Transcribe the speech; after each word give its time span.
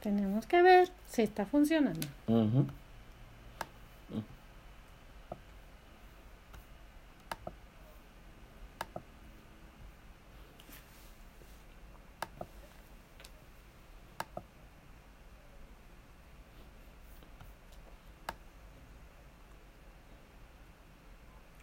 Tenemos 0.00 0.46
que 0.46 0.62
ver 0.62 0.88
si 1.06 1.22
está 1.22 1.46
funcionando. 1.46 2.06
Ujú. 2.26 2.66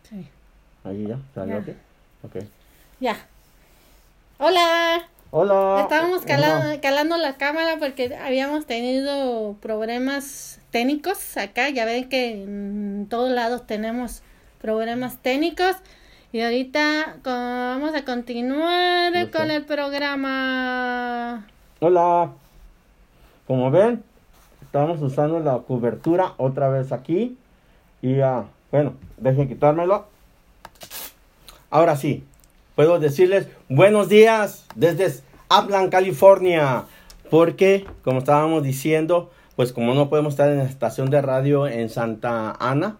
Sí. 0.09 0.27
Salió 1.33 1.55
Ya. 1.55 1.61
aquí. 1.61 1.71
Ok. 2.23 2.35
Ya. 2.99 3.15
Hola. 4.38 5.07
Hola. 5.31 5.81
Estábamos 5.81 6.23
calando, 6.23 6.81
calando 6.81 7.17
la 7.17 7.38
cámara 7.38 7.75
porque 7.79 8.15
habíamos 8.15 8.65
tenido 8.65 9.55
problemas 9.61 10.59
técnicos 10.71 11.38
acá. 11.38 11.69
Ya 11.69 11.85
ven 11.85 12.09
que 12.09 12.43
en 12.43 13.07
todos 13.09 13.29
lados 13.31 13.67
tenemos 13.67 14.21
problemas 14.61 15.17
técnicos. 15.17 15.75
Y 16.31 16.41
ahorita 16.41 17.17
vamos 17.23 17.95
a 17.95 18.05
continuar 18.05 19.11
No 19.13 19.19
sé. 19.25 19.31
con 19.31 19.52
el 19.52 19.66
programa. 19.66 21.47
Hola. 21.80 22.31
Como 23.47 23.72
ven, 23.72 24.03
estamos 24.61 25.02
usando 25.02 25.39
la 25.39 25.57
cobertura 25.59 26.33
otra 26.38 26.69
vez 26.69 26.91
aquí. 26.91 27.38
Y 28.02 28.19
ah, 28.22 28.45
bueno, 28.72 28.94
dejen 29.17 29.47
quitármelo. 29.47 30.07
Ahora 31.72 31.95
sí, 31.98 32.23
puedo 32.75 32.98
decirles 32.98 33.48
buenos 33.70 34.09
días 34.09 34.66
desde 34.75 35.22
Upland, 35.56 35.92
California. 35.92 36.86
Porque, 37.30 37.86
como 38.03 38.17
estábamos 38.20 38.64
diciendo, 38.64 39.30
pues 39.56 39.72
como 39.72 39.94
no 39.94 40.09
podemos 40.09 40.34
estar 40.34 40.50
en 40.50 40.58
la 40.58 40.64
estación 40.64 41.12
de 41.12 41.22
radio 41.22 41.67
en 41.67 41.90
Santa 41.90 42.58
Ana, 42.59 42.97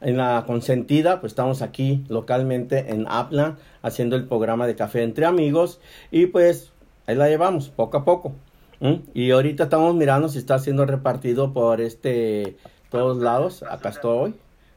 en 0.00 0.16
la 0.16 0.44
consentida, 0.46 1.20
pues 1.20 1.32
estamos 1.32 1.60
aquí 1.60 2.04
localmente 2.08 2.92
en 2.92 3.08
Upland 3.08 3.58
haciendo 3.82 4.14
el 4.14 4.28
programa 4.28 4.68
de 4.68 4.76
café 4.76 5.02
entre 5.02 5.26
amigos 5.26 5.80
y 6.12 6.26
pues 6.26 6.70
ahí 7.08 7.16
la 7.16 7.28
llevamos 7.28 7.70
poco 7.70 7.96
a 7.96 8.04
poco. 8.04 8.32
Y 9.12 9.32
ahorita 9.32 9.64
estamos 9.64 9.92
mirando 9.96 10.28
si 10.28 10.38
está 10.38 10.60
siendo 10.60 10.86
repartido 10.86 11.52
por 11.52 11.80
este 11.80 12.56
todos 12.90 13.16
lados. 13.16 13.64
Acá 13.68 13.88
estoy, 13.88 14.34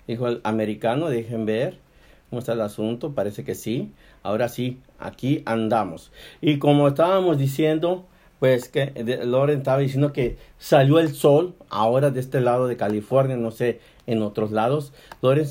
dijo 0.07 0.27
el 0.27 0.41
americano, 0.43 1.09
dejen 1.09 1.45
ver 1.45 1.86
cómo 2.29 2.39
está 2.39 2.53
el 2.53 2.61
asunto, 2.61 3.13
parece 3.13 3.43
que 3.43 3.55
sí. 3.55 3.91
Ahora 4.23 4.49
sí, 4.49 4.79
aquí 4.99 5.43
andamos. 5.45 6.11
Y 6.41 6.57
como 6.59 6.87
estábamos 6.89 7.37
diciendo, 7.37 8.05
pues 8.39 8.69
que 8.69 8.87
de- 8.87 9.25
Loren 9.25 9.59
estaba 9.59 9.79
diciendo 9.79 10.13
que 10.13 10.37
salió 10.59 10.99
el 10.99 11.13
sol 11.15 11.55
ahora 11.69 12.11
de 12.11 12.19
este 12.19 12.41
lado 12.41 12.67
de 12.67 12.77
California, 12.77 13.35
no 13.37 13.51
sé, 13.51 13.79
en 14.05 14.21
otros 14.21 14.51
lados. 14.51 14.93
Loren, 15.21 15.47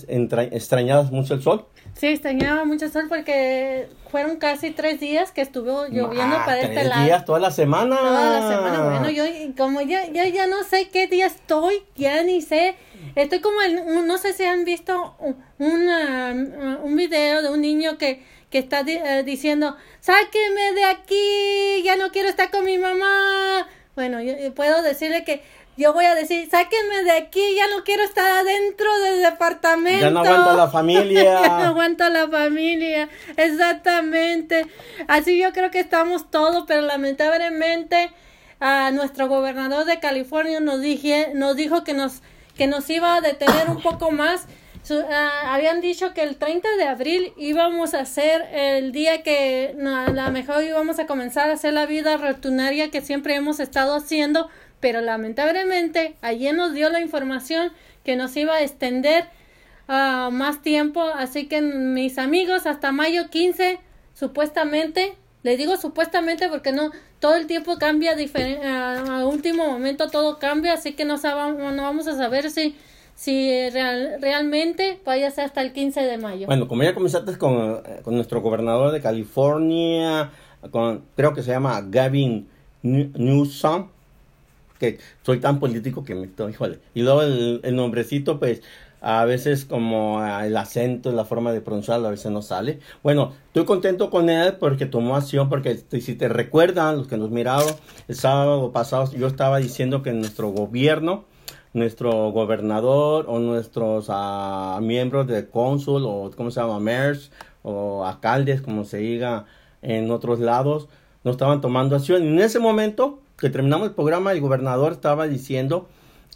¿extrañabas 0.53 1.11
mucho 1.11 1.35
el 1.35 1.43
sol? 1.43 1.65
Sí, 1.95 2.09
extrañaba 2.09 2.65
mucho 2.65 2.85
el 2.87 2.93
sol 2.93 3.05
porque 3.09 3.89
fueron 4.11 4.37
casi 4.37 4.71
tres 4.71 5.01
días 5.01 5.33
que 5.33 5.41
estuvo 5.41 5.87
lloviendo 5.87 6.37
Ah, 6.37 6.43
para 6.45 6.61
este 6.61 6.75
tres 6.75 6.89
lado. 6.89 7.05
días, 7.05 7.25
toda 7.25 7.39
la 7.39 7.51
semana. 7.51 7.97
Toda 7.97 8.41
la 8.41 8.49
semana, 8.49 8.85
bueno, 8.85 9.11
yo 9.11 9.25
como 9.57 9.81
ya, 9.81 10.07
ya, 10.13 10.29
ya 10.29 10.47
no 10.47 10.63
sé 10.63 10.89
qué 10.93 11.07
día 11.07 11.27
estoy, 11.27 11.77
ya 11.97 12.23
ni 12.23 12.43
sé, 12.43 12.75
estoy 13.17 13.41
como 13.41 13.61
en, 13.63 14.07
no 14.07 14.19
sé 14.19 14.33
si 14.33 14.45
han 14.45 14.65
visto 14.65 15.17
un, 15.19 15.37
una- 15.59 16.79
un 16.83 16.97
video 16.97 17.43
de 17.43 17.49
un 17.51 17.61
niño 17.61 17.99
que, 17.99 18.23
que 18.51 18.59
está 18.59 18.83
di- 18.85 18.93
eh, 19.03 19.23
diciendo, 19.25 19.77
sáquenme 20.01 20.73
de 20.73 20.85
aquí, 20.85 21.83
ya 21.85 21.97
no 21.97 22.11
quiero 22.13 22.29
estar 22.29 22.51
con 22.51 22.65
mi 22.65 22.79
mamá. 22.79 23.67
Bueno, 23.97 24.21
yo, 24.21 24.37
yo 24.39 24.55
puedo 24.55 24.83
decirle 24.83 25.25
que 25.25 25.43
yo 25.79 25.93
voy 25.93 26.07
a 26.07 26.15
decir, 26.15 26.49
sáquenme 26.51 27.03
de 27.05 27.11
aquí, 27.13 27.55
ya 27.55 27.67
no 27.69 27.85
quiero 27.85 28.03
estar 28.03 28.25
adentro 28.31 28.99
del 29.01 29.23
departamento. 29.23 30.01
Ya 30.07 30.11
no 30.11 30.21
aguanta 30.21 30.53
la 30.53 30.57
ya 30.61 30.65
no 30.67 30.71
familia. 30.71 31.67
aguanta 31.67 32.09
la 32.11 32.29
familia, 32.29 33.09
exactamente. 33.37 34.67
Así 35.09 35.39
yo 35.39 35.53
creo 35.53 35.71
que 35.71 35.81
estamos 35.81 36.31
todos, 36.31 36.65
pero 36.67 36.83
lamentablemente 36.83 38.11
a 38.61 38.91
nuestro 38.91 39.29
gobernador 39.29 39.85
de 39.85 40.01
California 40.01 40.61
nos 40.61 40.81
dije, 40.81 41.33
nos 41.35 41.57
dijo 41.57 41.85
que 41.85 41.93
nos 41.95 42.23
que 42.57 42.67
nos 42.67 42.89
iba 42.91 43.17
a 43.17 43.21
detener 43.21 43.69
un 43.69 43.83
poco 43.83 44.11
más. 44.11 44.47
Ah, 44.91 45.55
habían 45.55 45.81
dicho 45.81 46.15
que 46.15 46.23
el 46.23 46.37
30 46.37 46.77
de 46.77 46.85
abril 46.85 47.33
íbamos 47.37 47.93
a 47.95 48.05
ser 48.05 48.43
el 48.53 48.93
día 48.93 49.23
que 49.23 49.75
no, 49.77 49.97
a 49.97 50.09
lo 50.11 50.31
mejor 50.31 50.63
íbamos 50.63 51.01
a 51.01 51.07
comenzar 51.07 51.51
a 51.51 51.55
hacer 51.55 51.73
la 51.73 51.87
vida 51.87 52.17
rutinaria 52.17 52.91
que 52.91 53.01
siempre 53.01 53.35
hemos 53.35 53.59
estado 53.59 53.97
haciendo, 53.97 54.49
pero 54.79 55.01
lamentablemente 55.01 56.17
ayer 56.23 56.55
nos 56.55 56.73
dio 56.73 56.89
la 56.89 57.01
información 57.01 57.73
que 58.05 58.15
nos 58.15 58.37
iba 58.37 58.55
a 58.55 58.63
extender 58.63 59.29
ah, 59.89 60.29
más 60.31 60.63
tiempo, 60.63 61.03
así 61.03 61.49
que 61.49 61.61
mis 61.63 62.17
amigos 62.19 62.67
hasta 62.67 62.93
mayo 62.93 63.29
15 63.29 63.81
supuestamente, 64.15 65.17
le 65.47 65.57
digo 65.57 65.77
supuestamente 65.77 66.49
porque 66.49 66.73
no 66.73 66.91
todo 67.21 67.37
el 67.37 67.47
tiempo 67.47 67.79
cambia 67.79 68.13
a 68.13 69.25
último 69.27 69.65
momento 69.67 70.09
todo 70.11 70.39
cambia, 70.39 70.73
así 70.75 70.93
que 70.95 71.05
no 71.05 71.17
sabamos, 71.19 71.73
no 71.73 71.83
vamos 71.85 72.07
a 72.09 72.17
saber 72.17 72.51
si 72.51 72.75
si 73.15 73.71
real- 73.71 74.19
realmente 74.21 75.01
vaya 75.07 75.29
a 75.29 75.31
ser 75.31 75.45
hasta 75.45 75.63
el 75.63 75.73
15 75.73 76.03
de 76.03 76.19
mayo. 76.19 76.47
Bueno, 76.47 76.69
como 76.69 76.83
ya 76.83 76.93
comenzaste 76.95 77.39
con, 77.39 77.81
eh, 77.87 78.01
con 78.03 78.15
nuestro 78.15 78.43
gobernador 78.43 78.93
de 78.93 79.01
California, 79.01 80.31
con, 80.71 81.03
creo 81.17 81.33
que 81.33 81.43
se 81.43 81.51
llama 81.53 81.81
Gavin 81.89 82.47
New- 82.83 83.13
Newsom, 83.15 83.89
que 84.79 84.99
soy 85.23 85.39
tan 85.41 85.59
político 85.61 86.05
que 86.05 86.15
me... 86.15 86.29
Híjole. 86.51 86.79
Y 86.93 87.01
luego 87.03 87.23
el, 87.23 87.61
el 87.63 87.75
nombrecito, 87.77 88.39
pues, 88.39 88.61
a 89.09 89.25
veces 89.25 89.65
como 89.65 90.19
ah, 90.19 90.45
el 90.49 90.57
acento, 90.57 91.13
la 91.13 91.25
forma 91.25 91.53
de 91.53 91.61
pronunciarlo, 91.61 92.09
a 92.09 92.11
veces 92.11 92.33
no 92.33 92.43
sale. 92.43 92.81
Bueno, 93.05 93.35
estoy 93.47 93.65
contento 93.65 94.11
con 94.11 94.29
él 94.29 94.55
porque 94.59 94.85
tomó 94.85 95.15
acción, 95.15 95.49
porque 95.49 95.77
si 95.77 96.17
te 96.17 96.29
recuerdan, 96.29 96.97
los 96.97 97.07
que 97.07 97.17
nos 97.17 97.31
miraron, 97.31 97.73
el 98.09 98.17
sábado 98.17 98.73
pasado 98.73 99.13
yo 99.13 99.29
estaba 99.29 99.59
diciendo 99.59 100.03
que 100.03 100.13
nuestro 100.13 100.49
gobierno, 100.49 101.25
nuestro 101.73 102.33
gobernador 102.33 103.27
o 103.29 103.39
nuestros 103.39 104.07
ah, 104.09 104.81
miembros 104.83 105.29
de 105.29 105.49
cónsul 105.49 106.03
o 106.05 106.33
cómo 106.37 106.51
se 106.51 106.59
llama, 106.59 106.81
mayors 106.81 107.31
o 107.63 108.05
alcaldes, 108.05 108.61
como 108.61 108.83
se 108.83 108.97
diga 108.97 109.45
en 109.83 110.11
otros 110.11 110.41
lados, 110.41 110.89
no 111.23 111.31
estaban 111.31 111.61
tomando 111.61 111.95
acción. 111.95 112.25
Y 112.25 112.27
en 112.27 112.41
ese 112.41 112.59
momento 112.59 113.21
que 113.39 113.51
terminamos 113.51 113.87
el 113.87 113.95
programa, 113.95 114.33
el 114.33 114.41
gobernador 114.41 114.91
estaba 114.91 115.29
diciendo 115.29 115.87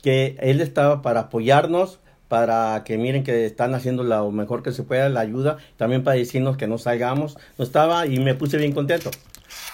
que 0.03 0.37
él 0.39 0.61
estaba 0.61 1.03
para 1.03 1.23
apoyarnos, 1.23 1.99
para 2.31 2.85
que 2.85 2.97
miren 2.97 3.25
que 3.25 3.45
están 3.45 3.75
haciendo 3.75 4.05
lo 4.05 4.31
mejor 4.31 4.63
que 4.63 4.71
se 4.71 4.85
pueda, 4.85 5.09
la 5.09 5.19
ayuda, 5.19 5.59
también 5.77 6.05
para 6.05 6.17
decirnos 6.17 6.57
que 6.57 6.69
no 6.69 6.79
salgamos. 6.79 7.37
No 7.59 7.65
estaba 7.65 8.07
y 8.07 8.21
me 8.21 8.37
puse 8.37 8.57
bien 8.57 8.71
contento. 8.71 9.11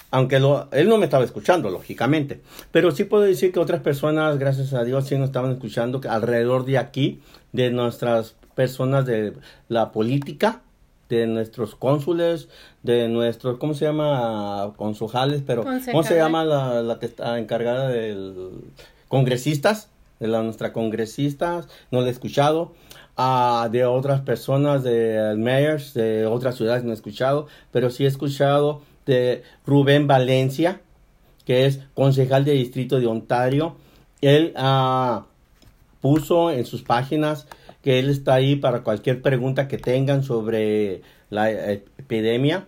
Aunque 0.09 0.39
lo, 0.39 0.67
él 0.71 0.89
no 0.89 0.97
me 0.97 1.05
estaba 1.05 1.23
escuchando, 1.23 1.69
lógicamente. 1.69 2.41
Pero 2.71 2.89
sí 2.89 3.03
puedo 3.03 3.21
decir 3.21 3.51
que 3.51 3.59
otras 3.59 3.81
personas, 3.81 4.39
gracias 4.39 4.73
a 4.73 4.83
Dios, 4.83 5.05
sí 5.05 5.15
nos 5.19 5.27
estaban 5.27 5.51
escuchando 5.51 6.01
que 6.01 6.07
alrededor 6.07 6.65
de 6.65 6.79
aquí, 6.79 7.21
de 7.51 7.69
nuestras 7.69 8.33
personas 8.55 9.05
de 9.05 9.33
la 9.69 9.91
política, 9.91 10.61
de 11.09 11.27
nuestros 11.27 11.75
cónsules, 11.75 12.49
de 12.81 13.07
nuestros, 13.07 13.59
¿cómo 13.59 13.75
se 13.75 13.85
llama? 13.85 14.73
Consujales, 14.77 15.43
pero 15.45 15.63
¿cómo 15.63 16.01
se 16.01 16.15
llama 16.15 16.43
la, 16.43 16.81
la 16.81 16.97
que 16.97 17.05
está 17.05 17.37
encargada 17.37 17.89
del 17.89 18.49
congresistas? 19.09 19.91
De 20.19 20.27
la, 20.27 20.41
nuestra 20.41 20.73
congresistas, 20.73 21.67
no 21.91 22.01
la 22.01 22.07
he 22.07 22.11
escuchado. 22.11 22.73
Ah, 23.15 23.69
de 23.71 23.85
otras 23.85 24.21
personas, 24.21 24.83
de 24.83 25.35
mayors, 25.37 25.93
de 25.93 26.25
otras 26.25 26.55
ciudades 26.55 26.83
no 26.83 26.91
he 26.91 26.93
escuchado, 26.93 27.47
pero 27.71 27.89
sí 27.89 28.05
he 28.05 28.07
escuchado 28.07 28.81
de 29.05 29.43
Rubén 29.65 30.05
Valencia, 30.07 30.81
que 31.45 31.65
es 31.65 31.79
concejal 31.93 32.45
de 32.45 32.53
distrito 32.53 32.99
de 32.99 33.07
Ontario. 33.07 33.75
Él 34.21 34.53
ah, 34.55 35.25
puso 36.01 36.51
en 36.51 36.65
sus 36.65 36.83
páginas 36.83 37.47
que 37.81 37.99
él 37.99 38.09
está 38.09 38.35
ahí 38.35 38.55
para 38.55 38.83
cualquier 38.83 39.21
pregunta 39.21 39.67
que 39.67 39.77
tengan 39.77 40.23
sobre 40.23 41.01
la 41.29 41.51
eh, 41.51 41.83
epidemia 41.97 42.65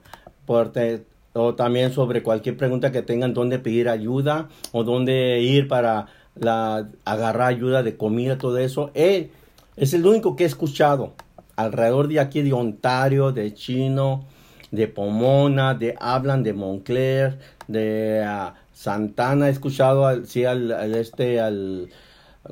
o 1.33 1.55
también 1.55 1.93
sobre 1.93 2.23
cualquier 2.23 2.57
pregunta 2.57 2.91
que 2.91 3.01
tengan 3.01 3.33
dónde 3.33 3.59
pedir 3.59 3.87
ayuda 3.87 4.49
o 4.71 4.83
dónde 4.83 5.41
ir 5.41 5.67
para 5.67 6.07
la, 6.35 6.89
agarrar 7.05 7.47
ayuda 7.47 7.83
de 7.83 7.97
comida, 7.97 8.37
todo 8.37 8.57
eso. 8.57 8.91
Él 8.93 9.31
es 9.75 9.93
el 9.93 10.05
único 10.05 10.35
que 10.35 10.43
he 10.43 10.47
escuchado 10.47 11.13
alrededor 11.55 12.07
de 12.07 12.19
aquí 12.19 12.41
de 12.41 12.53
Ontario, 12.53 13.31
de 13.31 13.53
Chino, 13.53 14.25
de 14.71 14.87
Pomona, 14.87 15.73
de 15.73 15.95
hablan 15.99 16.43
de 16.43 16.53
Moncler, 16.53 17.39
de 17.67 18.23
ah, 18.25 18.55
Santana. 18.73 19.47
He 19.47 19.51
escuchado 19.51 20.07
al, 20.07 20.27
sí, 20.27 20.45
al 20.45 20.71
este, 20.95 21.39
al, 21.39 21.89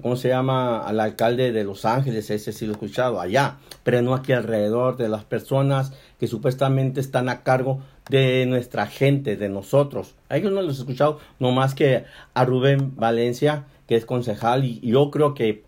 ¿cómo 0.02 0.16
se 0.16 0.30
llama? 0.30 0.80
Al 0.80 1.00
alcalde 1.00 1.52
de 1.52 1.64
Los 1.64 1.86
Ángeles, 1.86 2.30
ese 2.30 2.52
sí 2.52 2.66
lo 2.66 2.72
he 2.72 2.76
escuchado 2.76 3.20
allá, 3.20 3.58
pero 3.84 4.02
no 4.02 4.14
aquí 4.14 4.34
alrededor 4.34 4.98
de 4.98 5.10
las 5.10 5.24
personas 5.24 5.94
que 6.20 6.28
supuestamente 6.28 7.00
están 7.00 7.30
a 7.30 7.44
cargo 7.44 7.82
de 8.10 8.46
nuestra 8.46 8.88
gente, 8.88 9.36
de 9.36 9.50
nosotros. 9.50 10.16
A 10.30 10.38
ellos 10.38 10.52
no 10.52 10.62
los 10.62 10.78
he 10.78 10.82
escuchado, 10.82 11.20
no 11.40 11.52
más 11.52 11.76
que 11.76 12.06
a 12.34 12.46
Rubén 12.46 12.96
Valencia, 12.96 13.66
que 13.88 13.96
es 13.96 14.06
concejal, 14.06 14.66
y 14.66 14.80
yo 14.82 15.12
creo 15.12 15.34
que 15.34 15.64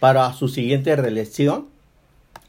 para 0.00 0.32
su 0.32 0.48
siguiente 0.48 0.96
reelección 0.96 1.66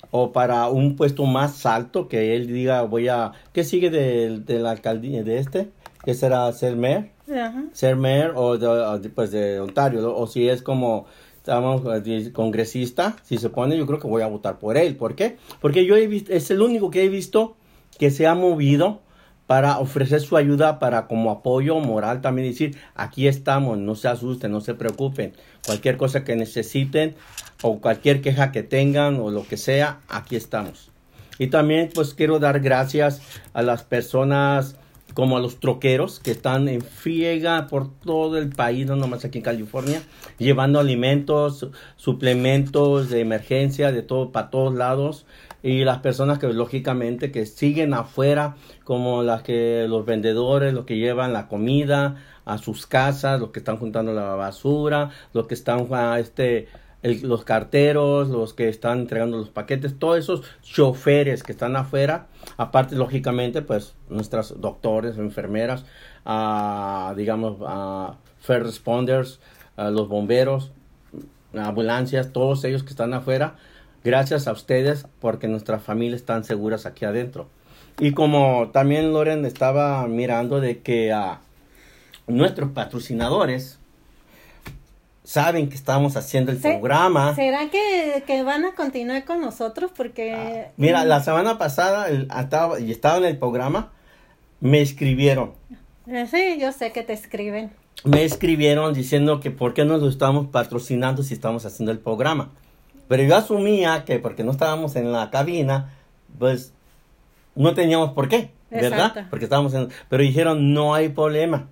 o 0.10 0.32
para 0.32 0.68
un 0.70 0.96
puesto 0.96 1.26
más 1.26 1.66
alto 1.66 2.08
que 2.08 2.36
él 2.36 2.48
diga 2.48 2.82
voy 2.84 3.08
a 3.08 3.32
qué 3.54 3.64
sigue 3.64 3.90
de, 3.90 4.40
de 4.40 4.60
la 4.60 4.72
alcaldía 4.72 5.24
de 5.24 5.38
este 5.38 5.70
que 6.04 6.14
será 6.14 6.52
ser 6.54 6.76
mayor 6.76 7.06
Ajá. 7.30 7.64
ser 7.72 7.96
mayor 7.96 8.34
o 8.36 8.58
de, 8.58 9.10
pues 9.10 9.32
de 9.32 9.60
Ontario 9.60 10.16
o 10.16 10.28
si 10.28 10.50
es 10.50 10.62
como 10.62 11.06
estamos 11.38 11.82
eh, 12.06 12.32
congresista 12.34 13.16
si 13.24 13.38
se 13.38 13.50
pone 13.50 13.78
yo 13.78 13.88
creo 13.88 14.00
que 14.00 14.08
voy 14.08 14.22
a 14.22 14.28
votar 14.28 14.60
por 14.60 14.78
él 14.78 14.96
¿por 14.96 15.16
qué? 15.16 15.38
porque 15.62 15.86
yo 15.86 15.96
he 15.96 16.08
visto 16.08 16.32
es 16.34 16.52
el 16.52 16.62
único 16.62 16.92
que 16.92 17.06
he 17.06 17.10
visto 17.10 17.56
que 17.98 18.12
se 18.12 18.28
ha 18.28 18.36
movido 18.36 19.02
para 19.52 19.80
ofrecer 19.80 20.22
su 20.22 20.38
ayuda 20.38 20.80
para 20.80 21.08
como 21.08 21.30
apoyo 21.30 21.78
moral 21.82 22.22
también 22.22 22.48
decir 22.48 22.78
aquí 22.96 23.28
estamos 23.28 23.78
no 23.78 23.96
se 23.96 24.08
asusten 24.08 24.50
no 24.50 24.62
se 24.62 24.76
preocupen 24.76 25.34
cualquier 25.66 25.98
cosa 25.98 26.24
que 26.24 26.38
necesiten 26.38 27.16
o 27.62 27.82
cualquier 27.82 28.22
queja 28.22 28.54
que 28.54 28.64
tengan 28.64 29.20
o 29.20 29.30
lo 29.30 29.46
que 29.46 29.58
sea 29.58 30.00
aquí 30.08 30.38
estamos 30.38 30.90
y 31.38 31.48
también 31.48 31.90
pues 31.94 32.14
quiero 32.14 32.40
dar 32.40 32.62
gracias 32.62 33.22
a 33.52 33.62
las 33.62 33.84
personas 33.84 34.78
como 35.14 35.36
a 35.36 35.42
los 35.42 35.60
troqueros 35.60 36.22
que 36.22 36.32
están 36.32 36.70
en 36.70 36.82
friega 36.82 37.68
por 37.68 37.94
todo 37.94 38.38
el 38.38 38.48
país, 38.48 38.88
no 38.88 38.96
nomás 38.96 39.26
aquí 39.26 39.40
en 39.40 39.44
California, 39.44 40.02
llevando 40.38 40.80
alimentos, 40.80 41.68
suplementos 41.98 43.10
de 43.10 43.20
emergencia, 43.20 43.92
de 43.92 44.04
todo, 44.04 44.32
para 44.32 44.50
todos 44.50 44.74
lados. 44.74 45.26
Y 45.64 45.84
las 45.84 46.00
personas 46.00 46.40
que 46.40 46.48
lógicamente 46.52 47.32
que 47.32 47.46
siguen 47.46 47.94
afuera, 47.94 48.56
como 48.84 49.24
las 49.24 49.44
que 49.44 49.86
los 49.88 50.06
vendedores, 50.06 50.74
los 50.74 50.86
que 50.86 50.98
llevan 50.98 51.34
la 51.34 51.48
comida 51.48 52.16
a 52.46 52.58
sus 52.58 52.88
casas, 52.88 53.40
los 53.40 53.52
que 53.52 53.60
están 53.60 53.78
juntando 53.78 54.14
la 54.14 54.36
basura, 54.36 55.12
los 55.34 55.48
que 55.48 55.54
están 55.54 55.88
a 55.94 56.20
este 56.20 56.68
el, 57.04 57.22
los 57.28 57.44
carteros, 57.44 58.30
los 58.30 58.54
que 58.54 58.70
están 58.70 59.00
entregando 59.00 59.38
los 59.38 59.50
paquetes, 59.50 59.98
todos 59.98 60.20
esos 60.20 60.44
choferes 60.62 61.44
que 61.44 61.52
están 61.52 61.76
afuera, 61.76 62.28
aparte 62.58 62.96
lógicamente 62.96 63.62
pues 63.62 63.96
nuestras 64.10 64.60
doctores, 64.60 65.18
enfermeras, 65.18 65.86
uh, 66.26 67.16
digamos, 67.16 67.60
uh, 67.62 68.16
first 68.40 68.66
responders, 68.66 69.40
los 69.78 70.08
bomberos, 70.08 70.72
ambulancias, 71.58 72.32
todos 72.32 72.64
ellos 72.66 72.84
que 72.84 72.90
están 72.90 73.14
afuera, 73.14 73.56
gracias 74.04 74.48
a 74.48 74.52
ustedes 74.52 75.06
porque 75.20 75.48
nuestras 75.48 75.84
familias 75.84 76.22
están 76.22 76.44
seguras 76.44 76.86
aquí 76.86 77.06
adentro. 77.06 77.48
Y 78.00 78.12
como 78.14 78.70
también 78.72 79.14
Loren 79.14 79.46
estaba 79.46 80.08
mirando 80.08 80.60
de 80.60 80.80
que 80.80 81.14
nuestros 82.28 82.72
patrocinadores, 82.72 83.78
saben 85.24 85.70
que 85.70 85.76
estamos 85.76 86.18
haciendo 86.18 86.52
el 86.52 86.60
Se- 86.62 86.70
programa. 86.70 87.36
¿Será 87.36 87.70
que, 87.70 88.24
que 88.26 88.44
van 88.44 88.66
a 88.66 88.74
continuar 88.74 89.24
con 89.26 89.40
nosotros? 89.42 89.92
Porque... 89.96 90.68
Mira, 90.78 91.06
la 91.06 91.22
semana 91.22 91.58
pasada 91.58 92.08
el- 92.10 92.28
estaba, 92.38 92.80
y 92.80 92.92
estaba 92.92 93.18
en 93.18 93.26
el 93.26 93.38
programa, 93.38 93.92
me 94.60 94.82
escribieron. 94.82 95.54
Eh, 96.08 96.26
Sí, 96.30 96.58
yo 96.60 96.72
sé 96.72 96.92
que 96.92 97.04
te 97.04 97.14
escriben. 97.14 97.72
Me 98.04 98.24
escribieron 98.24 98.94
diciendo 98.94 99.40
que 99.40 99.52
por 99.52 99.74
qué 99.74 99.86
no 99.86 99.98
lo 99.98 100.10
estamos 100.10 100.48
patrocinando 100.48 101.22
si 101.24 101.34
estamos 101.36 101.66
haciendo 101.66 101.92
el 101.92 102.00
programa. 102.00 102.50
Pero 103.12 103.24
yo 103.24 103.36
asumía 103.36 104.06
que 104.06 104.20
porque 104.20 104.46
no 104.46 104.52
estábamos 104.52 104.96
en 104.96 105.12
la 105.12 105.30
cabina, 105.32 105.94
pues 106.40 106.72
no 107.56 107.74
teníamos 107.74 108.14
por 108.14 108.30
qué, 108.30 108.52
¿verdad? 108.70 109.08
Exacto. 109.08 109.22
Porque 109.30 109.44
estábamos 109.44 109.74
en... 109.74 109.90
Pero 110.08 110.24
dijeron, 110.24 110.74
no 110.74 110.94
hay 110.94 111.10
problema. 111.10 111.68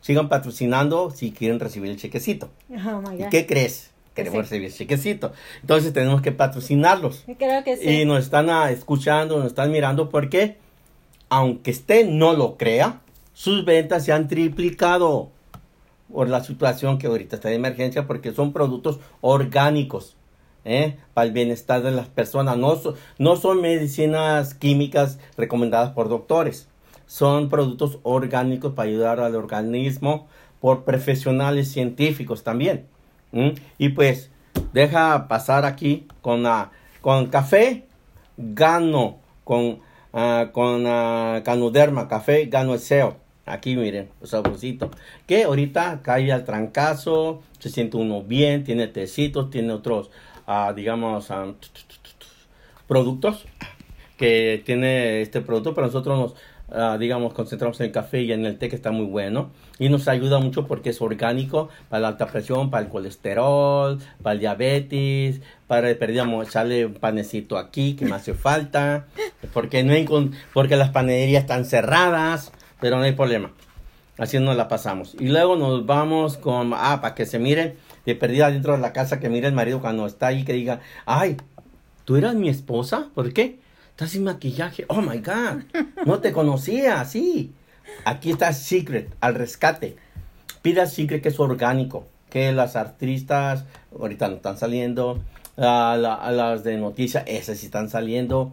Sigan 0.00 0.28
patrocinando 0.28 1.10
si 1.10 1.32
quieren 1.32 1.58
recibir 1.58 1.90
el 1.90 1.96
chequecito. 1.96 2.50
Oh 2.70 3.00
my 3.00 3.20
¿Y 3.20 3.28
qué 3.30 3.46
crees? 3.46 3.90
Queremos 4.14 4.36
Sí. 4.36 4.42
recibir 4.42 4.66
el 4.68 4.74
chequecito. 4.74 5.32
Entonces 5.60 5.92
tenemos 5.92 6.22
que 6.22 6.30
patrocinarlos. 6.30 7.24
Creo 7.36 7.64
que 7.64 7.78
sí. 7.78 8.02
Y 8.02 8.04
nos 8.04 8.22
están 8.22 8.48
ah, 8.48 8.70
escuchando, 8.70 9.38
nos 9.38 9.48
están 9.48 9.72
mirando 9.72 10.08
porque, 10.08 10.56
aunque 11.28 11.72
usted 11.72 12.06
no 12.08 12.32
lo 12.34 12.56
crea, 12.56 13.00
sus 13.32 13.64
ventas 13.64 14.04
se 14.04 14.12
han 14.12 14.28
triplicado 14.28 15.30
por 16.14 16.28
la 16.28 16.44
situación 16.44 16.98
que 16.98 17.08
ahorita 17.08 17.34
está 17.34 17.48
de 17.48 17.56
emergencia 17.56 18.06
porque 18.06 18.32
son 18.32 18.52
productos 18.52 19.00
orgánicos. 19.20 20.16
¿Eh? 20.66 20.98
Para 21.14 21.26
el 21.26 21.32
bienestar 21.32 21.82
de 21.82 21.92
las 21.92 22.08
personas. 22.08 22.58
No, 22.58 22.78
no 23.18 23.36
son 23.36 23.62
medicinas 23.62 24.52
químicas 24.54 25.18
recomendadas 25.38 25.92
por 25.92 26.08
doctores. 26.08 26.68
Son 27.06 27.48
productos 27.48 27.98
orgánicos 28.02 28.74
para 28.74 28.88
ayudar 28.88 29.20
al 29.20 29.36
organismo 29.36 30.26
por 30.60 30.84
profesionales 30.84 31.70
científicos 31.70 32.42
también. 32.42 32.86
Y 33.78 33.90
pues 33.90 34.30
deja 34.72 35.28
pasar 35.28 35.64
aquí 35.64 36.06
con, 36.22 36.42
la 36.42 36.72
con 37.00 37.26
café 37.26 37.84
gano, 38.36 39.18
con, 39.44 39.80
ah, 40.12 40.48
con 40.52 40.84
ah, 40.86 41.42
canoderma, 41.44 42.08
café 42.08 42.46
gano 42.46 42.76
SEO. 42.78 43.16
Aquí 43.46 43.76
miren, 43.76 44.08
sabrosito. 44.24 44.90
Que 45.26 45.44
ahorita 45.44 46.00
cae 46.02 46.32
al 46.32 46.44
trancazo, 46.44 47.42
se 47.60 47.70
siente 47.70 47.96
uno 47.96 48.22
bien, 48.22 48.64
tiene 48.64 48.88
tecitos, 48.88 49.50
tiene 49.50 49.72
otros, 49.72 50.10
ah, 50.46 50.72
digamos, 50.74 51.28
productos 52.86 53.44
que 54.16 54.62
tiene 54.64 55.20
este 55.20 55.40
producto, 55.40 55.74
pero 55.74 55.88
nosotros 55.88 56.18
nos, 56.18 56.34
ah, 56.70 56.96
digamos, 56.98 57.34
concentramos 57.34 57.78
en 57.80 57.86
el 57.86 57.92
café 57.92 58.22
y 58.22 58.32
en 58.32 58.46
el 58.46 58.58
té 58.58 58.68
que 58.68 58.76
está 58.76 58.90
muy 58.90 59.06
bueno 59.06 59.50
y 59.78 59.88
nos 59.88 60.08
ayuda 60.08 60.38
mucho 60.38 60.66
porque 60.66 60.90
es 60.90 61.02
orgánico 61.02 61.68
para 61.88 62.00
la 62.00 62.08
alta 62.08 62.26
presión, 62.26 62.70
para 62.70 62.84
el 62.84 62.90
colesterol, 62.90 63.98
para 64.22 64.34
el 64.34 64.40
diabetes, 64.40 65.40
para 65.66 65.94
perdíamos 65.94 66.48
echarle 66.48 66.86
un 66.86 66.94
panecito 66.94 67.58
aquí 67.58 67.94
que 67.94 68.06
me 68.06 68.14
hace 68.14 68.34
falta, 68.34 69.06
porque 69.52 69.82
no 69.82 69.92
hay 69.92 70.06
porque 70.54 70.76
las 70.76 70.90
panaderías 70.90 71.42
están 71.42 71.64
cerradas, 71.64 72.52
pero 72.80 72.96
no 72.96 73.02
hay 73.02 73.12
problema. 73.12 73.50
Así 74.18 74.38
nos 74.38 74.56
la 74.56 74.66
pasamos. 74.68 75.14
Y 75.20 75.28
luego 75.28 75.56
nos 75.56 75.84
vamos 75.84 76.38
con, 76.38 76.72
ah, 76.74 77.00
para 77.02 77.14
que 77.14 77.26
se 77.26 77.38
miren 77.38 77.74
de 78.06 78.14
perdida 78.14 78.50
dentro 78.50 78.72
de 78.72 78.78
la 78.78 78.92
casa, 78.92 79.20
que 79.20 79.28
mire 79.28 79.46
el 79.48 79.52
marido 79.54 79.80
cuando 79.80 80.06
está 80.06 80.28
ahí, 80.28 80.44
que 80.44 80.52
diga, 80.54 80.80
ay, 81.04 81.36
¿tú 82.04 82.16
eras 82.16 82.34
mi 82.34 82.48
esposa? 82.48 83.10
¿Por 83.14 83.32
qué? 83.32 83.58
Estás 83.90 84.10
sin 84.10 84.24
maquillaje. 84.24 84.84
Oh 84.88 85.02
my 85.02 85.18
God. 85.18 85.62
No 86.06 86.20
te 86.20 86.32
conocía 86.32 87.00
así. 87.00 87.52
Aquí 88.04 88.30
está 88.30 88.52
Secret, 88.52 89.14
al 89.20 89.34
rescate. 89.34 89.96
Pida 90.62 90.86
Secret 90.86 91.22
que 91.22 91.28
es 91.30 91.40
orgánico. 91.40 92.06
Que 92.30 92.52
las 92.52 92.76
artistas 92.76 93.64
ahorita 93.98 94.28
no 94.28 94.36
están 94.36 94.58
saliendo. 94.58 95.20
La- 95.56 95.96
las 95.96 96.62
de 96.64 96.76
noticias, 96.76 97.24
esas 97.26 97.58
sí 97.58 97.66
están 97.66 97.88
saliendo. 97.88 98.52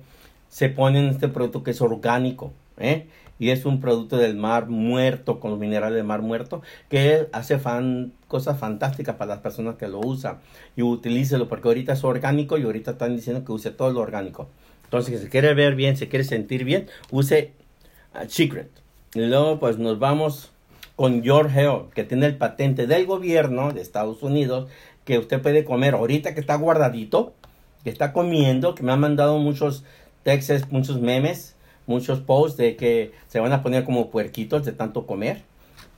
Se 0.50 0.69
ponen 0.69 1.05
este 1.10 1.27
producto 1.27 1.63
que 1.63 1.72
es 1.72 1.81
orgánico. 1.81 2.53
¿eh? 2.77 3.07
Y 3.43 3.50
es 3.50 3.65
un 3.65 3.81
producto 3.81 4.15
del 4.15 4.38
mar 4.38 4.69
muerto, 4.69 5.41
con 5.41 5.51
los 5.51 5.59
minerales 5.59 5.97
del 5.97 6.05
mar 6.05 6.21
muerto, 6.21 6.62
que 6.88 7.27
hace 7.33 7.59
cosas 8.29 8.57
fantásticas 8.57 9.17
para 9.17 9.35
las 9.35 9.41
personas 9.41 9.75
que 9.75 9.89
lo 9.89 10.00
usan. 10.00 10.38
Y 10.77 10.81
utilícelo, 10.81 11.50
porque 11.50 11.67
ahorita 11.67 11.91
es 11.91 12.05
orgánico 12.05 12.57
y 12.57 12.63
ahorita 12.63 12.91
están 12.91 13.17
diciendo 13.17 13.43
que 13.43 13.51
use 13.51 13.71
todo 13.71 13.91
lo 13.91 14.00
orgánico. 14.00 14.47
Entonces, 14.85 15.17
si 15.17 15.25
se 15.25 15.29
quiere 15.29 15.53
ver 15.55 15.75
bien, 15.75 15.97
se 15.97 16.07
quiere 16.07 16.23
sentir 16.23 16.63
bien, 16.63 16.88
use 17.12 17.51
ah, 18.13 18.23
Secret. 18.29 18.69
Y 19.13 19.19
luego, 19.19 19.59
pues 19.59 19.77
nos 19.77 20.00
vamos 20.00 20.53
con 20.95 21.21
Your 21.21 21.51
Health, 21.53 21.91
que 21.91 22.05
tiene 22.05 22.27
el 22.27 22.38
patente 22.38 22.88
del 22.88 23.05
gobierno 23.05 23.73
de 23.73 23.81
Estados 23.81 24.23
Unidos, 24.23 24.69
que 25.03 25.19
usted 25.19 25.41
puede 25.41 25.65
comer 25.65 25.95
ahorita 25.95 26.33
que 26.33 26.39
está 26.39 26.55
guardadito, 26.55 27.33
que 27.83 27.89
está 27.89 28.13
comiendo, 28.13 28.73
que 28.73 28.83
me 28.83 28.93
han 28.93 29.01
mandado 29.01 29.38
muchos 29.38 29.83
textos, 30.23 30.71
muchos 30.71 31.01
memes, 31.01 31.52
muchos 31.87 32.19
posts 32.19 32.57
de 32.57 32.75
que 32.75 33.11
se 33.27 33.39
van 33.39 33.53
a 33.53 33.63
poner 33.63 33.83
como 33.83 34.09
puerquitos 34.09 34.65
de 34.65 34.71
tanto 34.71 35.05
comer 35.05 35.43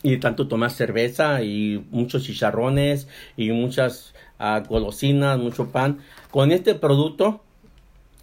y 0.03 0.17
tanto 0.17 0.47
tomar 0.47 0.71
cerveza 0.71 1.41
y 1.41 1.83
muchos 1.91 2.23
chicharrones 2.23 3.07
y 3.37 3.51
muchas 3.51 4.13
ah, 4.39 4.63
golosinas, 4.67 5.39
mucho 5.39 5.69
pan. 5.69 5.99
Con 6.31 6.51
este 6.51 6.75
producto 6.75 7.41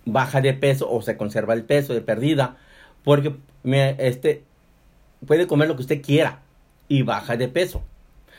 baja 0.05 0.41
de 0.41 0.53
peso 0.55 0.91
o 0.91 1.03
se 1.03 1.17
conserva 1.17 1.55
el 1.55 1.65
peso 1.65 1.95
de 1.95 2.01
perdida 2.01 2.57
porque 3.05 3.35
este 3.99 4.45
puede 5.27 5.47
comer 5.47 5.69
lo 5.69 5.77
que 5.77 5.83
usted 5.83 6.03
quiera 6.03 6.41
y 6.89 7.03
baja 7.03 7.37
de 7.37 7.49
peso. 7.49 7.83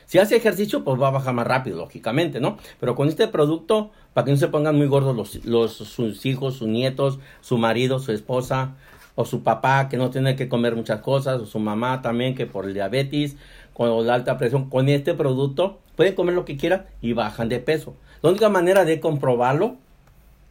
Si 0.05 0.19
hace 0.19 0.35
ejercicio, 0.35 0.83
pues 0.83 1.01
va 1.01 1.07
a 1.07 1.11
bajar 1.11 1.33
más 1.33 1.47
rápido, 1.47 1.77
lógicamente, 1.77 2.39
¿no? 2.39 2.57
Pero 2.79 2.95
con 2.95 3.07
este 3.07 3.27
producto, 3.27 3.91
para 4.13 4.25
que 4.25 4.31
no 4.31 4.37
se 4.37 4.49
pongan 4.49 4.75
muy 4.75 4.87
gordos 4.87 5.39
los, 5.45 5.73
sus 5.73 6.25
hijos, 6.25 6.55
sus 6.55 6.67
nietos, 6.67 7.19
su 7.41 7.57
marido, 7.57 7.99
su 7.99 8.11
esposa, 8.11 8.75
o 9.15 9.25
su 9.25 9.43
papá 9.43 9.89
que 9.89 9.97
no 9.97 10.09
tiene 10.09 10.35
que 10.35 10.49
comer 10.49 10.75
muchas 10.75 11.01
cosas, 11.01 11.41
o 11.41 11.45
su 11.45 11.59
mamá 11.59 12.01
también 12.01 12.35
que 12.35 12.45
por 12.45 12.65
el 12.65 12.73
diabetes, 12.73 13.35
con 13.73 14.05
la 14.05 14.13
alta 14.13 14.37
presión, 14.37 14.69
con 14.69 14.89
este 14.89 15.13
producto 15.13 15.79
pueden 15.95 16.15
comer 16.15 16.35
lo 16.35 16.45
que 16.45 16.57
quieran 16.57 16.85
y 17.01 17.13
bajan 17.13 17.49
de 17.49 17.59
peso. 17.59 17.95
La 18.21 18.29
única 18.29 18.49
manera 18.49 18.85
de 18.85 18.99
comprobarlo 18.99 19.75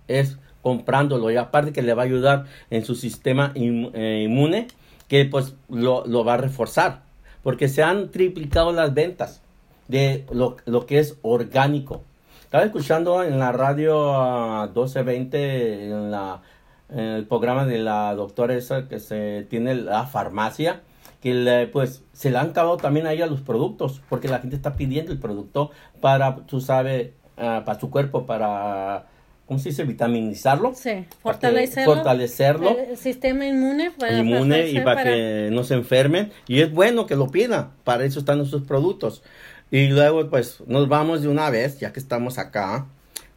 es 0.08 0.38
comprándolo 0.62 1.30
y 1.30 1.36
aparte 1.36 1.72
que 1.72 1.82
le 1.82 1.94
va 1.94 2.02
a 2.02 2.06
ayudar 2.06 2.44
en 2.70 2.84
su 2.84 2.94
sistema 2.94 3.52
eh, 3.54 4.24
inmune 4.28 4.68
que 5.08 5.24
pues 5.24 5.54
lo, 5.68 6.06
lo, 6.06 6.24
va 6.24 6.34
a 6.34 6.36
reforzar 6.36 7.02
porque 7.42 7.68
se 7.68 7.82
han 7.82 8.10
triplicado 8.10 8.72
las 8.72 8.94
ventas 8.94 9.42
de 9.88 10.24
lo, 10.32 10.56
lo 10.64 10.86
que 10.86 11.00
es 11.00 11.16
orgánico. 11.22 12.02
Estaba 12.44 12.64
escuchando 12.64 13.22
en 13.22 13.38
la 13.38 13.50
radio 13.52 14.64
1220 14.66 15.84
en, 15.84 16.10
la, 16.10 16.42
en 16.92 17.00
el 17.00 17.26
programa 17.26 17.66
de 17.66 17.78
la 17.78 18.14
doctora 18.14 18.54
esa 18.54 18.88
que 18.88 19.00
se 19.00 19.46
tiene 19.48 19.74
la 19.74 20.06
farmacia 20.06 20.82
que 21.22 21.34
le, 21.34 21.68
pues 21.68 22.02
se 22.12 22.30
le 22.30 22.38
han 22.38 22.50
acabado 22.50 22.76
también 22.76 23.06
a 23.06 23.12
ella 23.12 23.26
los 23.26 23.40
productos, 23.40 24.02
porque 24.08 24.26
la 24.26 24.40
gente 24.40 24.56
está 24.56 24.74
pidiendo 24.74 25.12
el 25.12 25.18
producto 25.18 25.70
para, 26.00 26.36
tú 26.46 26.60
sabes, 26.60 27.10
uh, 27.36 27.64
para 27.64 27.78
su 27.78 27.90
cuerpo, 27.90 28.26
para, 28.26 29.06
¿cómo 29.46 29.60
se 29.60 29.68
dice? 29.68 29.84
Vitaminizarlo. 29.84 30.72
Sí, 30.74 31.06
fortalecerlo. 31.22 31.94
Fortalecerlo. 31.94 32.76
El 32.76 32.96
sistema 32.96 33.46
inmune. 33.46 33.92
Para, 33.92 34.18
inmune 34.18 34.68
y 34.68 34.74
para, 34.80 34.96
para, 34.96 35.04
que 35.04 35.48
no 35.52 35.62
se 35.62 35.74
enfermen. 35.74 36.32
Y 36.48 36.60
es 36.60 36.72
bueno 36.72 37.06
que 37.06 37.14
lo 37.14 37.28
pidan, 37.28 37.70
para 37.84 38.04
eso 38.04 38.18
están 38.18 38.38
nuestros 38.38 38.62
productos. 38.64 39.22
Y 39.70 39.86
luego, 39.86 40.28
pues, 40.28 40.60
nos 40.66 40.88
vamos 40.88 41.22
de 41.22 41.28
una 41.28 41.50
vez, 41.50 41.78
ya 41.78 41.92
que 41.92 42.00
estamos 42.00 42.38
acá, 42.38 42.88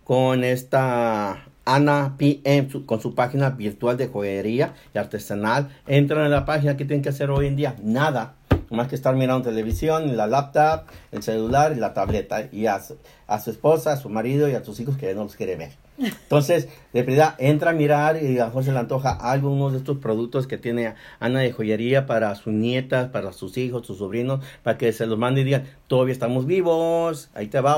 con 0.04 0.44
esta 0.44 1.46
Ana 1.66 2.16
PM 2.18 2.70
con 2.86 3.02
su 3.02 3.16
página 3.16 3.50
virtual 3.50 3.98
de 3.98 4.08
joyería 4.08 4.76
y 4.94 4.98
artesanal. 4.98 5.70
Entran 5.88 6.26
en 6.26 6.32
la 6.32 6.46
página 6.46 6.78
que 6.78 6.86
tienen 6.86 7.02
que 7.02 7.10
hacer 7.10 7.32
hoy 7.32 7.48
en 7.48 7.56
día. 7.56 7.76
Nada. 7.82 8.36
Más 8.70 8.88
que 8.88 8.96
estar 8.96 9.16
mirando 9.16 9.50
televisión, 9.50 10.16
la 10.16 10.28
laptop, 10.28 10.86
el 11.12 11.24
celular 11.24 11.74
y 11.76 11.80
la 11.80 11.94
tableta. 11.94 12.48
Y 12.52 12.68
a 12.68 12.80
su, 12.80 12.98
a 13.28 13.40
su 13.40 13.52
esposa, 13.52 13.94
a 13.94 13.98
su 13.98 14.10
marido 14.10 14.48
y 14.48 14.54
a 14.54 14.64
sus 14.64 14.80
hijos 14.80 14.98
que 14.98 15.14
no 15.14 15.24
los 15.24 15.36
quiere 15.36 15.56
ver. 15.56 15.85
Entonces, 15.98 16.68
de 16.92 17.04
verdad, 17.04 17.36
entra 17.38 17.72
a 17.72 17.74
mirar 17.74 18.22
y 18.22 18.40
a 18.40 18.50
José 18.50 18.72
le 18.74 18.80
antoja 18.80 19.12
algunos 19.12 19.72
de 19.72 19.78
estos 19.78 19.98
productos 19.98 20.46
que 20.46 20.58
tiene 20.58 20.96
Ana 21.20 21.40
de 21.40 21.52
joyería 21.52 22.06
para 22.06 22.36
sus 22.36 22.54
nietas, 22.54 23.10
para 23.10 23.32
sus 23.32 23.58
hijos, 23.58 23.88
sus 23.88 24.00
sobrinos, 24.00 24.44
para 24.64 24.78
que 24.78 24.92
se 24.92 25.06
los 25.06 25.18
mande 25.18 25.42
y 25.42 25.44
digan, 25.46 25.64
todavía 25.88 26.12
estamos 26.12 26.46
vivos, 26.46 27.30
ahí 27.34 27.48
te 27.48 27.62
va. 27.62 27.78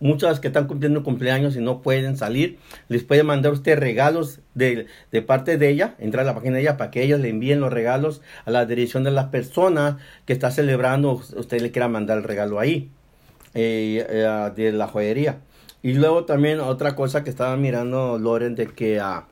Muchas 0.00 0.40
que 0.40 0.48
están 0.48 0.66
cumpliendo 0.66 1.02
cumpleaños 1.02 1.56
y 1.56 1.60
no 1.60 1.82
pueden 1.82 2.16
salir, 2.16 2.58
les 2.88 3.04
puede 3.04 3.22
mandar 3.22 3.52
usted 3.52 3.78
regalos 3.78 4.40
de, 4.54 4.86
de 5.12 5.22
parte 5.22 5.58
de 5.58 5.68
ella, 5.68 5.94
entra 5.98 6.22
a 6.22 6.24
la 6.24 6.34
página 6.34 6.56
de 6.56 6.62
ella 6.62 6.76
para 6.76 6.90
que 6.90 7.02
ellos 7.02 7.20
le 7.20 7.28
envíen 7.28 7.60
los 7.60 7.72
regalos 7.72 8.22
a 8.46 8.50
la 8.50 8.64
dirección 8.64 9.04
de 9.04 9.10
las 9.10 9.26
personas 9.26 9.96
que 10.24 10.32
está 10.32 10.50
celebrando, 10.50 11.12
usted 11.12 11.60
le 11.60 11.70
quiera 11.70 11.88
mandar 11.88 12.18
el 12.18 12.24
regalo 12.24 12.58
ahí, 12.58 12.90
eh, 13.54 14.06
eh, 14.08 14.50
de 14.56 14.72
la 14.72 14.88
joyería. 14.88 15.40
Y 15.82 15.94
luego 15.94 16.24
también 16.24 16.60
otra 16.60 16.96
cosa 16.96 17.22
que 17.24 17.30
estaba 17.30 17.56
mirando, 17.56 18.18
Loren, 18.18 18.54
de 18.54 18.66
que 18.66 19.00
a 19.00 19.26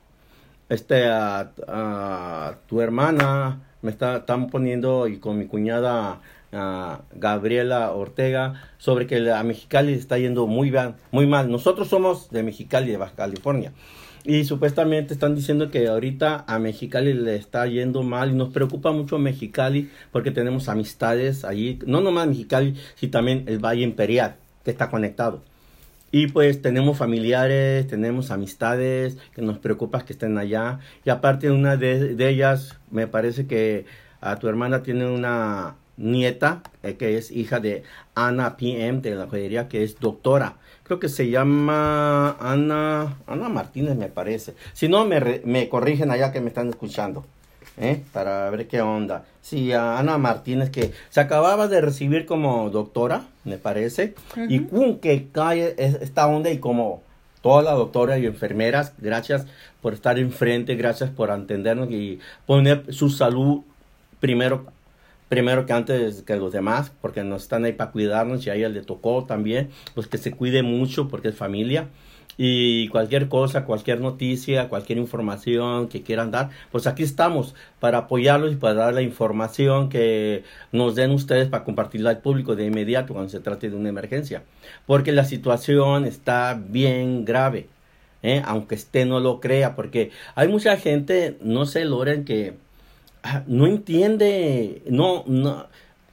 este, 0.69 1.07
a, 1.07 2.59
tu 2.67 2.81
hermana 2.81 3.61
me 3.83 3.91
está, 3.91 4.17
están 4.17 4.49
poniendo 4.49 5.07
y 5.09 5.19
con 5.19 5.38
mi 5.38 5.47
cuñada 5.47 6.21
Gabriela 7.15 7.93
Ortega 7.93 8.62
sobre 8.79 9.07
que 9.07 9.31
a 9.31 9.43
Mexicali 9.43 9.93
está 9.93 10.19
yendo 10.19 10.47
muy 10.47 10.71
bien, 10.71 10.95
muy 11.11 11.26
mal. 11.26 11.50
Nosotros 11.50 11.88
somos 11.88 12.31
de 12.31 12.43
Mexicali, 12.43 12.91
de 12.91 12.97
Baja 12.97 13.15
California. 13.15 13.73
Y 14.25 14.45
supuestamente 14.45 15.15
están 15.15 15.37
diciendo 15.37 15.71
que 15.71 15.87
ahorita 15.87 16.45
a 16.49 16.59
Mexicali 16.59 17.12
le 17.12 17.37
está 17.37 17.67
yendo 17.67 18.03
mal 18.03 18.31
y 18.31 18.35
nos 18.35 18.49
preocupa 18.49 18.91
mucho 18.91 19.19
Mexicali 19.19 19.91
porque 20.11 20.33
tenemos 20.33 20.69
amistades 20.69 21.45
allí, 21.45 21.79
no 21.87 22.00
nomás 22.00 22.26
Mexicali, 22.26 22.75
sino 22.97 23.12
también 23.12 23.45
el 23.47 23.59
Valle 23.59 23.83
Imperial 23.83 24.37
que 24.65 24.73
está 24.73 24.91
conectado. 24.91 25.43
Y 26.13 26.29
pues 26.29 26.63
tenemos 26.63 26.97
familiares, 26.97 27.87
tenemos 27.89 28.31
amistades 28.31 29.19
que 29.35 29.43
nos 29.43 29.59
preocupa 29.59 30.05
que 30.05 30.13
estén 30.13 30.39
allá. 30.39 30.79
Y 31.05 31.11
aparte 31.11 31.51
una 31.51 31.77
de, 31.77 32.15
de 32.15 32.29
ellas, 32.29 32.79
me 32.91 33.07
parece 33.07 33.47
que 33.47 33.87
a 34.21 34.37
tu 34.37 34.49
hermana 34.49 34.83
tiene 34.83 35.07
una 35.07 35.77
nieta 35.97 36.63
eh, 36.83 36.95
que 36.97 37.17
es 37.17 37.31
hija 37.31 37.61
de 37.61 37.83
Ana 38.15 38.57
PM 38.57 39.01
de 39.01 39.15
la 39.15 39.27
joyería 39.27 39.69
que 39.69 39.83
es 39.83 39.99
doctora. 39.99 40.57
Creo 40.85 41.01
que 41.01 41.09
se 41.09 41.31
llama 41.31 42.37
Ana, 42.39 43.17
Ana 43.27 43.49
Martínez 43.49 43.97
me 43.97 44.09
parece. 44.09 44.55
Si 44.73 44.89
no, 44.89 45.05
me, 45.05 45.41
me 45.45 45.69
corrigen 45.69 46.11
allá 46.11 46.33
que 46.33 46.41
me 46.41 46.49
están 46.49 46.69
escuchando. 46.69 47.25
¿Eh? 47.76 48.02
para 48.12 48.49
ver 48.50 48.66
qué 48.68 48.80
onda. 48.80 49.25
Sí, 49.42 49.73
a 49.73 49.99
Ana 49.99 50.18
Martínez, 50.18 50.71
que 50.71 50.92
se 51.11 51.21
acababa 51.21 51.68
de 51.68 51.80
recibir 51.80 52.26
como 52.26 52.71
doctora, 52.71 53.26
me 53.45 53.59
parece, 53.59 54.14
y 54.49 54.61
pum, 54.61 54.99
que 54.99 55.28
cae 55.30 55.75
esta 55.78 56.26
onda 56.26 56.50
y 56.50 56.59
como 56.59 57.02
toda 57.42 57.62
la 57.62 57.73
doctora 57.73 58.18
y 58.18 58.26
enfermeras, 58.26 58.95
gracias 58.99 59.47
por 59.80 59.95
estar 59.95 60.18
enfrente, 60.18 60.75
gracias 60.75 61.11
por 61.11 61.30
entendernos 61.30 61.90
y 61.90 62.18
poner 62.47 62.92
su 62.92 63.11
salud 63.11 63.62
primero 64.21 64.66
primero 65.28 65.66
que 65.66 65.73
antes 65.73 66.23
que 66.23 66.37
los 66.37 66.52
demás, 66.52 66.92
porque 67.00 67.25
nos 67.25 67.42
están 67.42 67.64
ahí 67.64 67.73
para 67.73 67.90
cuidarnos 67.90 68.47
y 68.47 68.50
a 68.50 68.54
ella 68.54 68.68
le 68.68 68.83
tocó 68.83 69.25
también, 69.25 69.71
pues 69.95 70.06
que 70.06 70.18
se 70.18 70.30
cuide 70.30 70.62
mucho 70.62 71.09
porque 71.09 71.28
es 71.28 71.35
familia 71.35 71.88
y 72.38 72.88
cualquier 72.88 73.28
cosa, 73.28 73.64
cualquier 73.64 74.00
noticia, 74.00 74.69
cualquier 74.69 74.99
información 74.99 75.88
que 75.88 76.02
quieran 76.02 76.31
dar, 76.31 76.50
pues 76.71 76.87
aquí 76.87 77.02
estamos 77.02 77.55
para 77.81 77.99
apoyarlos 77.99 78.52
y 78.52 78.57
para 78.57 78.75
dar 78.75 78.95
la 78.95 79.02
información 79.02 79.88
que 79.88 80.45
nos 80.73 80.95
den 80.95 81.11
ustedes 81.12 81.49
para 81.49 81.64
compartirla 81.64 82.11
al 82.11 82.19
público 82.19 82.57
de 82.57 82.66
inmediato 82.66 83.14
cuando 83.14 83.31
se 83.31 83.40
trate 83.40 83.71
de 83.71 83.76
una 83.76 83.88
emergencia, 83.88 84.43
porque 84.87 85.12
la 85.12 85.25
situación 85.25 86.05
está 86.05 86.55
bien 86.55 87.25
grave, 87.25 87.69
¿eh? 88.23 88.43
aunque 88.45 88.75
usted 88.75 89.07
no 89.07 89.21
lo 89.21 89.40
crea, 89.40 89.75
porque 89.75 90.11
hay 90.35 90.49
mucha 90.49 90.76
gente, 90.76 91.38
no 91.40 91.64
sé, 91.64 91.85
Loren, 91.85 92.25
que 92.25 92.55
ah, 93.23 93.45
no 93.47 93.66
entiende, 93.66 94.83
no, 94.88 95.25
no, 95.26 95.66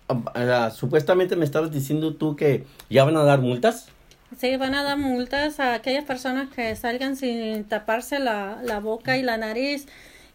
uh, 0.09 0.71
supuestamente 0.73 1.35
me 1.35 1.45
estabas 1.45 1.71
diciendo 1.71 2.13
tú 2.13 2.35
que 2.35 2.63
ya 2.89 3.03
van 3.03 3.17
a 3.17 3.23
dar 3.23 3.41
multas. 3.41 3.89
Sí, 4.37 4.57
van 4.57 4.75
a 4.75 4.83
dar 4.83 4.97
multas 4.97 5.59
a 5.59 5.73
aquellas 5.73 6.05
personas 6.05 6.49
que 6.53 6.75
salgan 6.75 7.15
sin 7.15 7.63
taparse 7.65 8.19
la, 8.19 8.59
la 8.63 8.79
boca 8.79 9.17
y 9.17 9.21
la 9.21 9.37
nariz. 9.37 9.87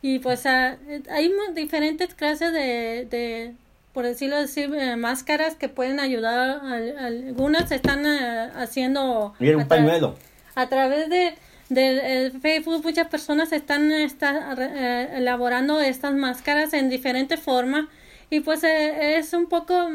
Y 0.02 0.21
pues 0.21 0.47
a, 0.47 0.78
hay 1.11 1.33
diferentes 1.55 2.14
clases 2.14 2.52
de, 2.52 3.07
de, 3.11 3.55
por 3.93 4.05
decirlo 4.05 4.37
así, 4.37 4.62
eh, 4.62 4.97
máscaras 4.97 5.57
que 5.57 5.69
pueden 5.69 5.99
ayudar. 5.99 6.61
A, 6.62 7.07
algunas 7.07 7.71
están 7.73 8.07
eh, 8.07 8.50
haciendo... 8.55 9.35
Mira, 9.38 9.57
un 9.57 9.67
pañuelo. 9.67 10.17
A 10.55 10.69
través 10.69 11.09
de, 11.09 11.35
de, 11.69 12.33
Facebook 12.40 12.85
muchas 12.85 13.09
personas 13.09 13.52
están 13.52 13.90
está, 13.90 14.55
eh, 14.59 15.09
elaborando 15.17 15.81
estas 15.81 16.14
máscaras 16.14 16.73
en 16.75 16.90
diferentes 16.90 17.40
formas. 17.40 17.87
Y 18.31 18.40
pues 18.40 18.62
es 18.62 19.33
un 19.33 19.47
poco, 19.47 19.88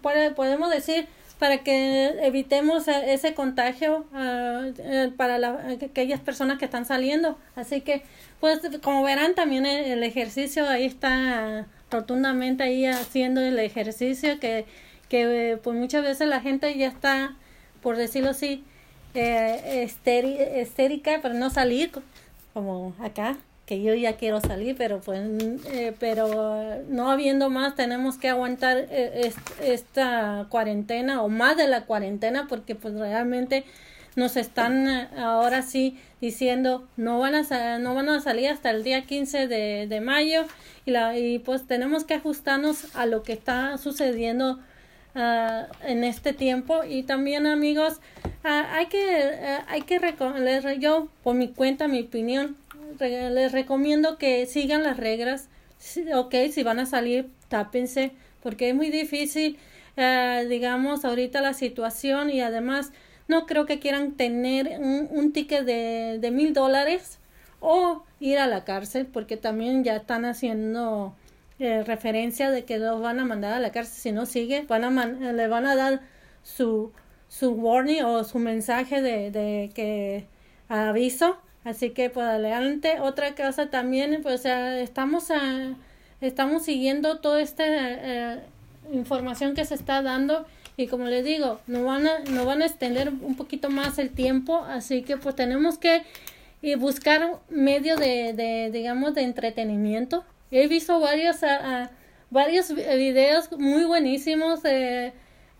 podemos 0.00 0.70
decir, 0.70 1.06
para 1.42 1.64
que 1.64 2.24
evitemos 2.24 2.86
e-, 2.86 3.14
ese 3.14 3.34
contagio 3.34 4.06
uh, 4.12 5.10
para 5.16 5.38
la, 5.38 5.74
aquellas 5.84 6.20
personas 6.20 6.56
que 6.56 6.66
están 6.66 6.84
saliendo. 6.84 7.36
Así 7.56 7.80
que, 7.80 8.04
pues, 8.38 8.60
como 8.80 9.02
verán, 9.02 9.34
también 9.34 9.66
el, 9.66 10.04
ejercicio 10.04 10.68
ahí 10.68 10.84
está 10.84 11.66
rotundamente 11.90 12.62
ahí 12.62 12.86
haciendo 12.86 13.40
el 13.40 13.58
ejercicio 13.58 14.38
que, 14.38 14.66
que 15.08 15.58
pues 15.64 15.76
muchas 15.76 16.04
veces 16.04 16.28
la 16.28 16.40
gente 16.40 16.78
ya 16.78 16.86
está, 16.86 17.34
por 17.82 17.96
decirlo 17.96 18.30
así, 18.30 18.62
eh, 19.14 19.82
estérica 20.54 21.20
para 21.22 21.34
no 21.34 21.50
salir, 21.50 21.90
como 22.54 22.94
acá 23.00 23.36
que 23.66 23.82
yo 23.82 23.94
ya 23.94 24.16
quiero 24.16 24.40
salir, 24.40 24.76
pero 24.76 25.00
pues, 25.00 25.20
eh, 25.70 25.94
pero 25.98 26.82
no 26.88 27.10
habiendo 27.10 27.48
más, 27.48 27.76
tenemos 27.76 28.18
que 28.18 28.28
aguantar 28.28 28.86
eh, 28.90 29.32
esta 29.62 30.46
cuarentena 30.48 31.22
o 31.22 31.28
más 31.28 31.56
de 31.56 31.68
la 31.68 31.84
cuarentena, 31.84 32.46
porque 32.48 32.74
pues 32.74 32.94
realmente 32.94 33.64
nos 34.16 34.36
están 34.36 34.88
eh, 34.88 35.08
ahora 35.16 35.62
sí 35.62 35.96
diciendo 36.20 36.86
no 36.96 37.18
van 37.18 37.34
a 37.34 37.78
no 37.78 37.94
van 37.94 38.08
a 38.08 38.20
salir 38.20 38.48
hasta 38.50 38.70
el 38.70 38.84
día 38.84 39.06
15 39.06 39.48
de, 39.48 39.86
de 39.88 40.00
mayo 40.00 40.44
y 40.84 40.90
la 40.90 41.16
y 41.18 41.38
pues 41.38 41.66
tenemos 41.66 42.04
que 42.04 42.14
ajustarnos 42.14 42.94
a 42.94 43.06
lo 43.06 43.22
que 43.22 43.32
está 43.32 43.78
sucediendo 43.78 44.58
uh, 45.14 45.64
en 45.86 46.04
este 46.04 46.32
tiempo. 46.32 46.84
Y 46.84 47.04
también 47.04 47.46
amigos 47.46 48.00
uh, 48.24 48.48
hay 48.48 48.86
que 48.86 48.98
uh, 48.98 49.64
hay 49.68 49.82
que 49.82 50.00
yo 50.78 51.08
por 51.22 51.34
mi 51.34 51.48
cuenta 51.48 51.88
mi 51.88 52.02
opinión 52.02 52.56
les 53.00 53.52
recomiendo 53.52 54.18
que 54.18 54.46
sigan 54.46 54.82
las 54.82 54.96
reglas. 54.96 55.48
Ok, 56.14 56.34
si 56.52 56.62
van 56.62 56.78
a 56.78 56.86
salir, 56.86 57.28
tápense, 57.48 58.12
porque 58.42 58.70
es 58.70 58.74
muy 58.74 58.90
difícil, 58.90 59.58
eh, 59.96 60.46
digamos, 60.48 61.04
ahorita 61.04 61.40
la 61.40 61.54
situación 61.54 62.30
y 62.30 62.40
además 62.40 62.92
no 63.28 63.46
creo 63.46 63.66
que 63.66 63.78
quieran 63.78 64.12
tener 64.12 64.78
un, 64.78 65.32
ticket 65.32 65.64
de, 65.64 66.30
mil 66.32 66.52
dólares 66.52 67.18
o 67.60 68.04
ir 68.20 68.38
a 68.38 68.46
la 68.46 68.64
cárcel, 68.64 69.06
porque 69.06 69.36
también 69.36 69.84
ya 69.84 69.96
están 69.96 70.24
haciendo 70.24 71.14
eh, 71.58 71.84
referencia 71.84 72.50
de 72.50 72.64
que 72.64 72.78
los 72.78 73.00
van 73.00 73.20
a 73.20 73.24
mandar 73.24 73.52
a 73.52 73.60
la 73.60 73.72
cárcel 73.72 73.96
si 73.96 74.12
no 74.12 74.26
sigue, 74.26 74.62
van 74.68 74.84
a 74.84 75.06
le 75.06 75.48
van 75.48 75.66
a 75.66 75.76
dar 75.76 76.00
su, 76.42 76.92
su 77.28 77.52
warning 77.52 78.02
o 78.04 78.24
su 78.24 78.38
mensaje 78.38 79.02
de, 79.02 79.30
de 79.30 79.70
que 79.74 80.26
aviso. 80.68 81.38
Así 81.64 81.90
que 81.90 82.10
pues 82.10 82.26
adelante. 82.26 83.00
Otra 83.00 83.34
cosa 83.34 83.70
también, 83.70 84.20
pues 84.22 84.44
estamos, 84.44 85.30
a, 85.30 85.74
estamos 86.20 86.64
siguiendo 86.64 87.18
toda 87.18 87.40
esta 87.40 87.64
eh, 87.66 88.40
información 88.92 89.54
que 89.54 89.64
se 89.64 89.74
está 89.74 90.02
dando 90.02 90.46
y 90.76 90.86
como 90.86 91.04
les 91.04 91.24
digo, 91.24 91.60
no 91.66 91.84
van 91.84 92.06
a, 92.06 92.18
no 92.20 92.44
van 92.44 92.62
a 92.62 92.66
extender 92.66 93.10
un 93.10 93.36
poquito 93.36 93.68
más 93.68 93.98
el 93.98 94.10
tiempo, 94.10 94.64
así 94.64 95.02
que 95.02 95.16
pues 95.16 95.36
tenemos 95.36 95.78
que 95.78 96.02
buscar 96.78 97.40
medio 97.50 97.96
de, 97.96 98.32
de, 98.32 98.70
digamos, 98.72 99.14
de 99.14 99.22
entretenimiento. 99.22 100.24
He 100.50 100.68
visto 100.68 100.98
varios, 101.00 101.38
varios 102.30 102.74
videos 102.74 103.50
muy 103.52 103.84
buenísimos 103.84 104.62
de 104.62 105.12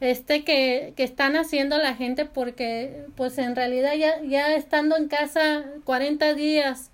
este 0.02 0.42
que, 0.42 0.94
que 0.96 1.04
están 1.04 1.36
haciendo 1.36 1.78
la 1.78 1.94
gente 1.94 2.24
porque 2.24 3.06
pues 3.14 3.38
en 3.38 3.54
realidad 3.54 3.94
ya, 3.94 4.20
ya 4.22 4.52
estando 4.56 4.96
en 4.96 5.06
casa 5.06 5.64
40 5.84 6.34
días 6.34 6.90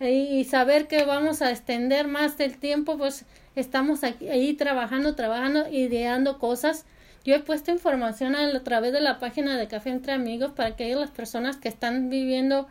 y, 0.00 0.42
saber 0.44 0.88
que 0.88 1.04
vamos 1.04 1.42
a 1.42 1.50
extender 1.50 2.08
más 2.08 2.40
el 2.40 2.56
tiempo 2.56 2.96
pues 2.96 3.26
estamos 3.56 4.04
aquí, 4.04 4.30
ahí 4.30 4.54
trabajando, 4.54 5.14
trabajando, 5.14 5.68
ideando 5.68 6.38
cosas. 6.38 6.86
Yo 7.24 7.34
he 7.34 7.40
puesto 7.40 7.72
información 7.72 8.34
a, 8.34 8.46
a 8.46 8.64
través 8.64 8.92
de 8.92 9.02
la 9.02 9.18
página 9.18 9.58
de 9.58 9.68
Café 9.68 9.90
Entre 9.90 10.12
Amigos 10.12 10.52
para 10.52 10.76
que 10.76 10.94
las 10.94 11.10
personas 11.10 11.58
que 11.58 11.68
están 11.68 12.08
viviendo 12.08 12.68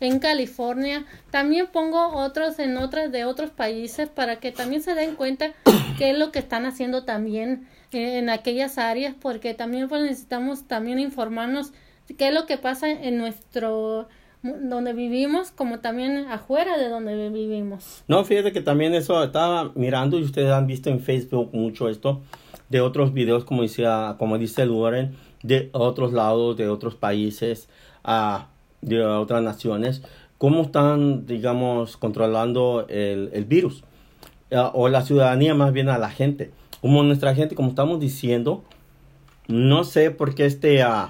en 0.00 0.18
California. 0.18 1.04
También 1.30 1.66
pongo 1.72 2.14
otros 2.14 2.58
en 2.58 2.76
otras 2.76 3.10
de 3.12 3.24
otros 3.24 3.50
países 3.50 4.08
para 4.08 4.36
que 4.36 4.52
también 4.52 4.82
se 4.82 4.94
den 4.94 5.14
cuenta 5.14 5.52
qué 5.98 6.10
es 6.10 6.18
lo 6.18 6.32
que 6.32 6.38
están 6.38 6.66
haciendo 6.66 7.04
también 7.04 7.66
en 7.92 8.28
aquellas 8.28 8.78
áreas, 8.78 9.14
porque 9.18 9.54
también 9.54 9.88
pues, 9.88 10.02
necesitamos 10.02 10.68
también 10.68 10.98
informarnos 10.98 11.72
qué 12.16 12.28
es 12.28 12.34
lo 12.34 12.46
que 12.46 12.58
pasa 12.58 12.90
en 12.90 13.18
nuestro 13.18 14.08
donde 14.42 14.92
vivimos 14.92 15.50
como 15.50 15.80
también 15.80 16.26
afuera 16.30 16.78
de 16.78 16.88
donde 16.88 17.28
vivimos. 17.28 18.04
No, 18.06 18.24
fíjate 18.24 18.52
que 18.52 18.60
también 18.60 18.94
eso 18.94 19.22
estaba 19.24 19.72
mirando 19.74 20.18
y 20.18 20.22
ustedes 20.22 20.50
han 20.50 20.66
visto 20.66 20.90
en 20.90 21.00
Facebook 21.00 21.50
mucho 21.52 21.88
esto 21.88 22.22
de 22.68 22.80
otros 22.80 23.12
videos 23.12 23.44
como 23.44 23.62
decía 23.62 24.16
como 24.18 24.38
dice 24.38 24.66
Luren 24.66 25.16
de 25.42 25.70
otros 25.72 26.12
lados 26.12 26.56
de 26.56 26.68
otros 26.68 26.94
países 26.94 27.68
a 28.04 28.48
de 28.80 29.04
otras 29.04 29.42
naciones, 29.42 30.02
cómo 30.38 30.62
están, 30.62 31.26
digamos, 31.26 31.96
controlando 31.96 32.86
el, 32.88 33.30
el 33.32 33.44
virus. 33.44 33.84
o 34.50 34.88
la 34.88 35.02
ciudadanía 35.02 35.54
más 35.54 35.72
bien 35.72 35.88
a 35.88 35.98
la 35.98 36.10
gente. 36.10 36.50
Como 36.80 37.02
nuestra 37.02 37.34
gente, 37.34 37.54
como 37.54 37.70
estamos 37.70 38.00
diciendo, 38.00 38.62
no 39.48 39.84
sé 39.84 40.10
por 40.10 40.34
qué 40.34 40.46
este, 40.46 40.84
uh, 40.84 41.08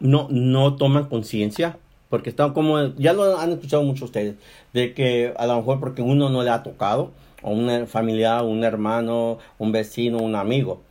no, 0.00 0.28
no 0.30 0.76
toman 0.76 1.06
conciencia. 1.06 1.78
Porque 2.10 2.28
están 2.28 2.52
como, 2.52 2.92
ya 2.96 3.12
lo 3.12 3.38
han 3.38 3.52
escuchado 3.52 3.84
muchos 3.84 4.02
ustedes, 4.02 4.34
de 4.72 4.94
que 4.94 5.32
a 5.38 5.46
lo 5.46 5.56
mejor 5.56 5.78
porque 5.78 6.02
uno 6.02 6.28
no 6.28 6.42
le 6.42 6.50
ha 6.50 6.64
tocado, 6.64 7.12
o 7.40 7.52
un 7.52 7.86
familiar, 7.86 8.42
un 8.44 8.64
hermano, 8.64 9.38
un 9.58 9.70
vecino, 9.70 10.18
un 10.18 10.34
amigo. 10.34 10.82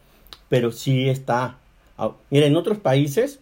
Pero 0.48 0.72
sí 0.72 1.10
está. 1.10 1.58
Miren, 2.30 2.52
en 2.52 2.56
otros 2.56 2.78
países 2.78 3.42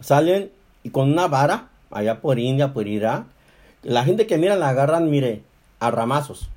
salen 0.00 0.50
y 0.84 0.90
con 0.90 1.10
una 1.10 1.26
vara, 1.26 1.70
allá 1.90 2.20
por 2.20 2.38
India, 2.38 2.72
por 2.72 2.86
Irak, 2.86 3.24
la 3.82 4.04
gente 4.04 4.28
que 4.28 4.38
mira 4.38 4.54
la 4.54 4.68
agarran, 4.68 5.10
mire, 5.10 5.42
a 5.80 5.90
ramazos. 5.90 6.48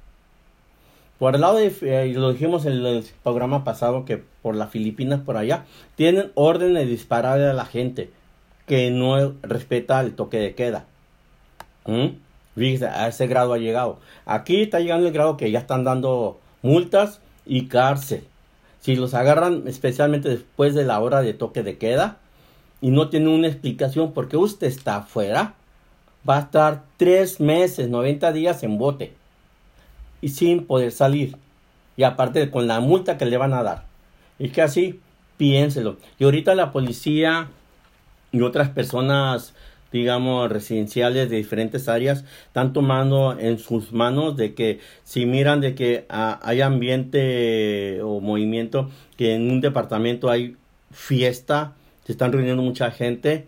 Por 1.18 1.34
el 1.34 1.42
lado 1.42 1.58
de, 1.58 1.74
eh, 1.82 2.14
lo 2.14 2.32
dijimos 2.32 2.66
en 2.66 2.74
el 2.74 3.06
programa 3.24 3.64
pasado, 3.64 4.06
que 4.06 4.22
por 4.44 4.56
las 4.56 4.70
Filipinas, 4.70 5.22
por 5.22 5.36
allá, 5.36 5.66
tienen 5.96 6.32
orden 6.36 6.76
de 6.76 6.86
disparar 6.86 7.42
a 7.42 7.54
la 7.54 7.66
gente 7.66 8.12
que 8.68 8.92
no 8.92 9.34
respeta 9.42 10.00
el 10.02 10.14
toque 10.14 10.38
de 10.38 10.54
queda. 10.54 10.86
¿Mm? 11.86 12.28
a 12.84 13.08
ese 13.08 13.28
grado 13.28 13.54
ha 13.54 13.58
llegado. 13.58 14.00
Aquí 14.26 14.62
está 14.64 14.80
llegando 14.80 15.08
el 15.08 15.14
grado 15.14 15.38
que 15.38 15.52
ya 15.52 15.60
están 15.60 15.84
dando 15.84 16.40
multas 16.62 17.22
y 17.46 17.68
cárcel. 17.68 18.24
Si 18.80 18.96
los 18.96 19.14
agarran, 19.14 19.64
especialmente 19.68 20.30
después 20.30 20.74
de 20.74 20.84
la 20.84 21.00
hora 21.00 21.22
de 21.22 21.34
toque 21.34 21.64
de 21.64 21.78
queda, 21.78 22.18
y 22.82 22.92
no 22.92 23.10
tiene 23.10 23.30
una 23.30 23.48
explicación 23.48 24.14
porque 24.14 24.38
usted 24.38 24.68
está 24.68 24.98
afuera, 24.98 25.56
va 26.28 26.38
a 26.38 26.42
estar 26.42 26.84
tres 26.98 27.40
meses, 27.40 27.90
90 27.90 28.32
días 28.34 28.64
en 28.64 28.78
bote 28.78 29.14
y 30.22 30.30
sin 30.30 30.66
poder 30.66 30.92
salir. 30.92 31.36
Y 31.96 32.04
aparte 32.04 32.52
con 32.52 32.68
la 32.68 32.80
multa 32.80 33.18
que 33.18 33.26
le 33.26 33.38
van 33.38 33.54
a 33.54 33.64
dar. 33.64 33.86
Y 34.38 34.50
que 34.50 34.62
así, 34.62 35.00
piénselo. 35.38 35.98
Y 36.20 36.26
ahorita 36.26 36.54
la 36.54 36.72
policía 36.72 37.48
y 38.32 38.42
otras 38.42 38.70
personas, 38.70 39.56
digamos, 39.92 40.50
residenciales 40.50 41.30
de 41.30 41.38
diferentes 41.38 41.88
áreas, 41.88 42.24
están 42.46 42.74
tomando 42.74 43.38
en 43.40 43.58
sus 43.58 43.94
manos 43.94 44.38
de 44.38 44.54
que 44.54 44.80
si 45.04 45.26
miran 45.26 45.62
de 45.62 45.74
que 45.74 46.06
ah, 46.10 46.40
hay 46.44 46.62
ambiente 46.62 48.02
o 48.04 48.20
movimiento, 48.20 48.92
que 49.16 49.34
en 49.34 49.50
un 49.50 49.62
departamento 49.62 50.30
hay 50.30 50.56
fiesta, 50.92 51.74
se 52.08 52.14
están 52.14 52.32
reuniendo 52.32 52.64
mucha 52.64 52.90
gente, 52.90 53.46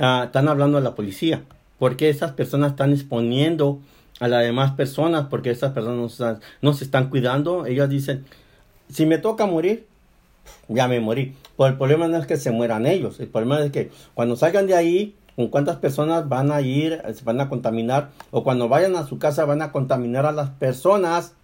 ah, 0.00 0.24
están 0.26 0.48
hablando 0.48 0.78
a 0.78 0.80
la 0.80 0.96
policía, 0.96 1.44
porque 1.78 2.08
esas 2.08 2.32
personas 2.32 2.72
están 2.72 2.92
exponiendo 2.92 3.78
a 4.18 4.26
las 4.26 4.42
demás 4.42 4.72
personas, 4.72 5.26
porque 5.30 5.50
esas 5.50 5.70
personas 5.72 6.42
no, 6.60 6.72
se 6.72 6.84
están 6.84 7.08
cuidando, 7.08 7.66
ellas 7.66 7.88
dicen, 7.88 8.24
si 8.88 9.06
me 9.06 9.18
toca 9.18 9.46
morir, 9.46 9.86
ya 10.66 10.88
me 10.88 10.98
morí. 10.98 11.36
Pero 11.56 11.68
el 11.68 11.78
problema 11.78 12.08
no 12.08 12.18
es 12.18 12.26
que 12.26 12.36
se 12.36 12.50
mueran 12.50 12.84
ellos, 12.84 13.20
el 13.20 13.28
problema 13.28 13.64
es 13.64 13.70
que 13.70 13.92
cuando 14.14 14.34
salgan 14.34 14.66
de 14.66 14.74
ahí, 14.74 15.14
con 15.36 15.46
cuántas 15.46 15.76
personas 15.76 16.28
van 16.28 16.50
a 16.50 16.62
ir, 16.62 17.00
se 17.14 17.24
van 17.24 17.40
a 17.40 17.48
contaminar, 17.48 18.10
o 18.32 18.42
cuando 18.42 18.68
vayan 18.68 18.96
a 18.96 19.06
su 19.06 19.20
casa 19.20 19.44
van 19.44 19.62
a 19.62 19.70
contaminar 19.70 20.26
a 20.26 20.32
las 20.32 20.50
personas 20.50 21.34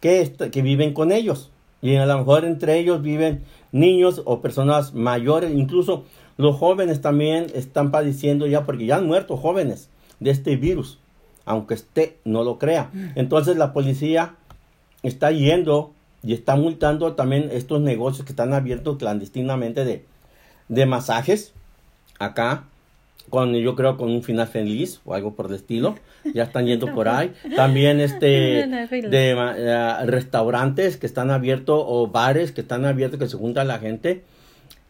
que, 0.00 0.34
que 0.50 0.62
viven 0.62 0.94
con 0.94 1.12
ellos. 1.12 1.50
Y 1.82 1.96
a 1.96 2.06
lo 2.06 2.16
mejor 2.16 2.46
entre 2.46 2.78
ellos 2.78 3.02
viven 3.02 3.44
niños 3.76 4.22
o 4.24 4.40
personas 4.40 4.94
mayores, 4.94 5.52
incluso 5.54 6.04
los 6.36 6.56
jóvenes 6.56 7.00
también 7.00 7.46
están 7.54 7.90
padeciendo 7.90 8.46
ya 8.46 8.64
porque 8.64 8.86
ya 8.86 8.96
han 8.96 9.06
muerto 9.06 9.36
jóvenes 9.36 9.88
de 10.20 10.30
este 10.30 10.56
virus, 10.56 10.98
aunque 11.44 11.74
usted 11.74 12.14
no 12.24 12.44
lo 12.44 12.58
crea. 12.58 12.90
Mm. 12.92 13.06
Entonces 13.14 13.56
la 13.56 13.72
policía 13.72 14.34
está 15.02 15.30
yendo 15.30 15.92
y 16.22 16.32
está 16.34 16.56
multando 16.56 17.14
también 17.14 17.50
estos 17.52 17.80
negocios 17.80 18.26
que 18.26 18.32
están 18.32 18.52
abiertos 18.52 18.96
clandestinamente 18.96 19.84
de, 19.84 20.04
de 20.68 20.86
masajes 20.86 21.52
acá 22.18 22.64
con 23.30 23.54
yo 23.54 23.74
creo 23.74 23.96
con 23.96 24.10
un 24.10 24.22
final 24.22 24.46
feliz 24.46 25.00
o 25.04 25.14
algo 25.14 25.34
por 25.34 25.46
el 25.46 25.54
estilo. 25.54 25.96
Ya 26.34 26.44
están 26.44 26.66
yendo 26.66 26.86
por 26.94 27.08
ahí. 27.08 27.32
También 27.54 28.00
este 28.00 28.26
de 28.90 29.30
eh, 29.30 30.06
restaurantes 30.06 30.96
que 30.96 31.06
están 31.06 31.30
abiertos 31.30 31.82
o 31.86 32.08
bares 32.08 32.52
que 32.52 32.60
están 32.60 32.84
abiertos 32.84 33.18
que 33.18 33.28
se 33.28 33.36
junta 33.36 33.64
la 33.64 33.78
gente 33.78 34.24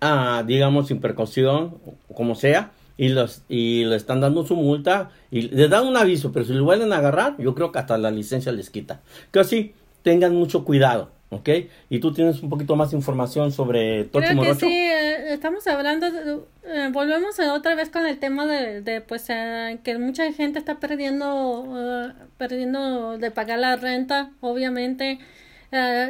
ah, 0.01 0.45
digamos 0.47 0.89
sin 0.89 1.01
precaución 1.01 1.77
como 2.15 2.35
sea 2.35 2.73
y 2.97 3.09
los 3.09 3.43
y 3.49 3.85
le 3.85 3.97
están 3.97 4.21
dando 4.21 4.47
su 4.47 4.57
multa 4.57 5.11
y 5.31 5.43
les 5.43 5.69
dan 5.69 5.87
un 5.87 5.97
aviso 5.97 6.33
pero 6.33 6.45
si 6.45 6.53
lo 6.53 6.65
vuelven 6.65 6.93
a 6.93 6.99
agarrar 6.99 7.37
yo 7.39 7.55
creo 7.55 7.73
que 7.73 7.79
hasta 7.79 7.99
la 7.99 8.11
licencia 8.11 8.53
les 8.53 8.71
quita. 8.71 9.01
Que 9.33 9.41
así 9.41 9.75
tengan 10.03 10.35
mucho 10.35 10.65
cuidado 10.65 11.11
¿ok? 11.31 11.49
Y 11.89 12.01
tú 12.01 12.13
tienes 12.13 12.43
un 12.43 12.51
poquito 12.51 12.77
más 12.77 12.93
información 12.93 13.53
sobre 13.53 14.05
Tochi 14.05 14.29
Creo 14.29 14.43
que 14.43 14.55
sí, 14.55 14.73
eh, 14.73 15.33
estamos 15.33 15.67
hablando, 15.67 16.07
eh, 16.07 16.91
volvemos 16.93 17.39
otra 17.41 17.75
vez 17.75 17.91
con 17.91 18.07
el 18.07 18.19
tema 18.19 18.47
de, 18.47 18.81
de 18.81 19.01
pues, 19.01 19.27
eh, 19.29 19.79
que 19.83 19.99
mucha 19.99 20.31
gente 20.33 20.59
está 20.59 20.79
perdiendo, 20.79 22.13
perdiendo 22.39 23.19
de 23.19 23.31
pagar 23.31 23.59
la 23.59 23.77
renta, 23.77 24.31
obviamente, 24.41 25.19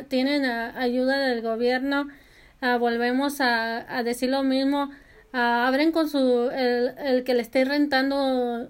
tienen 0.09 0.45
ayuda 0.45 1.19
del 1.19 1.43
gobierno, 1.43 2.09
volvemos 2.79 3.41
a, 3.41 3.99
a, 3.99 4.03
decir 4.03 4.31
lo 4.31 4.43
mismo, 4.45 4.91
abren 5.33 5.93
con 5.93 6.09
su, 6.09 6.51
el, 6.51 6.95
el 6.99 7.25
que 7.25 7.35
le 7.35 7.43
esté 7.43 7.65
rentando, 7.65 8.69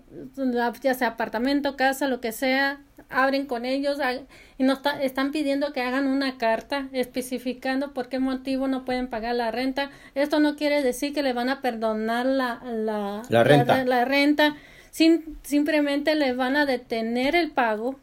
ya 0.80 0.94
sea 0.94 1.08
apartamento, 1.08 1.76
casa, 1.76 2.08
lo 2.08 2.20
que 2.20 2.32
sea, 2.32 2.80
abren 3.10 3.46
con 3.46 3.64
ellos 3.64 3.98
y 4.58 4.64
nos 4.64 4.80
están 5.00 5.32
pidiendo 5.32 5.72
que 5.72 5.82
hagan 5.82 6.06
una 6.06 6.38
carta 6.38 6.88
especificando 6.92 7.92
por 7.92 8.08
qué 8.08 8.18
motivo 8.18 8.68
no 8.68 8.84
pueden 8.84 9.08
pagar 9.08 9.34
la 9.34 9.50
renta. 9.50 9.90
Esto 10.14 10.40
no 10.40 10.56
quiere 10.56 10.82
decir 10.82 11.12
que 11.12 11.22
le 11.22 11.34
van 11.34 11.50
a 11.50 11.60
perdonar 11.60 12.24
la, 12.24 12.62
la, 12.64 13.22
renta. 13.44 13.84
La, 13.84 14.04
renta. 14.06 14.56
Sin, 14.90 15.38
simplemente 15.42 16.14
le 16.14 16.32
van 16.32 16.56
a 16.56 16.64
detener 16.64 17.36
el 17.36 17.50
pago 17.50 17.96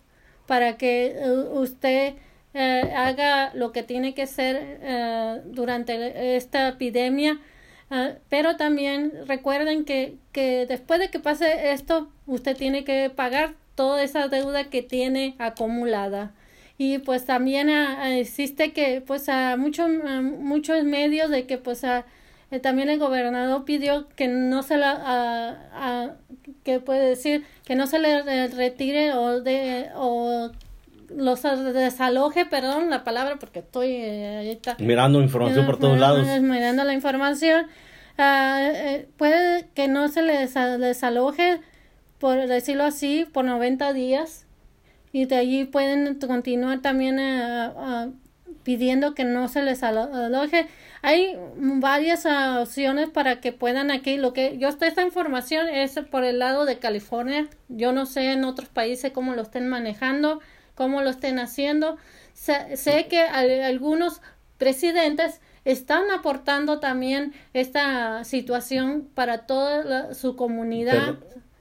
para 0.45 0.77
que 0.77 1.15
eh, 1.17 1.29
usted 1.53 2.13
eh, 2.53 2.93
haga 2.95 3.51
lo 3.55 3.71
que 3.71 3.81
tiene 3.81 4.13
que 4.13 4.23
hacer 4.23 4.79
eh, 4.81 5.41
durante 5.45 6.35
esta 6.35 6.69
epidemia. 6.69 7.39
Pero 8.27 8.57
también 8.57 9.13
recuerden 9.27 9.85
que, 9.85 10.15
que 10.31 10.65
después 10.65 10.99
de 10.99 11.11
que 11.11 11.19
pase 11.19 11.73
esto, 11.73 12.09
usted 12.25 12.57
tiene 12.57 12.83
que 12.83 13.11
pagar 13.15 13.53
toda 13.75 14.01
esa 14.01 14.29
deuda 14.29 14.71
que 14.71 14.81
tiene 14.81 15.35
acumulada. 15.37 16.33
Y 16.83 16.97
pues 16.97 17.23
también 17.23 17.69
ah, 17.69 18.17
existe 18.17 18.73
que 18.73 18.99
pues 18.99 19.29
a 19.29 19.55
muchos 19.55 19.89
muchos 20.21 20.83
medios 20.83 21.29
de 21.29 21.45
que 21.45 21.57
pues 21.57 21.85
a, 21.85 22.03
eh, 22.51 22.59
también 22.59 22.89
el 22.89 22.99
gobernador 22.99 23.63
pidió 23.63 24.09
que 24.17 24.27
no 24.27 24.63
se 24.63 24.75
la 24.75 24.91
a, 25.73 26.15
que 26.65 26.81
puede 26.81 27.07
decir 27.07 27.45
que 27.63 27.75
no 27.75 27.87
se 27.87 27.99
le 27.99 28.49
retire 28.49 29.13
o 29.13 29.39
de 29.39 29.91
o 29.95 30.51
los 31.15 31.41
desaloje, 31.41 32.45
perdón 32.45 32.89
la 32.89 33.05
palabra 33.05 33.37
porque 33.39 33.59
estoy 33.59 33.87
eh, 34.01 34.59
mirando 34.79 35.21
información 35.21 35.65
por 35.65 35.79
todos 35.79 35.97
lados. 35.97 36.27
Mirando 36.41 36.83
la 36.83 36.93
información. 36.93 37.67
Ah, 38.17 38.59
eh, 38.61 39.07
puede 39.15 39.69
que 39.73 39.87
no 39.87 40.09
se 40.09 40.21
le 40.21 40.49
desaloje, 40.79 41.61
por 42.19 42.45
decirlo 42.45 42.83
así, 42.83 43.25
por 43.31 43.45
90 43.45 43.93
días. 43.93 44.42
Y 45.13 45.25
de 45.25 45.37
allí 45.37 45.63
pueden 45.63 46.19
continuar 46.19 46.81
también 46.81 47.17
eh, 47.19 47.69
pidiendo 48.63 49.15
que 49.15 49.23
no 49.23 49.47
se 49.47 49.61
les 49.61 49.83
aloje. 49.83 50.67
Hay 51.01 51.37
varias 51.55 52.25
opciones 52.25 53.09
para 53.09 53.39
que 53.39 53.53
puedan 53.53 53.91
aquí. 53.91 54.17
Lo 54.17 54.33
que 54.33 54.57
yo 54.57 54.67
estoy, 54.67 54.89
esta 54.89 55.03
información 55.03 55.69
es 55.69 55.97
por 56.11 56.25
el 56.25 56.39
lado 56.39 56.65
de 56.65 56.79
California. 56.79 57.47
Yo 57.69 57.93
no 57.93 58.05
sé 58.05 58.33
en 58.33 58.43
otros 58.43 58.67
países 58.67 59.13
cómo 59.13 59.35
lo 59.35 59.43
estén 59.43 59.69
manejando 59.69 60.41
cómo 60.75 61.01
lo 61.01 61.09
estén 61.09 61.39
haciendo. 61.39 61.97
Sé, 62.33 63.07
que 63.09 63.21
algunos 63.21 64.21
presidentes 64.57 65.39
están 65.65 66.11
aportando 66.11 66.79
también 66.79 67.33
esta 67.53 68.23
situación 68.23 69.07
para 69.13 69.45
toda 69.45 70.13
su 70.13 70.35
comunidad. 70.35 71.17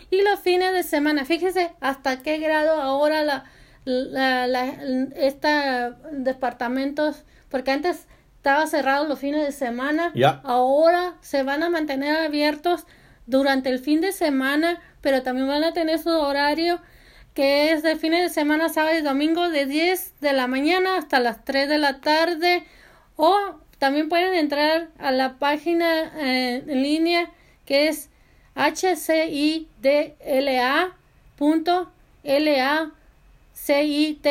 y 0.10 0.22
los 0.22 0.40
fines 0.40 0.72
de 0.74 0.84
semana. 0.84 1.26
Fíjese 1.26 1.74
hasta 1.80 2.22
qué 2.22 2.38
grado 2.38 2.82
ahora 2.82 3.24
la 3.24 3.46
la, 3.86 4.48
la, 4.48 4.66
esta 5.16 5.92
departamentos, 6.12 7.24
porque 7.50 7.72
antes 7.72 8.08
estaba 8.38 8.68
cerrado 8.68 9.08
los 9.08 9.20
fines 9.20 9.46
de 9.46 9.52
semana, 9.52 10.12
ahora 10.44 11.16
se 11.22 11.44
van 11.44 11.64
a 11.64 11.70
mantener 11.70 12.16
abiertos 12.16 12.86
durante 13.26 13.70
el 13.70 13.80
fin 13.80 14.02
de 14.02 14.12
semana, 14.12 14.80
pero 15.02 15.24
también 15.24 15.48
van 15.48 15.64
a 15.64 15.74
tener 15.74 16.00
su 16.00 16.10
horario 16.10 16.80
que 17.34 17.72
es 17.72 17.84
de 17.84 17.96
fines 17.96 18.22
de 18.22 18.30
semana, 18.30 18.70
sábado 18.70 18.98
y 18.98 19.02
domingo, 19.02 19.50
de 19.50 19.66
10 19.66 20.20
de 20.20 20.34
la 20.34 20.48
mañana 20.48 20.98
hasta 20.98 21.20
las 21.20 21.46
3 21.46 21.70
de 21.70 21.78
la 21.78 22.02
tarde, 22.02 22.66
o 23.16 23.56
también 23.80 24.10
pueden 24.10 24.34
entrar 24.34 24.90
a 25.00 25.12
la 25.12 25.40
página 25.40 26.12
eh, 26.18 26.64
en 26.68 26.84
línea 26.84 27.32
que 27.66 27.88
es 27.88 28.10
hcidla.la 28.56 29.32
CITY.org 33.54 34.26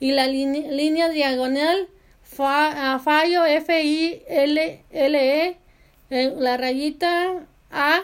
y 0.00 0.12
la 0.12 0.26
línea 0.26 1.08
diagonal 1.08 1.88
fallo 2.24 3.44
F 3.44 3.84
I 3.84 4.22
L 4.26 4.84
L 4.90 5.46
E 5.46 5.61
eh, 6.12 6.34
la 6.38 6.56
rayita 6.56 7.46
A 7.70 8.02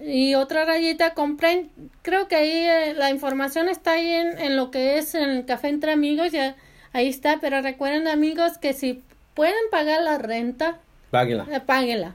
y 0.00 0.34
otra 0.34 0.64
rayita 0.64 1.14
compren. 1.14 1.70
Creo 2.02 2.28
que 2.28 2.36
ahí 2.36 2.50
eh, 2.50 2.94
la 2.94 3.10
información 3.10 3.68
está 3.68 3.92
ahí 3.92 4.12
en, 4.12 4.38
en, 4.38 4.56
lo 4.56 4.70
que 4.70 4.98
es 4.98 5.14
en 5.14 5.28
el 5.28 5.44
café 5.44 5.68
entre 5.68 5.92
amigos 5.92 6.32
ya 6.32 6.54
ahí 6.92 7.08
está 7.08 7.38
pero 7.40 7.60
recuerden 7.62 8.08
amigos 8.08 8.58
que 8.58 8.72
si 8.72 9.02
pueden 9.34 9.54
pagar 9.70 10.02
la 10.02 10.18
renta 10.18 10.78
páguenla 11.10 11.46
eh, 11.50 11.60
páguenla 11.60 12.14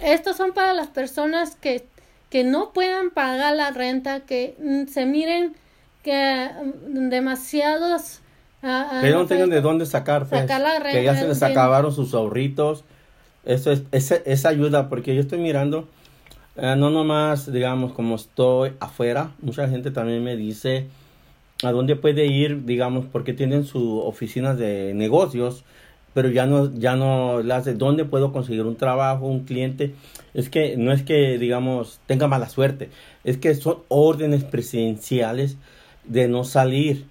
estos 0.00 0.36
son 0.36 0.52
para 0.52 0.74
las 0.74 0.86
personas 0.86 1.56
que 1.56 1.84
que 2.30 2.44
no 2.44 2.70
puedan 2.72 3.10
pagar 3.10 3.54
la 3.56 3.72
renta, 3.72 4.20
que 4.20 4.54
mm, 4.58 4.86
se 4.86 5.04
miren 5.04 5.54
que 6.02 6.48
mm, 6.88 7.10
demasiados... 7.10 8.20
Uh, 8.62 9.00
que 9.00 9.10
no 9.10 9.26
tengan 9.26 9.48
de 9.48 9.62
dónde 9.62 9.86
sacar, 9.86 10.26
pues, 10.26 10.42
que 10.42 11.02
ya 11.02 11.16
se 11.16 11.26
les 11.26 11.42
acabaron 11.42 11.92
sus 11.94 12.12
ahorritos. 12.12 12.84
Eso 13.44 13.72
es, 13.72 13.82
esa, 13.92 14.48
ayuda, 14.48 14.88
porque 14.88 15.14
yo 15.14 15.20
estoy 15.20 15.38
mirando, 15.38 15.88
eh, 16.56 16.74
no 16.76 16.90
nomás, 16.90 17.50
digamos, 17.50 17.92
como 17.92 18.16
estoy 18.16 18.72
afuera, 18.80 19.32
mucha 19.40 19.68
gente 19.68 19.90
también 19.90 20.22
me 20.22 20.36
dice 20.36 20.88
a 21.62 21.72
dónde 21.72 21.96
puede 21.96 22.26
ir, 22.26 22.64
digamos, 22.64 23.06
porque 23.10 23.32
tienen 23.32 23.64
su 23.64 24.00
oficina 24.00 24.54
de 24.54 24.94
negocios, 24.94 25.64
pero 26.14 26.28
ya 26.28 26.46
no, 26.46 26.74
ya 26.74 26.96
no 26.96 27.42
las 27.42 27.64
de 27.64 27.74
dónde 27.74 28.04
puedo 28.04 28.32
conseguir 28.32 28.62
un 28.62 28.76
trabajo, 28.76 29.26
un 29.26 29.44
cliente. 29.44 29.94
Es 30.34 30.50
que 30.50 30.76
no 30.76 30.92
es 30.92 31.02
que, 31.02 31.38
digamos, 31.38 32.00
tenga 32.06 32.28
mala 32.28 32.48
suerte, 32.48 32.90
es 33.24 33.36
que 33.36 33.54
son 33.54 33.78
órdenes 33.88 34.44
presidenciales 34.44 35.56
de 36.04 36.28
no 36.28 36.44
salir, 36.44 37.06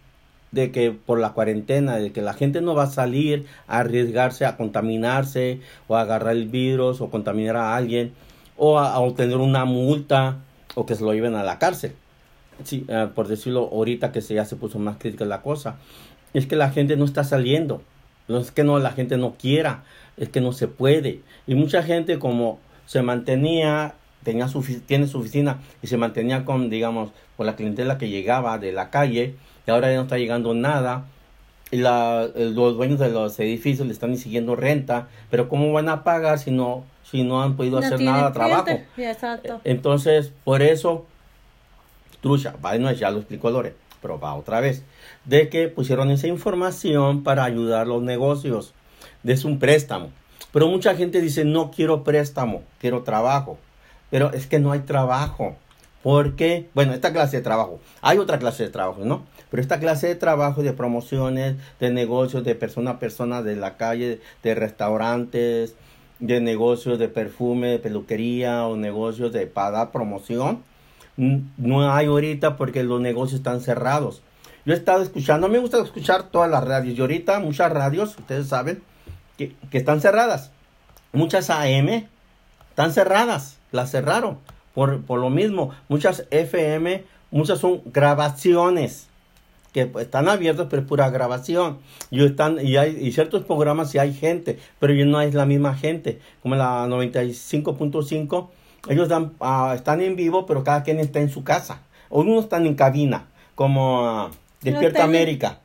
de 0.52 0.72
que 0.72 0.92
por 0.92 1.20
la 1.20 1.34
cuarentena, 1.34 1.98
de 1.98 2.12
que 2.12 2.22
la 2.22 2.34
gente 2.34 2.62
no 2.62 2.76
va 2.76 2.84
a 2.84 2.88
salir 2.88 3.46
a 3.68 3.80
arriesgarse 3.80 4.46
a 4.46 4.58
contaminarse 4.58 5.62
o 5.88 5.96
a 5.96 6.02
agarrar 6.02 6.36
el 6.36 6.48
virus 6.48 7.02
o 7.02 7.10
contaminar 7.10 7.56
a 7.56 7.76
alguien 7.76 8.14
o 8.58 8.80
a, 8.80 9.00
obtener 9.00 9.38
una 9.38 9.66
multa 9.66 10.40
o 10.76 10.86
que 10.86 10.96
se 10.96 11.04
lo 11.04 11.14
lleven 11.14 11.36
a 11.36 11.44
la 11.44 11.60
cárcel. 11.60 11.94
Sí, 12.64 12.86
eh, 12.90 13.08
por 13.16 13.28
decirlo 13.28 13.70
ahorita 13.72 14.12
que 14.12 14.22
se, 14.22 14.34
ya 14.34 14.46
se 14.46 14.56
puso 14.56 14.80
más 14.80 14.98
crítica 14.98 15.26
la 15.26 15.42
cosa. 15.42 15.78
Es 16.34 16.46
que 16.46 16.56
la 16.56 16.72
gente 16.72 16.98
no 16.98 17.06
está 17.06 17.24
saliendo 17.24 17.82
no 18.30 18.38
es 18.38 18.52
que 18.52 18.64
no 18.64 18.80
la 18.80 18.92
gente 18.92 19.18
no 19.18 19.34
quiera, 19.34 19.84
es 20.16 20.30
que 20.30 20.40
no 20.40 20.54
se 20.54 20.68
puede. 20.68 21.22
Y 21.48 21.56
mucha 21.56 21.84
gente 21.84 22.20
como 22.20 22.60
se 22.86 23.02
mantenía, 23.02 23.96
tenía 24.24 24.48
su, 24.48 24.62
tiene 24.86 25.08
su 25.08 25.20
oficina 25.20 25.60
y 25.82 25.88
se 25.88 25.98
mantenía 25.98 26.46
con, 26.46 26.70
digamos, 26.70 27.10
con 27.36 27.48
la 27.48 27.56
clientela 27.56 27.98
que 27.98 28.08
llegaba 28.08 28.58
de 28.60 28.72
la 28.72 28.92
calle 28.92 29.36
y 29.66 29.72
ahora 29.72 29.90
ya 29.90 29.98
no 29.98 30.04
está 30.04 30.18
llegando 30.18 30.54
nada. 30.54 31.06
La, 31.72 32.28
los 32.36 32.76
dueños 32.76 33.00
de 33.00 33.10
los 33.10 33.40
edificios 33.40 33.86
le 33.86 33.94
están 33.94 34.18
siguiendo 34.18 34.56
renta, 34.56 35.08
pero 35.30 35.48
¿cómo 35.50 35.72
van 35.72 35.88
a 35.88 36.04
pagar 36.04 36.40
si 36.40 36.50
no, 36.50 36.84
si 37.04 37.24
no 37.24 37.44
han 37.44 37.56
podido 37.56 37.78
hacer 37.78 38.02
nada 38.02 38.28
de 38.28 38.34
trabajo? 38.34 38.80
Entonces, 39.64 40.32
por 40.44 40.64
eso, 40.64 41.06
trucha, 42.22 42.56
bueno, 42.60 42.92
ya 42.92 43.12
lo 43.12 43.20
explicó 43.20 43.52
Lore, 43.52 43.76
pero 44.02 44.20
va 44.20 44.34
otra 44.34 44.62
vez 44.62 44.84
de 45.26 45.50
que 45.50 45.68
pusieron 45.68 46.10
esa 46.10 46.28
información 46.28 47.24
para 47.24 47.44
ayudar 47.44 47.82
a 47.82 47.86
los 47.86 48.02
negocios. 48.02 48.74
Es 49.24 49.46
un 49.46 49.60
préstamo. 49.60 50.12
Pero 50.52 50.68
mucha 50.68 50.96
gente 50.96 51.22
dice, 51.22 51.46
no 51.46 51.70
quiero 51.70 52.04
préstamo, 52.04 52.64
quiero 52.80 53.04
trabajo. 53.04 53.60
Pero 54.10 54.34
es 54.34 54.48
que 54.48 54.60
no 54.60 54.72
hay 54.72 54.80
trabajo. 54.80 55.56
¿Por 56.04 56.36
qué? 56.36 56.70
Bueno, 56.74 56.94
esta 56.94 57.12
clase 57.12 57.38
de 57.38 57.44
trabajo. 57.44 57.80
Hay 58.02 58.18
otra 58.20 58.40
clase 58.40 58.64
de 58.64 58.70
trabajo, 58.70 59.04
¿no? 59.04 59.26
Pero 59.52 59.62
esta 59.62 59.80
clase 59.80 60.08
de 60.08 60.16
trabajo 60.16 60.64
de 60.64 60.72
promociones, 60.72 61.56
de 61.80 61.90
negocios, 61.92 62.44
de 62.44 62.56
persona 62.56 62.92
a 62.92 63.00
persona, 63.00 63.42
de 63.42 63.56
la 63.58 63.76
calle, 63.76 64.22
de 64.42 64.56
restaurantes, 64.56 65.76
de 66.20 66.40
negocios 66.40 67.00
de 67.00 67.10
perfume, 67.10 67.68
de 67.68 67.80
peluquería 67.80 68.66
o 68.66 68.78
negocios 68.78 69.34
de 69.34 69.48
para 69.48 69.72
dar 69.72 69.92
promoción, 69.92 70.64
no 71.18 71.92
hay 71.92 72.06
ahorita 72.06 72.56
porque 72.56 72.84
los 72.84 73.02
negocios 73.02 73.40
están 73.40 73.60
cerrados. 73.60 74.22
Yo 74.66 74.74
he 74.74 74.78
estado 74.78 75.02
escuchando, 75.02 75.50
me 75.50 75.60
gusta 75.60 75.82
escuchar 75.82 76.24
todas 76.24 76.50
las 76.50 76.64
radios 76.64 76.98
y 76.98 77.02
ahorita 77.02 77.40
muchas 77.40 77.72
radios, 77.72 78.18
ustedes 78.18 78.48
saben, 78.48 78.82
que, 79.38 79.54
que 79.70 79.78
están 79.78 80.00
cerradas. 80.00 80.52
Muchas 81.12 81.50
AM 81.50 82.08
están 82.70 82.94
cerradas, 82.94 83.58
las 83.72 83.92
cerraron 83.92 84.38
por, 84.80 85.02
por 85.02 85.20
lo 85.20 85.30
mismo. 85.30 85.72
Muchas 85.90 86.26
FM, 86.32 87.04
muchas 87.32 87.60
son 87.60 87.82
grabaciones 87.88 89.08
que 89.74 89.92
están 90.00 90.30
abiertos 90.30 90.68
pero 90.70 90.84
es 90.84 90.88
pura 90.88 91.10
grabación. 91.10 91.80
Y 92.12 92.24
están 92.24 92.66
y 92.66 92.78
hay 92.78 92.98
y 92.98 93.12
ciertos 93.12 93.44
programas 93.44 93.92
sí 93.92 93.98
hay 93.98 94.14
gente 94.14 94.58
pero 94.80 94.94
no 95.06 95.20
es 95.20 95.34
la 95.34 95.46
misma 95.46 95.76
gente 95.76 96.22
como 96.42 96.56
la 96.56 96.88
95.5 96.88 98.48
ellos 98.88 99.10
dan 99.10 99.34
ah, 99.42 99.74
están 99.76 100.00
en 100.00 100.16
vivo 100.16 100.46
pero 100.46 100.64
cada 100.64 100.84
quien 100.84 101.02
está 101.02 101.20
en 101.20 101.30
su 101.30 101.44
casa. 101.44 101.82
Unos 102.10 102.46
están 102.46 102.66
en 102.66 102.76
cabina 102.76 103.26
como 103.56 104.08
ah, 104.08 104.32
Despierta 104.62 105.04
América. 105.04 105.60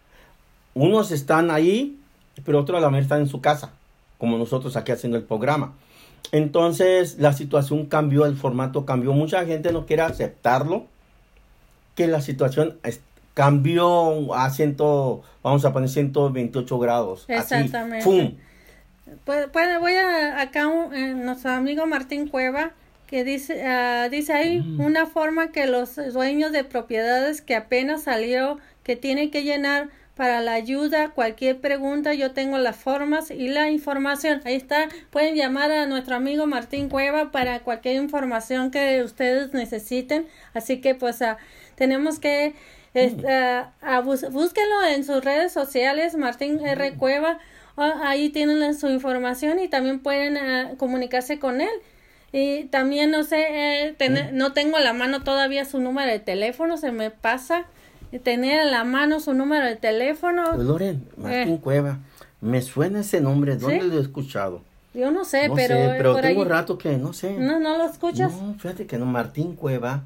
Unos 0.75 1.13
están 1.13 1.53
ahí 1.53 2.01
pero 2.45 2.59
otros 2.59 2.79
a 2.79 2.81
la 2.81 2.89
vez 2.89 3.03
están 3.03 3.21
en 3.21 3.29
su 3.29 3.41
casa 3.41 3.75
como 4.19 4.39
nosotros 4.39 4.77
aquí 4.77 4.91
haciendo 4.91 5.17
el 5.17 5.23
programa 5.23 5.75
entonces 6.33 7.19
la 7.19 7.33
situación 7.33 7.87
cambió 7.87 8.27
el 8.27 8.37
formato 8.37 8.85
cambió 8.85 9.13
mucha 9.13 9.45
gente 9.45 9.73
no 9.73 9.87
quiere 9.87 10.03
aceptarlo 10.03 10.87
que 11.95 12.07
la 12.07 12.21
situación 12.21 12.79
cambió 13.35 14.35
a 14.35 14.51
ciento, 14.51 15.23
vamos 15.43 15.65
a 15.65 15.73
poner 15.73 15.89
128 15.89 16.79
grados. 16.79 17.25
Exactamente. 17.29 18.05
¡Fum! 18.05 18.35
Pues, 19.25 19.49
pues, 19.53 19.81
voy 19.81 19.95
a 19.95 20.41
acá 20.41 20.71
eh, 20.93 21.15
nuestro 21.15 21.51
amigo 21.51 21.87
Martín 21.87 22.29
Cueva 22.29 22.73
que 23.07 23.23
dice 23.23 23.63
uh, 23.63 24.11
dice 24.11 24.33
ahí 24.33 24.61
mm. 24.61 24.81
una 24.81 25.07
forma 25.07 25.53
que 25.53 25.67
los 25.67 25.95
dueños 26.13 26.53
de 26.53 26.65
propiedades 26.65 27.43
que 27.43 27.55
apenas 27.55 28.05
salió 28.05 28.59
que 28.83 28.97
tienen 28.97 29.31
que 29.31 29.43
llenar 29.43 29.91
para 30.15 30.41
la 30.41 30.53
ayuda, 30.53 31.11
cualquier 31.11 31.61
pregunta, 31.61 32.15
yo 32.15 32.31
tengo 32.33 32.59
las 32.59 32.77
formas 32.77 33.31
y 33.31 33.49
la 33.49 33.71
información. 33.71 34.41
Ahí 34.45 34.55
está, 34.55 34.89
pueden 35.11 35.35
llamar 35.35 35.73
a 35.73 35.87
nuestro 35.87 36.15
amigo 36.15 36.47
Martín 36.47 36.89
Cueva 36.89 37.33
para 37.33 37.61
cualquier 37.61 37.97
información 37.97 38.71
que 38.71 39.03
ustedes 39.03 39.53
necesiten. 39.53 40.29
Así 40.53 40.81
que 40.81 40.95
pues 40.95 41.21
uh, 41.21 41.37
tenemos 41.75 42.21
que 42.21 42.55
uh, 42.95 44.03
búsquenlo 44.03 44.85
en 44.89 45.05
sus 45.05 45.25
redes 45.25 45.53
sociales, 45.53 46.17
Martín 46.17 46.65
R. 46.65 46.95
Cueva. 46.95 47.41
ahí 47.77 48.31
tienen 48.31 48.75
su 48.79 48.89
información 48.89 49.59
y 49.59 49.67
también 49.67 49.99
pueden 49.99 50.77
comunicarse 50.77 51.41
con 51.41 51.61
él. 51.61 51.75
Y 52.31 52.65
también 52.65 53.11
no 53.11 53.23
sé, 53.23 53.47
eh, 53.89 54.31
no 54.33 54.53
tengo 54.53 54.77
a 54.77 54.81
la 54.81 54.93
mano 54.93 55.23
todavía 55.23 55.65
su 55.65 55.81
número 55.81 56.11
de 56.11 56.19
teléfono, 56.19 56.77
se 56.77 56.91
me 56.91 57.11
pasa 57.11 57.67
tener 58.23 58.61
a 58.61 58.65
la 58.65 58.85
mano 58.85 59.21
su 59.21 59.35
número 59.35 59.67
de 59.67 59.77
teléfono. 59.77 60.53
Pues, 60.55 60.67
Loren, 60.67 61.09
Martín 61.17 61.55
eh. 61.55 61.61
Cueva, 61.63 61.99
me 62.41 62.63
suena 62.63 63.01
ese 63.01 63.21
nombre, 63.21 63.57
¿dónde 63.57 63.83
lo 63.83 63.99
he 63.99 64.01
escuchado? 64.01 64.63
Yo 64.95 65.11
no 65.11 65.25
sé, 65.25 65.51
pero. 65.55 65.75
Sé, 65.75 65.95
pero 65.97 66.17
tengo 66.17 66.45
rato 66.45 66.79
que 66.79 66.97
no 66.97 67.13
sé. 67.13 67.37
No, 67.37 67.59
no 67.59 67.77
lo 67.77 67.85
escuchas. 67.85 68.33
No, 68.41 68.55
fíjate 68.55 68.87
que 68.87 68.97
no, 68.97 69.07
Martín 69.07 69.57
Cueva. 69.57 70.05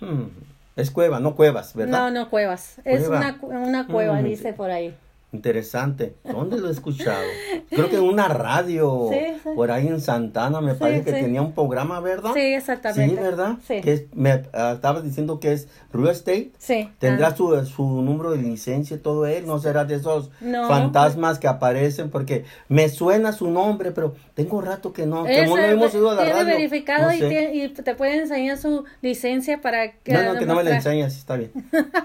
Hmm, 0.00 0.28
es 0.74 0.90
cueva, 0.90 1.20
no 1.20 1.36
cuevas, 1.36 1.74
¿verdad? 1.74 1.98
No, 1.98 2.10
no 2.10 2.30
cuevas. 2.30 2.76
Es 2.84 3.06
una, 3.06 3.38
una 3.42 3.86
cueva, 3.86 4.20
mm, 4.20 4.24
dice 4.24 4.52
por 4.54 4.70
ahí. 4.70 4.94
Interesante. 5.32 6.14
¿Dónde 6.24 6.58
lo 6.58 6.68
he 6.68 6.72
escuchado? 6.72 7.24
Creo 7.70 7.88
que 7.88 7.96
en 7.96 8.02
una 8.02 8.28
radio 8.28 9.10
por 9.54 9.70
ahí 9.70 9.88
en 9.88 10.02
Santana 10.02 10.60
me 10.60 10.74
parece 10.74 11.04
que 11.04 11.12
tenía 11.12 11.40
un 11.40 11.52
programa, 11.54 12.00
¿verdad? 12.00 12.32
Sí, 12.34 12.52
exactamente. 12.52 13.16
Sí, 13.16 13.22
¿verdad? 13.22 13.56
Sí. 13.66 13.80
Que 13.80 14.08
me 14.12 14.42
ah, 14.52 14.72
estabas 14.74 15.04
diciendo 15.04 15.40
que 15.40 15.52
es 15.52 15.68
real 15.90 16.10
estate. 16.10 16.52
Sí. 16.58 16.90
Tendrá 16.98 17.28
ah. 17.28 17.34
su, 17.34 17.64
su 17.64 18.02
número 18.02 18.32
de 18.32 18.42
licencia 18.42 18.96
y 18.96 19.00
todo 19.00 19.24
él. 19.24 19.46
No 19.46 19.58
será 19.58 19.86
de 19.86 19.94
esos 19.94 20.30
fantasmas 20.68 21.38
que 21.38 21.48
aparecen 21.48 22.10
porque 22.10 22.44
me 22.68 22.90
suena 22.90 23.32
su 23.32 23.50
nombre, 23.50 23.90
pero 23.90 24.14
tengo 24.34 24.60
rato 24.60 24.92
que 24.92 25.06
no. 25.06 25.24
Que 25.24 25.46
no 25.46 25.56
hemos 25.56 25.94
ido 25.94 26.10
a 26.10 26.14
la 26.14 26.24
tiene 26.24 26.44
verificado 26.44 27.10
y, 27.10 27.24
y, 27.24 27.68
te 27.70 27.94
puede 27.94 28.18
enseñar 28.18 28.58
su 28.58 28.84
licencia 29.00 29.62
para 29.62 29.92
que. 29.92 30.12
No, 30.12 30.34
no, 30.34 30.38
que 30.38 30.44
no 30.44 30.56
me 30.56 30.62
la 30.62 30.76
enseñas, 30.76 31.16
está 31.16 31.36
bien. 31.36 31.52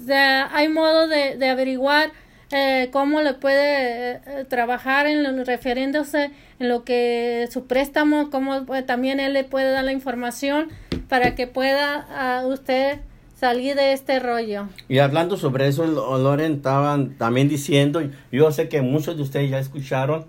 hay 0.08 0.70
modo 0.70 1.08
de, 1.08 1.50
averiguar 1.50 2.12
eh, 2.52 2.90
cómo 2.92 3.22
le 3.22 3.34
puede 3.34 4.12
eh, 4.12 4.46
trabajar 4.48 5.08
en 5.08 5.44
refiriéndose 5.44 6.30
en 6.60 6.70
lo 6.70 6.84
que 6.84 7.50
su 7.52 7.66
préstamo, 7.66 8.30
cómo 8.30 8.68
también 8.86 9.20
él 9.20 9.34
le 9.34 9.44
puede 9.44 9.72
dar 9.72 9.84
la 9.84 9.92
información 9.92 10.70
para 11.10 11.34
que 11.34 11.48
pueda 11.48 11.96
a 11.96 12.46
usted 12.46 13.00
salir 13.46 13.76
de 13.76 13.94
este 13.94 14.18
rollo. 14.20 14.70
Y 14.90 14.98
hablando 14.98 15.38
sobre 15.38 15.68
eso, 15.68 15.86
Loren 15.86 16.54
estaban 16.54 17.16
también 17.16 17.48
diciendo, 17.48 18.02
yo 18.32 18.52
sé 18.52 18.70
que 18.70 18.82
muchos 18.82 19.18
de 19.18 19.22
ustedes 19.22 19.52
ya 19.52 19.60
escucharon 19.60 20.26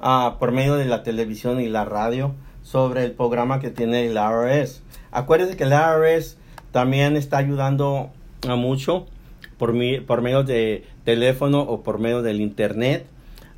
uh, 0.00 0.38
por 0.38 0.52
medio 0.52 0.74
de 0.74 0.84
la 0.84 1.02
televisión 1.02 1.62
y 1.62 1.68
la 1.68 1.86
radio 1.86 2.34
sobre 2.62 3.06
el 3.06 3.12
programa 3.12 3.58
que 3.58 3.70
tiene 3.70 4.04
el 4.04 4.16
IRS. 4.16 4.82
Acuérdense 5.10 5.56
que 5.56 5.64
el 5.64 5.72
IRS 5.72 6.36
también 6.70 7.16
está 7.16 7.38
ayudando 7.38 8.10
a 8.46 8.54
mucho 8.54 9.06
por, 9.56 9.72
mi, 9.72 10.00
por 10.00 10.20
medio 10.20 10.42
de 10.42 10.84
teléfono 11.04 11.62
o 11.62 11.82
por 11.82 11.98
medio 11.98 12.20
del 12.20 12.42
internet. 12.42 13.06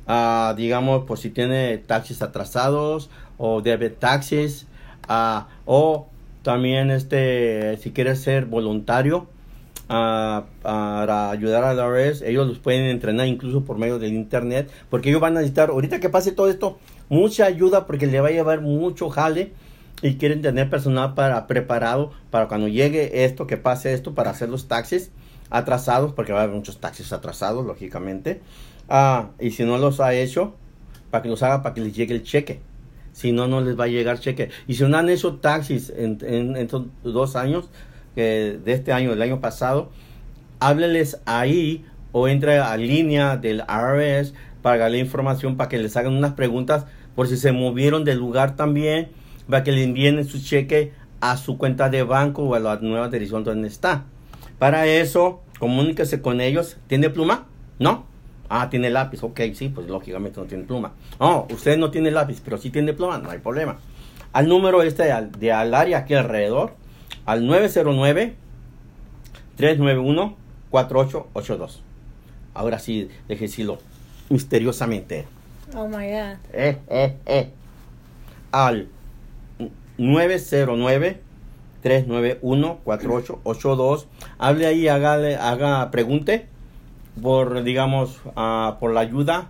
Uh, 0.07 0.55
digamos, 0.55 1.03
por 1.03 1.17
si 1.17 1.31
tiene 1.31 1.79
taxis 1.79 2.21
atrasados 2.21 3.09
o 3.37 3.61
debe 3.61 3.89
taxis 3.89 4.67
uh, 5.09 5.41
o 5.65 6.07
también, 6.43 6.91
este, 6.91 7.77
si 7.77 7.91
quieres 7.91 8.21
ser 8.21 8.45
voluntario 8.45 9.27
uh, 9.89 10.41
para 10.61 11.29
ayudar 11.29 11.63
a 11.63 11.73
la 11.73 11.87
red, 11.87 12.21
ellos 12.23 12.47
los 12.47 12.59
pueden 12.59 12.85
entrenar 12.85 13.27
incluso 13.27 13.63
por 13.63 13.77
medio 13.77 13.99
del 13.99 14.13
internet, 14.13 14.69
porque 14.89 15.09
ellos 15.09 15.21
van 15.21 15.37
a 15.37 15.41
necesitar, 15.41 15.69
ahorita 15.69 15.99
que 15.99 16.09
pase 16.09 16.31
todo 16.31 16.49
esto, 16.49 16.79
mucha 17.09 17.45
ayuda 17.45 17.85
porque 17.85 18.07
le 18.07 18.21
va 18.21 18.29
a 18.29 18.31
llevar 18.31 18.61
mucho 18.61 19.09
jale 19.09 19.51
y 20.01 20.15
quieren 20.15 20.41
tener 20.41 20.69
personal 20.69 21.13
para 21.13 21.45
preparado 21.45 22.11
para 22.31 22.47
cuando 22.47 22.67
llegue 22.67 23.23
esto, 23.23 23.45
que 23.45 23.57
pase 23.57 23.93
esto, 23.93 24.15
para 24.15 24.31
hacer 24.31 24.49
los 24.49 24.67
taxis 24.67 25.11
atrasados, 25.51 26.13
porque 26.13 26.33
va 26.33 26.39
a 26.39 26.43
haber 26.43 26.55
muchos 26.55 26.79
taxis 26.79 27.13
atrasados, 27.13 27.65
lógicamente. 27.65 28.41
Uh, 28.89 29.27
y 29.39 29.51
si 29.51 29.63
no 29.63 29.77
los 29.77 29.99
ha 29.99 30.13
hecho, 30.13 30.55
para 31.11 31.21
que 31.21 31.29
los 31.29 31.43
haga, 31.43 31.61
para 31.61 31.75
que 31.75 31.81
les 31.81 31.93
llegue 31.93 32.15
el 32.15 32.23
cheque 32.23 32.61
si 33.21 33.31
no, 33.31 33.47
no 33.47 33.61
les 33.61 33.79
va 33.79 33.83
a 33.83 33.87
llegar 33.87 34.19
cheque. 34.19 34.49
Y 34.67 34.73
si 34.73 34.83
no 34.83 34.97
han 34.97 35.07
hecho 35.07 35.35
taxis 35.35 35.93
en, 35.95 36.55
estos 36.55 36.87
dos 37.03 37.35
años, 37.35 37.69
de 38.15 38.59
este 38.65 38.93
año, 38.93 39.11
del 39.11 39.21
año 39.21 39.39
pasado, 39.39 39.91
hábleles 40.59 41.21
ahí 41.25 41.85
o 42.13 42.27
entre 42.27 42.57
a 42.57 42.75
línea 42.77 43.37
del 43.37 43.63
IRS 43.69 44.33
para 44.63 44.79
darle 44.79 44.97
información, 44.97 45.55
para 45.55 45.69
que 45.69 45.77
les 45.77 45.95
hagan 45.95 46.13
unas 46.13 46.33
preguntas 46.33 46.87
por 47.15 47.27
si 47.27 47.37
se 47.37 47.51
movieron 47.51 48.05
del 48.05 48.17
lugar 48.17 48.55
también, 48.55 49.09
para 49.47 49.63
que 49.63 49.71
le 49.71 49.83
envíen 49.83 50.25
su 50.25 50.41
cheque 50.41 50.91
a 51.19 51.37
su 51.37 51.59
cuenta 51.59 51.89
de 51.89 52.01
banco 52.01 52.41
o 52.41 52.55
a 52.55 52.59
la 52.59 52.77
nueva 52.77 53.09
dirección 53.09 53.43
donde 53.43 53.67
está. 53.67 54.05
Para 54.57 54.87
eso, 54.87 55.43
comuníquese 55.59 56.23
con 56.23 56.41
ellos. 56.41 56.77
¿Tiene 56.87 57.11
pluma? 57.11 57.45
¿No? 57.77 58.07
Ah, 58.53 58.69
tiene 58.69 58.89
lápiz, 58.89 59.23
ok, 59.23 59.39
sí, 59.53 59.69
pues 59.69 59.87
lógicamente 59.87 60.41
no 60.41 60.45
tiene 60.45 60.65
pluma. 60.65 60.91
No, 61.21 61.47
usted 61.49 61.77
no 61.77 61.89
tiene 61.89 62.11
lápiz, 62.11 62.41
pero 62.43 62.57
sí 62.57 62.69
tiene 62.69 62.91
pluma, 62.91 63.17
no 63.17 63.29
hay 63.29 63.39
problema. 63.39 63.79
Al 64.33 64.49
número 64.49 64.83
este 64.83 65.05
de, 65.39 65.53
al 65.53 65.73
área 65.73 65.99
aquí 65.99 66.15
alrededor, 66.15 66.73
al 67.25 67.47
909-391-4882. 69.57 71.79
Ahora 72.53 72.79
sí, 72.79 73.07
deje 73.29 73.45
decirlo 73.45 73.79
misteriosamente. 74.27 75.27
Oh 75.73 75.87
my 75.87 76.09
God. 76.09 76.35
Eh, 76.51 76.77
eh, 76.89 77.15
eh. 77.25 77.51
Al 78.51 78.89
909 79.97 81.21
391-4882. 81.81 84.07
Hable 84.37 84.67
ahí, 84.67 84.89
haga, 84.89 85.13
haga 85.49 85.89
pregunte 85.89 86.50
por, 87.21 87.63
digamos, 87.63 88.19
por 88.79 88.93
la 88.93 89.01
ayuda, 89.01 89.49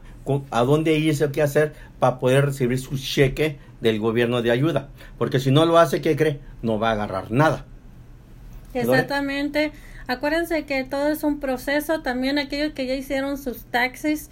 a 0.51 0.63
dónde 0.63 0.97
irse, 0.97 1.31
qué 1.31 1.41
hacer 1.41 1.73
para 1.99 2.19
poder 2.19 2.45
recibir 2.45 2.79
su 2.79 2.97
cheque 2.97 3.57
del 3.81 3.99
gobierno 3.99 4.41
de 4.41 4.51
ayuda. 4.51 4.89
Porque 5.17 5.39
si 5.39 5.51
no 5.51 5.65
lo 5.65 5.77
hace, 5.77 6.01
¿qué 6.01 6.15
cree? 6.15 6.39
No 6.61 6.79
va 6.79 6.89
a 6.89 6.93
agarrar 6.93 7.31
nada. 7.31 7.65
Exactamente. 8.73 9.71
Acuérdense 10.07 10.65
que 10.65 10.83
todo 10.83 11.09
es 11.09 11.23
un 11.23 11.39
proceso. 11.39 12.01
También 12.01 12.37
aquellos 12.37 12.73
que 12.73 12.85
ya 12.85 12.93
hicieron 12.93 13.37
sus 13.37 13.65
taxis 13.65 14.29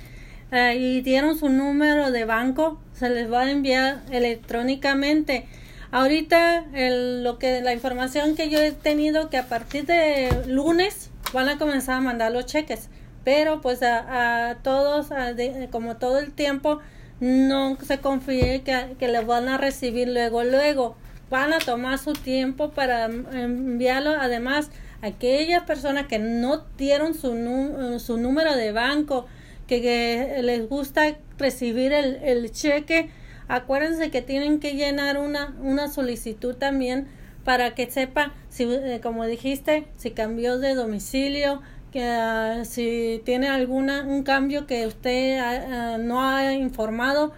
uh, 0.51 0.77
y 0.77 1.01
dieron 1.01 1.37
su 1.37 1.49
número 1.49 2.11
de 2.11 2.25
banco, 2.25 2.79
se 2.93 3.09
les 3.09 3.31
va 3.31 3.41
a 3.41 3.51
enviar 3.51 4.01
electrónicamente. 4.11 5.47
Ahorita 5.91 6.65
el, 6.73 7.23
lo 7.23 7.39
que 7.39 7.61
la 7.61 7.73
información 7.73 8.35
que 8.35 8.49
yo 8.49 8.59
he 8.59 8.71
tenido 8.71 9.29
que 9.29 9.37
a 9.37 9.47
partir 9.47 9.85
de 9.85 10.29
lunes 10.47 11.09
van 11.33 11.49
a 11.49 11.57
comenzar 11.57 11.95
a 11.95 12.01
mandar 12.01 12.31
los 12.31 12.45
cheques, 12.45 12.89
pero 13.23 13.61
pues 13.61 13.83
a, 13.83 14.49
a 14.49 14.55
todos 14.55 15.11
a 15.11 15.33
de, 15.33 15.69
como 15.71 15.97
todo 15.97 16.19
el 16.19 16.31
tiempo 16.31 16.79
no 17.19 17.77
se 17.81 17.99
confíe 17.99 18.61
que, 18.61 18.95
que 18.97 19.07
le 19.07 19.21
van 19.21 19.49
a 19.49 19.57
recibir 19.57 20.07
luego 20.07 20.43
luego. 20.43 20.95
Van 21.29 21.53
a 21.53 21.59
tomar 21.59 21.99
su 21.99 22.13
tiempo 22.13 22.71
para 22.71 23.05
enviarlo. 23.05 24.11
Además 24.11 24.71
aquellas 25.01 25.63
personas 25.63 26.07
que 26.07 26.17
no 26.17 26.65
dieron 26.77 27.13
su, 27.13 27.99
su 27.99 28.17
número 28.17 28.55
de 28.55 28.71
banco 28.71 29.27
que, 29.67 29.81
que 29.81 30.41
les 30.41 30.67
gusta 30.67 31.17
recibir 31.37 31.93
el, 31.93 32.15
el 32.23 32.51
cheque 32.51 33.11
acuérdense 33.49 34.11
que 34.11 34.21
tienen 34.21 34.59
que 34.59 34.75
llenar 34.75 35.17
una, 35.17 35.55
una 35.61 35.89
solicitud 35.89 36.55
también 36.55 37.07
para 37.43 37.73
que 37.73 37.89
sepa 37.89 38.33
si, 38.49 38.63
eh, 38.63 38.99
como 39.01 39.25
dijiste, 39.25 39.87
si 39.97 40.11
cambió 40.11 40.59
de 40.59 40.75
domicilio, 40.75 41.61
que 41.91 42.01
uh, 42.01 42.65
si 42.65 43.21
tiene 43.25 43.49
alguna 43.49 44.03
un 44.03 44.23
cambio 44.23 44.67
que 44.67 44.85
usted 44.87 45.39
uh, 45.39 45.97
no 45.97 46.21
ha 46.23 46.53
informado, 46.53 47.33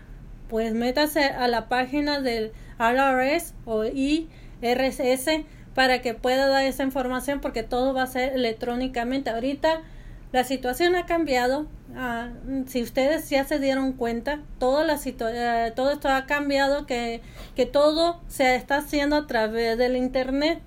pues 0.49 0.73
métase 0.73 1.25
a 1.25 1.47
la 1.47 1.67
página 1.69 2.19
del 2.19 2.51
RRS 2.77 3.53
o 3.65 3.85
IRS 3.85 5.45
para 5.73 6.01
que 6.01 6.13
pueda 6.13 6.47
dar 6.47 6.65
esa 6.65 6.83
información 6.83 7.39
porque 7.39 7.63
todo 7.63 7.93
va 7.93 8.03
a 8.03 8.07
ser 8.07 8.33
electrónicamente. 8.33 9.29
Ahorita 9.29 9.81
la 10.31 10.43
situación 10.43 10.95
ha 10.95 11.05
cambiado. 11.05 11.67
Ah, 11.95 12.29
si 12.67 12.81
ustedes 12.81 13.29
ya 13.29 13.43
se 13.43 13.59
dieron 13.59 13.93
cuenta, 13.93 14.39
toda 14.59 14.85
la 14.85 14.97
eh, 15.03 15.73
todo 15.75 15.91
esto 15.91 16.09
ha 16.09 16.25
cambiado, 16.25 16.85
que, 16.85 17.21
que 17.55 17.65
todo 17.65 18.21
se 18.27 18.55
está 18.55 18.77
haciendo 18.77 19.17
a 19.17 19.27
través 19.27 19.77
del 19.77 19.97
Internet. 19.97 20.61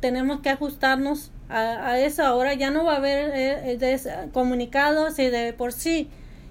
Tenemos 0.00 0.40
que 0.40 0.50
ajustarnos 0.50 1.30
a, 1.52 1.90
a, 1.90 1.98
eso. 2.00 2.24
Ahora 2.24 2.54
ya 2.54 2.70
no 2.70 2.84
va 2.84 2.94
a 2.94 2.96
haber 2.96 3.30
eh, 3.34 3.78
eh 3.80 4.28
comunicados 4.32 5.18
y 5.18 5.26
de 5.26 5.52
por 5.52 5.72
sí. 5.72 6.08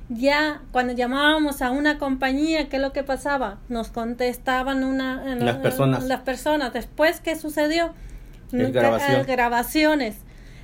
Ya 0.09 0.61
cuando 0.71 0.93
llamábamos 0.93 1.61
a 1.61 1.71
una 1.71 1.97
compañía, 1.97 2.67
¿qué 2.67 2.75
es 2.75 2.81
lo 2.81 2.91
que 2.91 3.03
pasaba? 3.03 3.59
Nos 3.69 3.89
contestaban 3.89 4.83
una, 4.83 5.35
las 5.35 5.57
personas. 5.57 6.03
Las 6.03 6.21
personas. 6.21 6.73
Después, 6.73 7.21
¿qué 7.21 7.37
sucedió? 7.37 7.93
Grabación. 8.51 9.25
grabaciones 9.25 10.17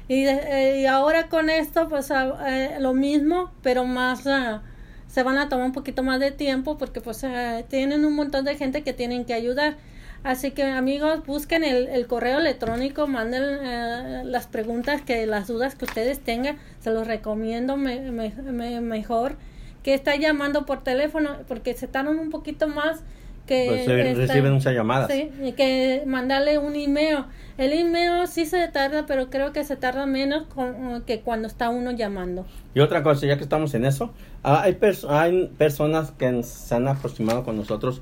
y, 0.07 0.25
eh, 0.25 0.81
y 0.81 0.85
ahora 0.85 1.27
con 1.27 1.49
esto, 1.49 1.89
pues 1.89 2.11
eh, 2.11 2.77
lo 2.79 2.93
mismo, 2.93 3.51
pero 3.61 3.83
más 3.83 4.25
uh, 4.25 4.59
se 5.07 5.23
van 5.23 5.37
a 5.37 5.49
tomar 5.49 5.65
un 5.65 5.73
poquito 5.73 6.01
más 6.01 6.19
de 6.19 6.31
tiempo 6.31 6.77
porque 6.77 7.01
pues 7.01 7.23
uh, 7.23 7.63
tienen 7.67 8.05
un 8.05 8.15
montón 8.15 8.45
de 8.45 8.55
gente 8.55 8.83
que 8.83 8.93
tienen 8.93 9.25
que 9.25 9.33
ayudar. 9.33 9.75
Así 10.23 10.51
que 10.51 10.63
amigos, 10.63 11.25
busquen 11.25 11.63
el, 11.63 11.87
el 11.87 12.07
correo 12.07 12.39
electrónico, 12.39 13.07
manden 13.07 13.43
uh, 13.43 14.25
las 14.25 14.47
preguntas, 14.47 15.01
que 15.01 15.25
las 15.25 15.47
dudas 15.47 15.75
que 15.75 15.85
ustedes 15.85 16.19
tengan, 16.19 16.57
se 16.79 16.91
los 16.91 17.07
recomiendo 17.07 17.77
me, 17.77 18.11
me, 18.11 18.29
me, 18.29 18.81
mejor 18.81 19.35
que 19.83 19.93
está 19.93 20.15
llamando 20.17 20.65
por 20.65 20.83
teléfono 20.83 21.37
porque 21.47 21.73
se 21.73 21.87
tardan 21.87 22.19
un 22.19 22.29
poquito 22.29 22.67
más 22.67 23.03
que 23.45 23.85
pues 23.87 24.17
reciben 24.17 24.53
muchas 24.53 24.73
llamadas. 24.73 25.09
Sí, 25.09 25.31
que 25.55 26.03
mandarle 26.05 26.57
un 26.57 26.75
email. 26.75 27.19
El 27.57 27.71
email 27.71 28.27
sí 28.27 28.45
se 28.45 28.67
tarda, 28.67 29.05
pero 29.05 29.29
creo 29.29 29.53
que 29.53 29.63
se 29.63 29.77
tarda 29.77 30.05
menos 30.05 30.45
con, 30.47 31.03
que 31.03 31.21
cuando 31.21 31.47
está 31.47 31.69
uno 31.69 31.91
llamando. 31.91 32.45
Y 32.75 32.81
otra 32.81 33.01
cosa, 33.01 33.25
ya 33.25 33.37
que 33.37 33.43
estamos 33.43 33.73
en 33.73 33.85
eso, 33.85 34.13
uh, 34.43 34.59
hay, 34.59 34.73
pers 34.73 35.05
hay 35.05 35.47
personas 35.57 36.11
que 36.11 36.43
se 36.43 36.75
han 36.75 36.87
aproximado 36.87 37.45
con 37.45 37.55
nosotros 37.55 38.01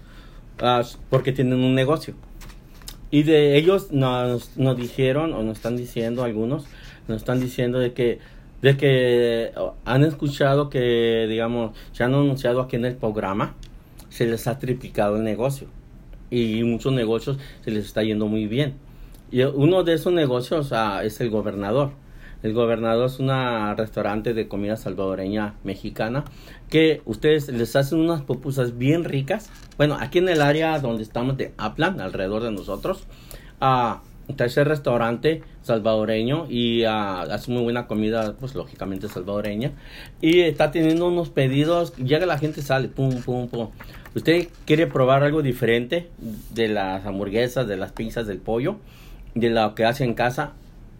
uh, 0.61 0.85
porque 1.09 1.31
tienen 1.31 1.59
un 1.59 1.75
negocio. 1.75 2.15
Y 3.11 3.23
de 3.23 3.57
ellos 3.57 3.91
nos, 3.91 4.57
nos 4.57 4.77
dijeron, 4.77 5.33
o 5.33 5.43
nos 5.43 5.57
están 5.57 5.77
diciendo 5.77 6.23
algunos, 6.23 6.65
nos 7.07 7.17
están 7.17 7.39
diciendo 7.39 7.79
de 7.79 7.93
que 7.93 8.19
de 8.61 8.77
que 8.77 9.51
han 9.83 10.03
escuchado 10.03 10.71
que, 10.71 11.27
digamos, 11.29 11.77
se 11.91 12.03
han 12.03 12.15
anunciado 12.15 12.61
aquí 12.61 12.77
en 12.77 12.85
el 12.85 12.95
programa 12.95 13.53
se 14.09 14.25
les 14.25 14.47
ha 14.47 14.57
triplicado 14.57 15.17
el 15.17 15.23
negocio 15.23 15.67
y 16.31 16.63
muchos 16.63 16.93
negocios 16.93 17.37
se 17.63 17.71
les 17.71 17.85
está 17.85 18.01
yendo 18.01 18.27
muy 18.27 18.47
bien. 18.47 18.75
Y 19.31 19.43
uno 19.43 19.83
de 19.83 19.93
esos 19.93 20.13
negocios 20.13 20.71
ah, 20.71 21.01
es 21.03 21.19
el 21.21 21.29
gobernador. 21.29 21.91
El 22.45 22.53
gobernador 22.53 23.07
es 23.07 23.19
un 23.19 23.31
restaurante 23.75 24.35
de 24.35 24.47
comida 24.47 24.77
salvadoreña 24.77 25.55
mexicana 25.63 26.25
que 26.69 27.01
ustedes 27.05 27.49
les 27.49 27.75
hacen 27.75 27.99
unas 27.99 28.21
pupusas 28.21 28.77
bien 28.77 29.03
ricas. 29.03 29.49
Bueno, 29.77 29.97
aquí 29.99 30.19
en 30.19 30.29
el 30.29 30.43
área 30.43 30.77
donde 30.77 31.01
estamos 31.01 31.37
de 31.37 31.53
Aplan, 31.57 31.99
alrededor 31.99 32.43
de 32.43 32.51
nosotros, 32.51 33.07
uh, 33.61 33.95
está 34.27 34.45
ese 34.45 34.63
restaurante 34.63 35.41
salvadoreño 35.63 36.45
y 36.47 36.85
uh, 36.85 36.89
hace 37.31 37.51
muy 37.51 37.63
buena 37.63 37.87
comida, 37.87 38.35
pues 38.39 38.53
lógicamente 38.53 39.09
salvadoreña. 39.09 39.71
Y 40.21 40.41
está 40.41 40.69
teniendo 40.69 41.07
unos 41.07 41.31
pedidos, 41.31 41.95
llega 41.95 42.27
la 42.27 42.37
gente, 42.37 42.61
sale, 42.61 42.89
pum, 42.89 43.23
pum, 43.23 43.47
pum 43.47 43.69
usted 44.13 44.49
quiere 44.65 44.85
probar 44.85 45.23
algo 45.23 45.41
diferente 45.41 46.09
de 46.53 46.67
las 46.67 47.07
hamburguesas, 47.07 47.67
de 47.67 47.75
las 47.75 47.91
pizzas, 47.91 48.27
del 48.27 48.37
pollo, 48.37 48.75
de 49.33 49.49
lo 49.49 49.73
que 49.73 49.83
hace 49.83 50.03
en 50.03 50.13
casa, 50.13 50.53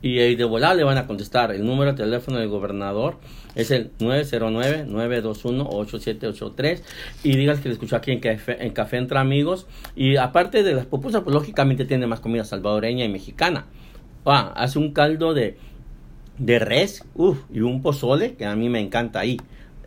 Y, 0.00 0.20
y 0.20 0.36
de 0.36 0.44
volada 0.44 0.74
le 0.74 0.84
van 0.84 0.96
a 0.98 1.06
contestar. 1.06 1.52
El 1.52 1.66
número 1.66 1.92
de 1.92 1.98
teléfono 1.98 2.38
del 2.38 2.48
gobernador 2.48 3.18
es 3.54 3.70
el 3.70 3.92
909-921-8783. 3.98 6.80
Y 7.22 7.36
digas 7.36 7.60
que 7.60 7.68
le 7.68 7.74
escuchó 7.74 7.96
aquí 7.96 8.12
en 8.12 8.20
Café, 8.20 8.64
en 8.64 8.72
Café 8.72 8.96
Entre 8.96 9.18
Amigos. 9.18 9.66
Y 9.94 10.16
aparte 10.16 10.62
de 10.62 10.72
las 10.74 10.86
pupusas, 10.86 11.20
pues 11.22 11.34
lógicamente 11.34 11.84
tiene 11.84 12.06
más 12.06 12.20
comida 12.20 12.44
salvadoreña 12.44 13.04
y 13.04 13.10
mexicana 13.10 13.66
ah, 14.26 14.54
hace 14.56 14.78
un 14.78 14.92
caldo 14.92 15.34
de, 15.34 15.58
de 16.38 16.58
res 16.58 17.04
y 17.52 17.60
un 17.60 17.82
pozole 17.82 18.34
que 18.34 18.46
a 18.46 18.56
mí 18.56 18.70
me 18.70 18.80
encanta 18.80 19.20
ahí 19.20 19.36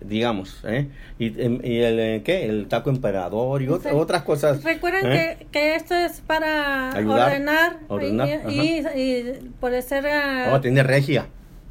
digamos, 0.02 0.62
¿eh? 0.66 0.88
Y, 1.20 1.42
em, 1.42 1.60
y 1.64 1.80
el, 1.80 2.00
eh, 2.00 2.22
¿qué? 2.24 2.46
El 2.46 2.68
taco 2.68 2.90
emperador 2.90 3.62
y 3.62 3.70
otra, 3.70 3.94
otras 3.94 4.24
cosas. 4.24 4.64
Recuerden 4.64 5.12
¿eh? 5.12 5.38
que, 5.40 5.48
que, 5.48 5.76
esto 5.76 5.96
es 5.96 6.22
para 6.22 6.96
Ayudar, 6.96 7.80
ordenar, 7.88 8.42
y, 8.50 8.54
y, 8.54 8.88
y, 8.96 9.52
por 9.60 9.80
ser... 9.82 10.06
Uh, 10.06 10.56
oh, 10.56 10.62
tiene 10.62 10.84
regia. 10.84 11.28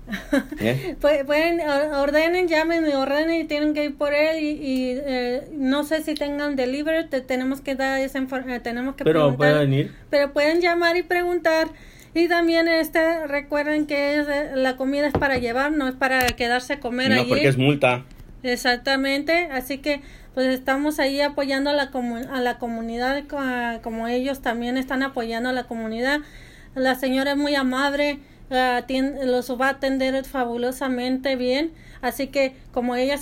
¿Eh? 0.61 0.97
pueden, 1.01 1.61
ordenen, 1.69 2.47
llamen 2.47 2.87
y 2.89 2.93
ordenen 2.93 3.41
y 3.41 3.45
tienen 3.45 3.75
que 3.75 3.87
ir 3.87 3.97
por 3.97 4.15
él 4.15 4.39
y, 4.41 4.51
y 4.51 5.01
eh, 5.05 5.49
no 5.53 5.83
sé 5.83 6.03
si 6.03 6.15
tengan 6.15 6.55
delivery, 6.55 7.09
te, 7.09 7.21
tenemos 7.21 7.61
que 7.61 7.75
dar 7.75 8.01
esa 8.01 8.19
información, 8.19 8.63
tenemos 8.63 8.95
que 8.95 9.03
Pero 9.03 9.37
pueden 9.37 9.73
ir. 9.73 9.95
Pero 10.11 10.33
pueden 10.33 10.61
llamar 10.61 10.97
y 10.97 11.03
preguntar 11.03 11.69
y 12.17 12.29
también 12.29 12.67
este 12.67 13.27
recuerden 13.27 13.87
que 13.87 14.19
es, 14.19 14.27
la 14.55 14.77
comida 14.77 15.07
es 15.07 15.13
para 15.13 15.39
llevar, 15.39 15.73
no 15.73 15.87
es 15.87 15.95
para 15.95 16.27
quedarse 16.29 16.75
a 16.75 16.81
comer 16.81 17.11
no, 17.11 17.27
porque 17.27 17.49
es 17.49 17.59
multa. 17.59 18.05
Exactamente, 18.43 19.49
así 19.51 19.79
que 19.79 20.03
pues 20.35 20.49
estamos 20.49 20.99
ahí 20.99 21.21
apoyando 21.21 21.71
a 21.71 21.73
la, 21.73 21.91
a 22.31 22.41
la 22.41 22.59
comunidad 22.59 23.25
como 23.83 24.07
ellos 24.07 24.43
también 24.43 24.77
están 24.77 25.03
apoyando 25.03 25.49
a 25.49 25.53
la 25.53 25.65
comunidad. 25.65 26.21
La 26.75 26.95
señora 26.95 27.33
es 27.33 27.37
muy 27.39 27.55
amable, 27.55 28.19
los 28.51 29.51
va 29.59 29.69
a 29.69 29.71
atender 29.71 30.25
fabulosamente 30.25 31.37
bien. 31.37 31.73
Así 32.03 32.27
que 32.29 32.55
como 32.73 32.95
ella 32.97 33.19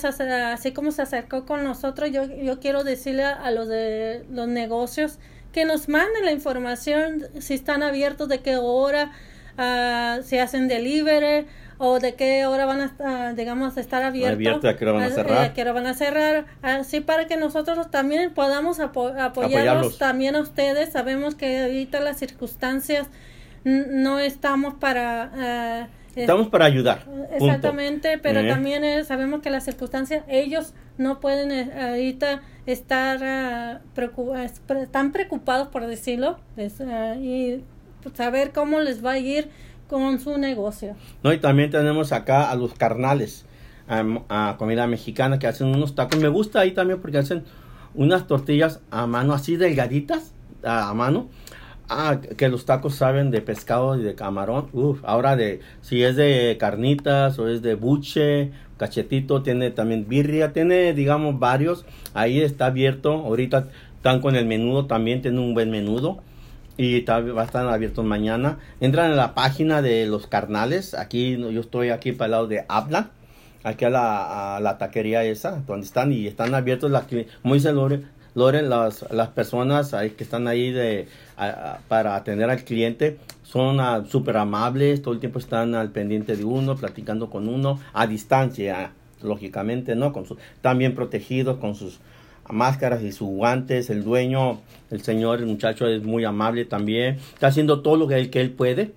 así 0.51 0.73
como 0.73 0.91
se 0.91 1.01
acercó 1.01 1.45
con 1.45 1.63
nosotros, 1.63 2.11
yo, 2.11 2.25
yo 2.25 2.59
quiero 2.59 2.83
decirle 2.83 3.23
a 3.23 3.49
los 3.51 3.69
de 3.69 4.25
los 4.29 4.49
negocios 4.49 5.17
que 5.53 5.63
nos 5.63 5.87
manden 5.87 6.25
la 6.25 6.33
información 6.33 7.23
si 7.39 7.53
están 7.53 7.81
abiertos, 7.81 8.27
de 8.27 8.41
qué 8.41 8.57
hora, 8.57 9.13
uh, 9.57 10.21
si 10.21 10.37
hacen 10.37 10.67
delivery 10.67 11.47
o 11.77 11.99
de 11.99 12.15
qué 12.15 12.45
hora 12.45 12.65
van 12.65 12.91
a, 12.99 13.33
digamos, 13.33 13.77
estar 13.77 14.03
abiertos. 14.03 14.65
a 14.65 14.75
qué 14.77 14.85
hora 14.85 14.93
van 14.93 15.03
a 15.03 15.09
cerrar. 15.09 15.37
A, 15.43 15.53
qué 15.53 15.61
hora 15.61 15.71
van 15.73 15.87
a 15.87 15.93
cerrar. 15.93 16.45
Así 16.61 17.01
para 17.01 17.27
que 17.27 17.37
nosotros 17.37 17.91
también 17.91 18.33
podamos 18.33 18.79
apoyarlos 18.79 19.97
también 19.97 20.35
a 20.35 20.39
ustedes. 20.41 20.91
Sabemos 20.91 21.35
que 21.35 21.61
ahorita 21.63 21.99
las 21.99 22.17
circunstancias 22.17 23.07
no 23.63 24.19
estamos 24.19 24.75
para... 24.75 25.89
Uh, 25.89 26.05
Estamos 26.17 26.47
para 26.47 26.63
ayudar. 26.63 27.03
punto. 27.03 27.27
Exactamente, 27.33 28.17
pero 28.19 28.39
¿Eh? 28.39 28.47
también 28.47 28.85
eh, 28.85 29.03
sabemos 29.03 29.41
que 29.41 29.49
las 29.49 29.65
circunstancias, 29.65 30.23
ellos 30.29 30.73
no 30.97 31.19
pueden 31.19 31.51
eh, 31.51 31.69
ahorita 31.77 32.41
estar 32.65 33.19
ah, 33.21 33.81
preocu- 33.93 34.33
eh, 34.41 34.49
pre- 34.65 34.87
tan 34.87 35.11
preocupados, 35.11 35.67
por 35.67 35.85
decirlo, 35.85 36.39
es, 36.55 36.75
y 37.19 37.65
saber 38.13 38.53
cómo 38.53 38.79
les 38.79 39.03
va 39.03 39.11
a 39.11 39.17
ir 39.17 39.49
con 39.89 40.19
su 40.19 40.37
negocio. 40.37 40.95
¿no? 41.23 41.33
Y 41.33 41.37
también 41.39 41.69
tenemos 41.69 42.11
acá 42.11 42.49
a 42.49 42.55
los 42.55 42.73
carnales, 42.73 43.45
a, 43.87 44.55
comida 44.57 44.87
mexicana 44.87 45.39
que 45.39 45.47
hacen 45.47 45.67
unos 45.67 45.95
tacos. 45.95 46.19
Me 46.19 46.27
gusta 46.27 46.59
ahí 46.59 46.71
también 46.71 46.99
porque 47.01 47.17
hacen 47.17 47.43
unas 47.93 48.27
tortillas 48.27 48.81
a 48.91 49.07
mano 49.07 49.33
así 49.33 49.55
delgaditas, 49.55 50.33
a, 50.63 50.89
a 50.89 50.93
mano. 50.93 51.27
Ah, 51.87 52.19
que 52.19 52.49
los 52.49 52.65
tacos 52.65 52.95
saben 52.95 53.29
de 53.29 53.41
pescado 53.41 53.99
y 53.99 54.03
de 54.03 54.15
camarón. 54.15 54.69
Uf, 54.73 55.01
ahora 55.03 55.35
de 55.35 55.59
si 55.81 56.01
es 56.01 56.15
de 56.15 56.57
carnitas 56.59 57.37
o 57.37 57.47
es 57.47 57.61
de 57.61 57.75
buche, 57.75 58.51
cachetito, 58.77 59.43
tiene 59.43 59.69
también 59.69 60.07
birria, 60.07 60.51
tiene 60.51 60.93
digamos 60.93 61.37
varios. 61.37 61.85
Ahí 62.15 62.41
está 62.41 62.67
abierto. 62.67 63.13
Ahorita 63.13 63.67
están 63.97 64.19
con 64.19 64.35
el 64.35 64.47
menudo 64.47 64.87
también, 64.87 65.21
tiene 65.21 65.39
un 65.39 65.53
buen 65.53 65.69
menudo 65.69 66.23
y 66.77 67.01
va 67.01 67.41
a 67.41 67.45
estar 67.45 67.67
abiertos 67.67 68.05
mañana. 68.05 68.59
Entran 68.79 69.11
en 69.11 69.17
la 69.17 69.33
página 69.33 69.81
de 69.81 70.05
los 70.07 70.27
carnales. 70.27 70.93
Aquí 70.93 71.37
yo 71.37 71.61
estoy 71.61 71.89
aquí 71.89 72.11
para 72.11 72.25
el 72.25 72.31
lado 72.31 72.47
de 72.47 72.65
Habla. 72.67 73.11
Aquí 73.63 73.85
a 73.85 73.89
la, 73.89 74.59
taquería 74.77 75.23
esa, 75.23 75.63
donde 75.65 75.87
están 75.87 76.11
y 76.13 76.27
están 76.27 76.53
abiertos, 76.53 76.91
la, 76.91 77.07
que- 77.07 77.25
como 77.41 77.55
dice 77.55 77.73
Lore, 77.73 78.03
Lore, 78.35 78.61
las, 78.61 79.05
las 79.11 79.29
personas 79.29 79.91
que 80.15 80.23
están 80.23 80.47
ahí 80.47 80.71
de, 80.71 81.07
a- 81.35 81.79
para 81.87 82.15
atender 82.15 82.47
al 82.51 82.63
cliente 82.63 83.17
son 83.41 83.79
ah, 83.79 84.03
súper 84.07 84.37
amables, 84.37 85.01
todo 85.01 85.15
el 85.15 85.19
tiempo 85.19 85.39
están 85.39 85.73
al 85.73 85.89
pendiente 85.89 86.35
de 86.35 86.43
uno, 86.43 86.75
platicando 86.75 87.31
con 87.31 87.47
uno, 87.47 87.79
a 87.93 88.05
distancia, 88.05 88.91
lógicamente, 89.23 89.95
¿no? 89.95 90.13
Con 90.13 90.27
su, 90.27 90.37
bien 90.77 90.93
protegidos 90.93 91.57
con 91.57 91.73
sus 91.73 91.99
máscaras 92.49 93.01
y 93.03 93.11
sus 93.11 93.29
guantes. 93.29 93.89
El 93.89 94.03
dueño, 94.03 94.61
el 94.91 95.01
señor, 95.01 95.39
el 95.39 95.45
muchacho 95.45 95.87
es 95.87 96.03
muy 96.03 96.25
amable 96.25 96.65
también. 96.65 97.17
Está 97.33 97.47
haciendo 97.47 97.81
todo 97.81 97.97
lo 97.97 98.07
que 98.07 98.15
él, 98.15 98.29
que 98.29 98.41
él 98.41 98.51
puede 98.51 98.91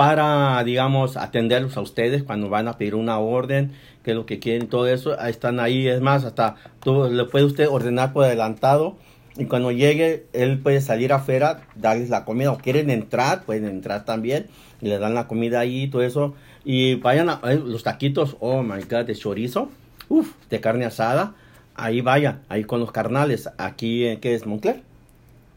para, 0.00 0.64
digamos, 0.64 1.18
atenderlos 1.18 1.76
a 1.76 1.82
ustedes 1.82 2.22
cuando 2.22 2.48
van 2.48 2.68
a 2.68 2.78
pedir 2.78 2.94
una 2.94 3.18
orden, 3.18 3.72
que 4.02 4.12
es 4.12 4.16
lo 4.16 4.24
que 4.24 4.38
quieren, 4.38 4.68
todo 4.68 4.86
eso. 4.86 5.18
Están 5.20 5.60
ahí, 5.60 5.88
es 5.88 6.00
más, 6.00 6.24
hasta 6.24 6.56
todo, 6.82 7.10
le 7.10 7.24
puede 7.26 7.44
usted 7.44 7.68
ordenar 7.68 8.14
por 8.14 8.24
adelantado. 8.24 8.96
Y 9.36 9.44
cuando 9.44 9.72
llegue, 9.72 10.24
él 10.32 10.58
puede 10.58 10.80
salir 10.80 11.12
afuera, 11.12 11.62
darles 11.74 12.08
la 12.08 12.24
comida. 12.24 12.50
O 12.50 12.56
quieren 12.56 12.88
entrar, 12.88 13.44
pueden 13.44 13.66
entrar 13.66 14.06
también. 14.06 14.46
Y 14.80 14.88
le 14.88 14.98
dan 14.98 15.14
la 15.14 15.28
comida 15.28 15.60
ahí, 15.60 15.88
todo 15.88 16.00
eso. 16.00 16.34
Y 16.64 16.94
vayan 16.94 17.28
a 17.28 17.40
eh, 17.44 17.60
los 17.62 17.82
taquitos, 17.82 18.38
oh 18.40 18.62
my 18.62 18.82
god, 18.84 19.04
de 19.04 19.14
chorizo, 19.14 19.70
uff, 20.08 20.32
de 20.48 20.60
carne 20.60 20.86
asada. 20.86 21.34
Ahí 21.74 22.00
vayan, 22.00 22.40
ahí 22.48 22.64
con 22.64 22.80
los 22.80 22.92
carnales. 22.92 23.48
Aquí, 23.58 24.04
eh, 24.04 24.18
¿qué 24.20 24.34
es? 24.34 24.46
¿Moncler? 24.46 24.82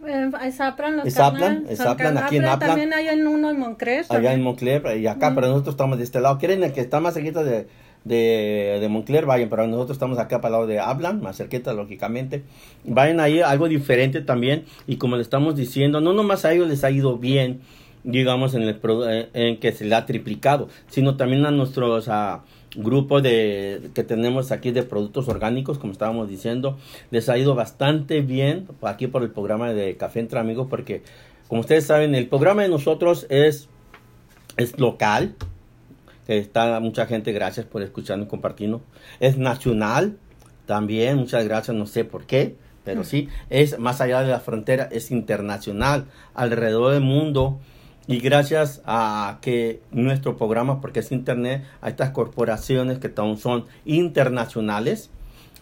Eh, 0.06 0.30
es 0.46 0.60
Aplan, 0.62 0.98
los 0.98 1.06
Es 1.06 1.18
Aplan, 1.18 1.42
carnales, 1.42 1.72
es 1.72 1.78
son 1.78 1.88
Aplan, 1.90 2.14
car- 2.16 2.24
aquí 2.26 2.38
en 2.38 2.46
ah, 2.46 2.46
pero 2.46 2.54
Aplan. 2.56 2.70
También 2.70 2.94
hay 2.94 3.08
en 3.20 3.28
uno 3.28 3.50
en 3.50 3.60
Moncler. 3.60 4.06
allá 4.10 4.34
en 4.34 4.42
Moncler 4.42 4.98
y 4.98 5.08
acá, 5.08 5.34
pero 5.34 5.48
nosotros 5.48 5.74
estamos 5.74 5.98
de 5.98 6.04
este 6.04 6.20
lado. 6.20 6.38
¿Quieren 6.40 6.64
el 6.64 6.74
que 6.74 6.82
está 6.82 7.00
más 7.00 7.14
cerquita 7.14 7.44
de, 7.44 7.68
de, 8.04 8.78
de 8.82 8.90
Moncler? 8.90 9.26
Vayan, 9.26 9.50
pero 9.50 9.66
nosotros 9.68 9.96
estamos 9.96 10.20
acá 10.20 10.42
para 10.42 10.50
el 10.50 10.54
lado 10.54 10.68
de 10.68 10.80
Hablan, 10.80 11.22
más 11.22 11.38
cerquita, 11.38 11.74
lógicamente. 11.74 12.44
Vayan 12.84 13.20
ahí, 13.22 13.40
algo 13.42 13.68
diferente 13.70 14.22
también. 14.22 14.66
Y 14.88 14.98
como 14.98 15.16
le 15.16 15.22
estamos 15.22 15.56
diciendo, 15.56 16.02
no 16.02 16.12
nomás 16.14 16.44
a 16.46 16.52
ellos 16.54 16.68
les 16.68 16.84
ha 16.84 16.92
ido 16.92 17.18
bien, 17.18 17.62
digamos, 18.04 18.56
en, 18.56 18.64
el, 18.64 18.80
eh, 19.08 19.30
en 19.34 19.60
que 19.62 19.72
se 19.72 19.86
le 19.86 19.96
ha 19.96 20.06
triplicado, 20.06 20.68
sino 20.90 21.16
también 21.16 21.46
a 21.46 21.52
nuestros 21.52 22.10
ah, 22.10 22.42
grupos 22.76 23.24
de, 23.24 23.90
que 23.94 24.04
tenemos 24.04 24.52
aquí 24.52 24.72
de 24.72 24.84
productos 24.84 25.28
orgánicos, 25.28 25.78
como 25.78 25.94
estábamos 25.94 26.28
diciendo, 26.28 26.78
les 27.12 27.30
ha 27.30 27.38
ido 27.38 27.56
bastante 27.56 28.22
bien 28.22 28.68
aquí 28.82 29.08
por 29.08 29.24
el 29.24 29.32
programa 29.32 29.74
de 29.74 29.98
Café 29.98 30.20
Entre 30.20 30.40
Amigos, 30.40 30.68
porque 30.70 31.04
como 31.48 31.62
ustedes 31.62 31.86
saben, 31.86 32.16
el 32.16 32.28
programa 32.28 32.64
de 32.64 32.70
nosotros 32.70 33.28
es 33.30 33.70
es 34.58 34.80
local, 34.80 35.36
está 36.28 36.80
mucha 36.80 37.06
gente, 37.06 37.32
gracias 37.32 37.66
por 37.66 37.82
escucharnos 37.82 38.28
y 38.28 38.30
compartirnos. 38.30 38.82
Es 39.20 39.38
nacional, 39.38 40.18
también, 40.66 41.18
muchas 41.18 41.44
gracias, 41.46 41.76
no 41.76 41.86
sé 41.86 42.06
por 42.06 42.26
qué, 42.26 42.56
pero 42.84 43.04
sí, 43.04 43.30
es 43.50 43.80
más 43.80 44.02
allá 44.02 44.22
de 44.22 44.30
la 44.30 44.40
frontera, 44.40 44.88
es 44.92 45.12
internacional, 45.12 46.06
alrededor 46.34 46.94
del 46.94 47.02
mundo. 47.02 47.60
Y 48.08 48.20
gracias 48.20 48.82
a 48.86 49.38
que 49.42 49.82
nuestro 49.92 50.36
programa, 50.36 50.82
porque 50.82 51.00
es 51.00 51.12
internet, 51.12 51.64
a 51.82 51.90
estas 51.90 52.10
corporaciones 52.12 53.00
que 53.00 53.12
aún 53.16 53.38
son 53.38 53.66
internacionales, 53.86 55.10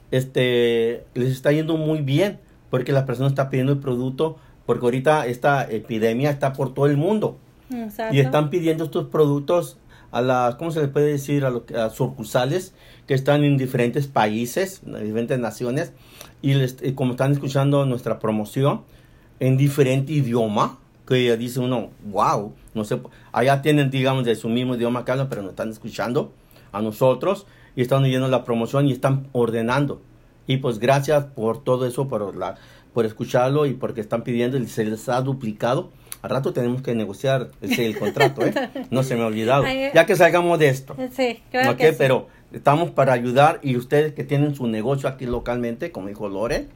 este, 0.09 1.03
les 1.13 1.29
está 1.31 1.51
yendo 1.51 1.77
muy 1.77 2.01
bien, 2.01 2.39
porque 2.69 2.91
la 2.91 3.05
persona 3.05 3.27
está 3.29 3.49
pidiendo 3.49 3.73
el 3.73 3.79
producto, 3.79 4.37
porque 4.65 4.85
ahorita 4.85 5.25
esta 5.27 5.69
epidemia 5.69 6.29
está 6.29 6.53
por 6.53 6.73
todo 6.73 6.87
el 6.87 6.97
mundo. 6.97 7.37
Exacto. 7.73 8.15
Y 8.15 8.19
están 8.19 8.49
pidiendo 8.49 8.85
estos 8.85 9.07
productos 9.07 9.77
a 10.11 10.21
las, 10.21 10.55
¿cómo 10.55 10.71
se 10.71 10.81
les 10.81 10.89
puede 10.89 11.11
decir? 11.11 11.45
A, 11.45 11.49
lo 11.49 11.65
que- 11.65 11.77
a 11.77 11.89
sucursales 11.89 12.73
que 13.07 13.13
están 13.13 13.43
en 13.43 13.57
diferentes 13.57 14.07
países, 14.07 14.81
en 14.85 15.01
diferentes 15.03 15.39
naciones. 15.39 15.93
Y 16.41 16.53
les, 16.55 16.77
y 16.83 16.93
como 16.93 17.11
están 17.11 17.31
escuchando 17.31 17.85
nuestra 17.85 18.19
promoción 18.19 18.81
en 19.39 19.57
diferente 19.57 20.11
idioma, 20.13 20.79
que 21.15 21.37
dice 21.37 21.59
uno, 21.59 21.89
wow, 22.05 22.53
no 22.73 22.85
sé, 22.85 22.99
allá 23.31 23.61
tienen, 23.61 23.89
digamos, 23.89 24.23
de 24.23 24.35
su 24.35 24.47
mismo 24.49 24.75
idioma 24.75 25.03
que 25.03 25.11
hablan, 25.11 25.29
pero 25.29 25.41
nos 25.41 25.51
están 25.51 25.69
escuchando 25.69 26.31
a 26.71 26.81
nosotros 26.81 27.47
y 27.75 27.81
están 27.81 28.03
oyendo 28.03 28.27
la 28.27 28.43
promoción 28.43 28.87
y 28.87 28.93
están 28.93 29.27
ordenando. 29.33 30.01
Y 30.47 30.57
pues 30.57 30.79
gracias 30.79 31.25
por 31.25 31.63
todo 31.63 31.85
eso, 31.85 32.07
por, 32.07 32.35
la, 32.35 32.55
por 32.93 33.05
escucharlo 33.05 33.65
y 33.65 33.73
porque 33.73 34.01
están 34.01 34.23
pidiendo 34.23 34.57
y 34.57 34.67
se 34.67 34.85
les 34.85 35.09
ha 35.09 35.21
duplicado. 35.21 35.91
Al 36.21 36.29
rato 36.29 36.53
tenemos 36.53 36.81
que 36.81 36.93
negociar 36.93 37.49
ese, 37.61 37.85
el 37.85 37.97
contrato, 37.97 38.45
¿eh? 38.45 38.53
No 38.91 39.03
se 39.03 39.15
me 39.15 39.23
ha 39.23 39.25
olvidado. 39.25 39.65
Eh. 39.65 39.91
Ya 39.93 40.05
que 40.05 40.15
salgamos 40.15 40.59
de 40.59 40.69
esto. 40.69 40.95
Sí, 41.11 41.41
claro 41.51 41.75
que 41.75 41.91
sí. 41.91 41.95
Pero 41.97 42.27
estamos 42.53 42.91
para 42.91 43.13
ayudar 43.13 43.59
y 43.63 43.75
ustedes 43.75 44.13
que 44.13 44.23
tienen 44.23 44.55
su 44.55 44.67
negocio 44.67 45.09
aquí 45.09 45.25
localmente, 45.25 45.91
como 45.91 46.07
dijo 46.07 46.29
Lore, 46.29 46.67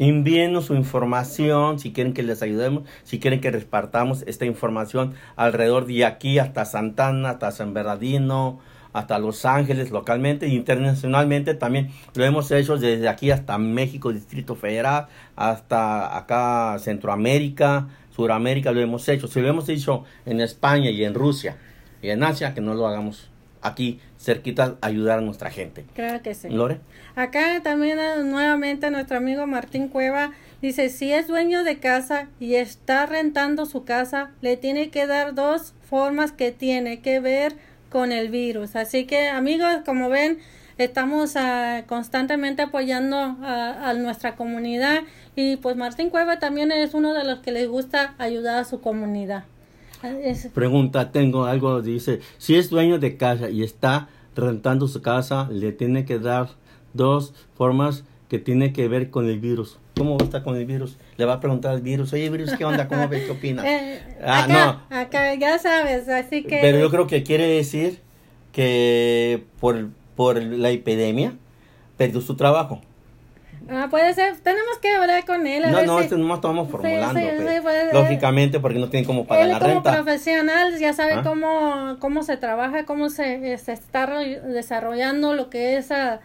envíenos 0.00 0.64
su 0.64 0.74
información 0.74 1.78
si 1.78 1.92
quieren 1.92 2.14
que 2.14 2.22
les 2.22 2.42
ayudemos, 2.42 2.84
si 3.04 3.20
quieren 3.20 3.40
que 3.40 3.50
repartamos 3.50 4.24
esta 4.26 4.46
información 4.46 5.14
alrededor 5.36 5.86
de 5.86 6.04
aquí 6.04 6.38
hasta 6.38 6.64
Santana, 6.64 7.30
hasta 7.30 7.50
San 7.50 7.74
Bernardino, 7.74 8.60
hasta 8.92 9.18
Los 9.18 9.44
Ángeles 9.44 9.90
localmente 9.90 10.46
e 10.46 10.48
internacionalmente 10.48 11.54
también 11.54 11.90
lo 12.14 12.24
hemos 12.24 12.50
hecho 12.50 12.76
desde 12.76 13.08
aquí 13.08 13.30
hasta 13.30 13.58
México, 13.58 14.12
Distrito 14.12 14.56
Federal, 14.56 15.06
hasta 15.36 16.16
acá 16.16 16.78
Centroamérica, 16.78 17.88
Suramérica 18.10 18.72
lo 18.72 18.80
hemos 18.80 19.08
hecho. 19.08 19.28
Si 19.28 19.40
lo 19.40 19.48
hemos 19.48 19.68
hecho 19.68 20.04
en 20.26 20.40
España 20.40 20.90
y 20.90 21.04
en 21.04 21.14
Rusia 21.14 21.56
y 22.02 22.10
en 22.10 22.22
Asia, 22.22 22.54
que 22.54 22.60
no 22.60 22.74
lo 22.74 22.86
hagamos 22.86 23.30
aquí 23.62 24.00
cerquita, 24.20 24.76
ayudar 24.82 25.18
a 25.18 25.22
nuestra 25.22 25.50
gente. 25.50 25.86
Claro 25.94 26.22
que 26.22 26.34
sí. 26.34 26.50
Lore. 26.50 26.80
Acá 27.16 27.60
también 27.62 27.98
eh, 27.98 28.22
nuevamente 28.22 28.90
nuestro 28.90 29.16
amigo 29.16 29.46
Martín 29.46 29.88
Cueva 29.88 30.32
dice, 30.60 30.90
si 30.90 31.10
es 31.12 31.26
dueño 31.26 31.64
de 31.64 31.78
casa 31.78 32.28
y 32.38 32.56
está 32.56 33.06
rentando 33.06 33.64
su 33.64 33.84
casa, 33.84 34.30
le 34.42 34.56
tiene 34.58 34.90
que 34.90 35.06
dar 35.06 35.34
dos 35.34 35.72
formas 35.88 36.32
que 36.32 36.52
tiene 36.52 37.00
que 37.00 37.18
ver 37.18 37.54
con 37.88 38.12
el 38.12 38.28
virus. 38.28 38.76
Así 38.76 39.06
que 39.06 39.28
amigos, 39.28 39.78
como 39.86 40.10
ven, 40.10 40.38
estamos 40.76 41.34
ah, 41.36 41.84
constantemente 41.86 42.62
apoyando 42.62 43.16
a, 43.16 43.88
a 43.88 43.94
nuestra 43.94 44.36
comunidad 44.36 45.00
y 45.34 45.56
pues 45.56 45.76
Martín 45.76 46.10
Cueva 46.10 46.38
también 46.38 46.72
es 46.72 46.92
uno 46.92 47.14
de 47.14 47.24
los 47.24 47.40
que 47.40 47.52
les 47.52 47.68
gusta 47.68 48.14
ayudar 48.18 48.58
a 48.58 48.64
su 48.64 48.82
comunidad. 48.82 49.44
Pregunta, 50.54 51.12
tengo 51.12 51.44
algo, 51.44 51.82
dice, 51.82 52.20
si 52.38 52.56
es 52.56 52.70
dueño 52.70 52.98
de 52.98 53.16
casa 53.16 53.50
y 53.50 53.62
está 53.62 54.08
rentando 54.34 54.88
su 54.88 55.02
casa, 55.02 55.48
le 55.50 55.72
tiene 55.72 56.04
que 56.04 56.18
dar 56.18 56.48
dos 56.92 57.34
formas 57.54 58.04
que 58.28 58.38
tiene 58.38 58.72
que 58.72 58.88
ver 58.88 59.10
con 59.10 59.28
el 59.28 59.40
virus. 59.40 59.78
¿Cómo 59.96 60.16
está 60.18 60.42
con 60.42 60.56
el 60.56 60.64
virus? 60.64 60.96
Le 61.16 61.24
va 61.24 61.34
a 61.34 61.40
preguntar 61.40 61.72
al 61.72 61.82
virus, 61.82 62.12
oye 62.12 62.30
virus, 62.30 62.52
¿qué 62.54 62.64
onda? 62.64 62.88
¿Cómo 62.88 63.08
ves? 63.08 63.24
¿Qué 63.24 63.32
opina? 63.32 63.62
eh, 63.66 64.00
Ah, 64.22 64.44
acá, 64.44 65.00
acá, 65.00 65.34
ya 65.34 65.58
sabes, 65.58 66.08
así 66.08 66.42
que... 66.42 66.58
Pero 66.60 66.78
yo 66.78 66.90
creo 66.90 67.06
que 67.06 67.22
quiere 67.22 67.46
decir 67.46 68.00
que 68.52 69.44
por, 69.60 69.88
por 70.16 70.42
la 70.42 70.70
epidemia 70.70 71.34
perdió 71.96 72.20
su 72.20 72.36
trabajo. 72.36 72.80
Ah, 73.72 73.86
puede 73.88 74.12
ser, 74.14 74.36
tenemos 74.38 74.78
que 74.82 74.88
hablar 74.90 75.24
con 75.24 75.46
él. 75.46 75.64
A 75.64 75.70
No, 75.70 75.76
ver 75.76 75.86
no, 75.86 75.98
si- 75.98 76.04
este 76.04 76.16
nomás 76.16 76.38
estamos 76.38 76.66
Sí, 76.66 76.72
formulando. 76.72 77.20
sí, 77.20 77.26
pues. 77.36 77.54
sí, 77.54 77.60
puede- 77.60 77.92
Lógicamente, 77.92 78.58
porque 78.58 78.78
no 78.80 78.88
tienen 78.88 79.06
cómo 79.06 79.26
pagar 79.26 79.44
él 79.44 79.50
la 79.52 79.58
como 79.60 79.74
renta. 79.74 79.92
profesional 79.94 80.76
ya 80.78 80.92
sabe 80.92 81.12
Ah. 81.14 81.22
cómo, 81.22 81.96
cómo 82.00 82.22
se 82.24 82.36
trabaja, 82.36 82.84
cómo 82.84 83.10
se, 83.10 83.56
se 83.58 83.72
está 83.72 84.06
desarrollando 84.06 85.34
lo 85.34 85.50
que 85.50 85.76
es 85.76 85.92
ah, 85.92 86.18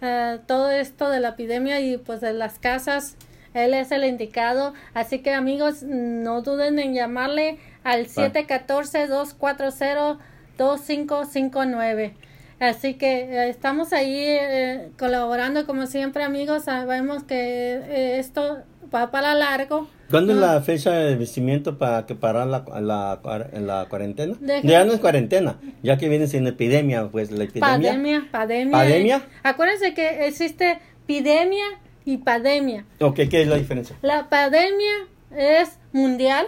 ah, 0.00 0.36
todo 0.46 0.70
esto 0.70 1.10
de 1.10 1.18
la 1.20 1.30
epidemia 1.30 1.80
y 1.80 1.96
pues 1.98 2.20
de 2.20 2.32
las 2.34 2.58
casas. 2.60 3.16
Él 3.54 3.74
es 3.74 3.90
el 3.90 4.04
indicado. 4.04 4.72
Así 4.94 5.18
que 5.18 5.34
amigos, 5.34 5.82
no 5.82 6.40
duden 6.42 6.78
en 6.78 6.94
llamarle 6.94 7.58
al 7.84 8.06
714-240. 8.06 10.18
2559. 10.58 12.14
Así 12.62 12.94
que 12.94 13.22
eh, 13.22 13.48
estamos 13.48 13.92
ahí 13.92 14.14
eh, 14.16 14.90
colaborando 14.98 15.66
como 15.66 15.86
siempre 15.86 16.22
amigos. 16.22 16.64
Sabemos 16.64 17.24
que 17.24 17.34
eh, 17.74 18.18
esto 18.20 18.58
va 18.94 19.10
para 19.10 19.34
largo. 19.34 19.88
¿Cuándo 20.10 20.32
es 20.34 20.38
la 20.38 20.60
fecha 20.60 20.92
de 20.92 21.16
vencimiento 21.16 21.78
para 21.78 22.06
que 22.06 22.14
parar 22.14 22.46
la, 22.46 22.64
la, 22.80 23.48
en 23.52 23.66
la 23.66 23.86
cuarentena? 23.88 24.36
Deja- 24.38 24.60
Ya 24.68 24.84
no 24.84 24.92
es 24.92 25.00
cuarentena, 25.00 25.56
ya 25.82 25.96
que 25.96 26.08
viene 26.08 26.26
sin 26.28 26.46
epidemia, 26.46 27.08
pues 27.10 27.30
la 27.32 27.44
epidemia. 27.44 27.70
Pandemia, 27.90 28.28
pandemia. 28.30 28.72
¿Pandemia? 28.78 29.22
Acuérdense 29.42 29.94
que 29.94 30.26
existe 30.26 30.78
epidemia 31.04 31.64
y 32.04 32.18
pandemia. 32.18 32.84
Ok, 33.00 33.20
¿qué 33.30 33.42
es 33.42 33.48
la 33.48 33.56
diferencia? 33.56 33.96
La 34.02 34.28
pandemia 34.28 34.92
es 35.34 35.78
mundial, 35.92 36.46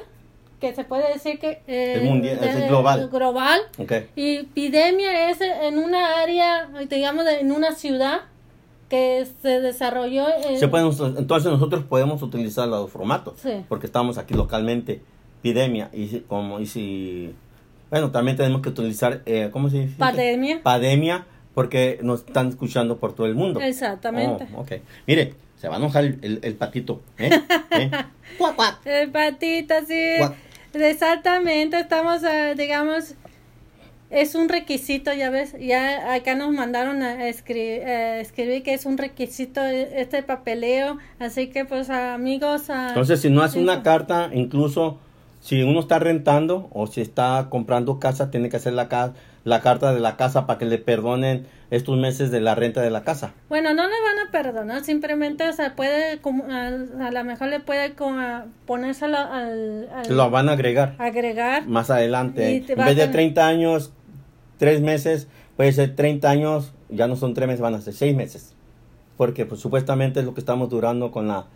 que 0.69 0.75
se 0.75 0.85
puede 0.85 1.13
decir 1.13 1.39
que 1.39 1.61
eh, 1.67 1.97
Es 1.97 2.03
mundial, 2.03 2.39
es 2.43 2.69
global. 2.69 3.09
global. 3.11 3.61
Ok. 3.79 3.93
Y 4.17 4.37
epidemia 4.37 5.31
es 5.31 5.41
en 5.41 5.79
una 5.79 6.23
área, 6.23 6.69
digamos, 6.89 7.25
de- 7.27 7.41
en 7.41 7.53
una 7.53 7.75
ciudad 7.75 8.23
que 8.89 9.27
se 9.43 9.61
desarrolló. 9.61 10.27
en- 10.49 10.59
Se 10.59 10.69
pueden, 10.69 10.87
entonces 11.19 11.51
nosotros 11.53 11.85
podemos 11.85 12.23
utilizar 12.23 12.67
los 12.69 12.91
formatos, 12.91 13.35
Sí. 13.43 13.51
porque 13.69 13.87
estamos 13.87 14.17
aquí 14.17 14.33
localmente, 14.35 15.03
epidemia, 15.41 15.91
y 15.93 16.09
si, 16.09 16.21
como, 16.21 16.61
y 16.61 16.67
si, 16.67 17.35
bueno, 17.91 18.11
también 18.11 18.37
tenemos 18.37 18.63
que 18.63 18.71
utilizar, 18.71 19.21
eh, 19.27 19.51
¿cómo 19.53 19.69
se 19.69 19.81
dice? 19.81 19.95
Pandemia. 19.99 20.63
Pandemia, 20.63 21.27
porque 21.55 21.99
nos 22.03 22.21
están 22.21 22.49
escuchando 22.49 22.97
por 22.97 23.15
todo 23.15 23.27
el 23.27 23.35
mundo. 23.35 23.61
Exactamente. 23.61 24.47
Oh, 24.55 24.61
ok. 24.63 24.73
Mire, 25.07 25.35
se 25.57 25.69
va 25.69 25.75
a 25.77 25.79
enojar 25.79 26.05
el, 26.05 26.19
el- 26.23 26.41
el 26.43 26.55
patito, 26.55 27.01
¿eh? 27.19 27.31
¿Eh? 27.71 27.91
Cuac, 28.39 28.57
cuac. 28.57 28.87
El 28.87 29.11
patito, 29.11 29.75
sí. 29.87 30.17
Exactamente, 30.75 31.79
estamos, 31.81 32.23
digamos, 32.57 33.15
es 34.11 34.35
un 34.35 34.49
requisito, 34.49 35.13
ya 35.13 35.31
ves, 35.31 35.57
ya 35.59 36.15
acá 36.15 36.35
nos 36.35 36.53
mandaron 36.53 37.03
a 37.03 37.29
escri- 37.29 37.81
eh, 37.83 38.21
escribir 38.21 38.63
que 38.63 38.75
es 38.75 38.87
un 38.87 38.97
requisito 38.99 39.65
este 39.65 40.23
papeleo, 40.23 40.99
así 41.19 41.49
que 41.49 41.65
pues 41.65 41.91
amigos, 41.91 42.71
ah, 42.71 42.89
Entonces, 42.89 43.21
si 43.21 43.31
no 43.31 43.43
hace 43.43 43.61
una 43.61 43.83
carta, 43.83 44.31
incluso 44.33 44.99
si 45.41 45.63
uno 45.63 45.81
está 45.81 45.99
rentando 45.99 46.69
o 46.73 46.87
si 46.87 47.01
está 47.01 47.49
comprando 47.51 47.99
casa, 47.99 48.31
tiene 48.31 48.49
que 48.49 48.57
hacer 48.57 48.73
la, 48.75 48.89
ca- 48.89 49.15
la 49.45 49.61
carta 49.61 49.93
de 49.93 50.01
la 50.01 50.17
casa 50.17 50.47
para 50.47 50.59
que 50.59 50.65
le 50.65 50.79
perdonen 50.79 51.47
estos 51.71 51.99
meses 51.99 52.31
de 52.31 52.41
la 52.41 52.55
renta 52.55 52.81
de 52.81 52.91
la 52.91 53.03
casa. 53.05 53.35
Bueno, 53.49 53.75
no 53.75 53.83
le 53.87 53.93
van 53.93 54.27
a 54.27 54.31
perdonar, 54.31 54.83
simplemente 54.85 55.53
se 55.53 55.71
puede, 55.71 56.19
como, 56.21 56.45
a, 56.45 56.67
a 56.69 57.11
lo 57.11 57.25
mejor 57.25 57.49
le 57.49 57.61
puede 57.61 57.95
ponérselo 58.67 59.19
al, 59.19 59.89
al- 59.95 60.17
Lo 60.17 60.31
van 60.31 60.49
a 60.49 60.53
agregar 60.53 60.95
agregar. 60.99 61.67
más 61.67 61.91
adelante. 61.91 62.57
En 62.57 62.67
vez 62.67 62.69
de 62.69 62.95
tener- 62.95 63.13
30 63.13 63.47
años, 63.47 63.93
3 64.59 64.81
meses, 64.81 65.29
puede 65.57 65.73
ser 65.73 65.95
30 65.95 66.31
años, 66.31 66.73
ya 66.89 67.07
no 67.07 67.17
son 67.17 67.35
3 67.35 67.47
meses, 67.47 67.61
van 67.61 67.75
a 67.75 67.81
ser 67.81 67.93
6 67.95 68.17
meses. 68.17 68.55
Porque 69.17 69.45
pues, 69.47 69.61
supuestamente 69.61 70.21
es 70.21 70.27
lo 70.27 70.33
que 70.35 70.41
estamos 70.41 70.71
durando 70.71 71.11
con 71.13 71.29
la 71.29 71.47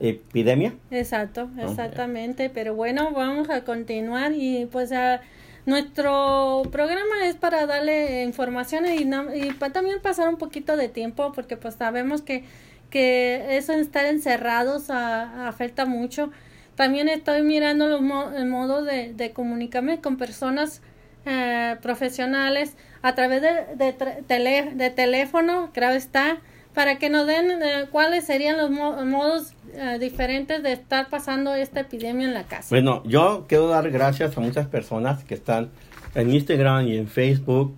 epidemia. 0.00 0.74
Exacto, 0.90 1.48
exactamente. 1.58 2.50
Pero 2.50 2.74
bueno, 2.74 3.12
vamos 3.12 3.50
a 3.50 3.64
continuar 3.64 4.32
y 4.32 4.66
pues 4.66 4.92
a 4.92 5.20
nuestro 5.66 6.62
programa 6.70 7.24
es 7.26 7.36
para 7.36 7.66
darle 7.66 8.22
información 8.24 8.84
y, 8.86 9.02
y 9.38 9.52
también 9.72 10.00
pasar 10.02 10.28
un 10.28 10.36
poquito 10.36 10.76
de 10.76 10.88
tiempo 10.88 11.32
porque 11.32 11.56
pues 11.56 11.74
sabemos 11.76 12.22
que, 12.22 12.44
que 12.90 13.56
eso 13.56 13.72
de 13.72 13.80
estar 13.80 14.04
encerrados 14.06 14.90
afecta 14.90 15.86
mucho. 15.86 16.30
También 16.76 17.08
estoy 17.08 17.42
mirando 17.42 17.88
los 17.88 18.02
mo- 18.02 18.30
el 18.36 18.46
modo 18.46 18.82
de, 18.82 19.12
comunicarme 19.32 20.00
con 20.00 20.16
personas 20.16 20.82
eh, 21.24 21.76
profesionales 21.82 22.76
a 23.02 23.14
través 23.14 23.40
de, 23.42 23.64
de, 23.76 23.92
tele- 24.26 24.72
de 24.74 24.90
teléfono, 24.90 25.70
claro 25.72 25.94
está, 25.94 26.38
para 26.74 26.98
que 26.98 27.08
nos 27.08 27.26
den 27.26 27.50
eh, 27.62 27.86
cuáles 27.90 28.24
serían 28.24 28.56
los 28.58 28.70
mo- 28.70 29.04
modos 29.04 29.52
eh, 29.74 29.98
diferentes 30.00 30.62
de 30.62 30.72
estar 30.72 31.08
pasando 31.08 31.54
esta 31.54 31.80
epidemia 31.80 32.26
en 32.26 32.34
la 32.34 32.44
casa. 32.44 32.68
Bueno, 32.70 33.02
yo 33.04 33.44
quiero 33.48 33.68
dar 33.68 33.90
gracias 33.90 34.36
a 34.36 34.40
muchas 34.40 34.66
personas 34.66 35.24
que 35.24 35.34
están 35.34 35.70
en 36.14 36.32
Instagram 36.32 36.88
y 36.88 36.96
en 36.96 37.08
Facebook. 37.08 37.74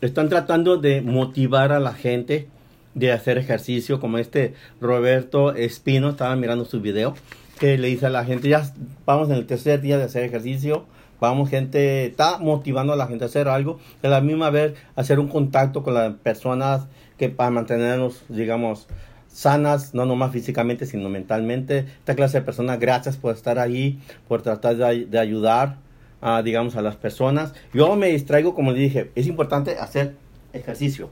Están 0.00 0.28
tratando 0.28 0.78
de 0.78 1.00
motivar 1.00 1.72
a 1.72 1.78
la 1.80 1.92
gente 1.94 2.48
de 2.94 3.12
hacer 3.12 3.38
ejercicio, 3.38 4.00
como 4.00 4.18
este 4.18 4.54
Roberto 4.80 5.54
Espino, 5.54 6.10
estaba 6.10 6.36
mirando 6.36 6.64
su 6.64 6.80
video, 6.80 7.14
que 7.58 7.78
le 7.78 7.88
dice 7.88 8.06
a 8.06 8.10
la 8.10 8.24
gente, 8.24 8.48
ya 8.48 8.70
vamos 9.06 9.30
en 9.30 9.36
el 9.36 9.46
tercer 9.46 9.80
día 9.80 9.96
de 9.96 10.04
hacer 10.04 10.24
ejercicio, 10.24 10.84
vamos 11.20 11.48
gente, 11.48 12.06
está 12.06 12.38
motivando 12.38 12.92
a 12.92 12.96
la 12.96 13.06
gente 13.06 13.24
a 13.24 13.28
hacer 13.28 13.48
algo, 13.48 13.78
de 14.02 14.08
la 14.08 14.20
misma 14.20 14.50
vez 14.50 14.74
hacer 14.96 15.20
un 15.20 15.28
contacto 15.28 15.82
con 15.84 15.94
las 15.94 16.12
personas 16.14 16.88
que 17.18 17.28
para 17.28 17.50
mantenernos, 17.50 18.22
digamos, 18.28 18.86
sanas, 19.28 19.94
no 19.94 20.04
nomás 20.06 20.32
físicamente, 20.32 20.86
sino 20.86 21.08
mentalmente. 21.08 21.86
Esta 21.98 22.14
clase 22.14 22.38
de 22.40 22.44
personas, 22.44 22.78
gracias 22.78 23.16
por 23.16 23.34
estar 23.34 23.58
ahí, 23.58 23.98
por 24.28 24.42
tratar 24.42 24.76
de, 24.76 24.84
ay- 24.84 25.04
de 25.04 25.18
ayudar, 25.18 25.78
a, 26.20 26.42
digamos, 26.42 26.76
a 26.76 26.82
las 26.82 26.96
personas. 26.96 27.52
Yo 27.74 27.96
me 27.96 28.08
distraigo, 28.08 28.54
como 28.54 28.72
le 28.72 28.78
dije, 28.78 29.10
es 29.14 29.26
importante 29.26 29.76
hacer 29.78 30.14
ejercicio. 30.52 31.10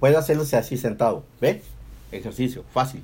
Puede 0.00 0.16
hacerlo 0.16 0.44
así 0.52 0.76
sentado, 0.76 1.24
¿ve? 1.40 1.60
Ejercicio, 2.12 2.64
fácil. 2.72 3.02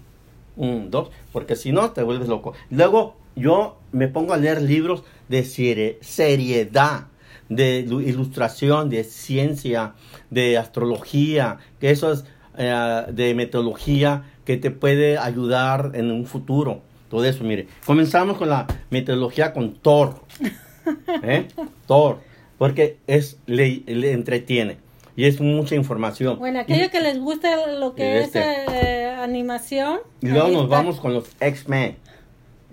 Un, 0.57 0.90
dos, 0.90 1.11
porque 1.32 1.57
si 1.57 1.72
no 1.72 1.90
te 1.90 2.03
vuelves 2.05 2.28
loco. 2.28 2.55
Luego 2.70 3.16
yo 3.34 3.76
me 3.90 4.07
pongo 4.09 4.32
a 4.32 4.36
leer 4.36 4.62
libros 4.62 5.03
de 5.28 5.42
serie- 5.45 5.99
seriedad, 6.01 7.09
de 7.57 7.86
ilu- 7.86 8.02
ilustración, 8.07 8.88
de 8.90 9.05
ciencia, 9.05 9.94
de 10.30 10.57
astrología, 10.59 11.59
que 11.80 11.90
eso 11.90 12.12
es 12.12 12.24
eh, 12.57 13.02
de 13.12 13.34
metodología 13.34 14.24
que 14.44 14.57
te 14.57 14.70
puede 14.70 15.18
ayudar 15.18 15.92
en 15.94 16.11
un 16.11 16.26
futuro. 16.26 16.82
Todo 17.11 17.24
eso, 17.24 17.44
mire. 17.44 17.68
Comenzamos 17.86 18.36
con 18.38 18.48
la 18.48 18.66
metodología 18.90 19.52
con 19.52 19.74
Thor. 19.74 20.20
¿eh? 21.22 21.46
Thor, 21.86 22.20
porque 22.59 22.98
es 23.07 23.38
le, 23.46 23.82
le 23.86 24.12
entretiene 24.12 24.78
y 25.16 25.24
es 25.26 25.40
mucha 25.40 25.74
información. 25.76 26.38
Bueno, 26.38 26.59
Y- 26.59 26.62
aquellos 26.62 26.88
que 26.90 27.00
les 27.00 27.18
guste 27.20 27.48
lo 27.78 27.94
que 27.94 28.18
es 28.20 28.26
este. 28.26 28.42
eh, 28.70 29.07
animación. 29.14 29.98
Y 30.20 30.26
luego 30.28 30.48
nos 30.48 30.64
está. 30.64 30.76
vamos 30.76 31.00
con 31.00 31.14
los 31.14 31.24
X-Men. 31.40 31.96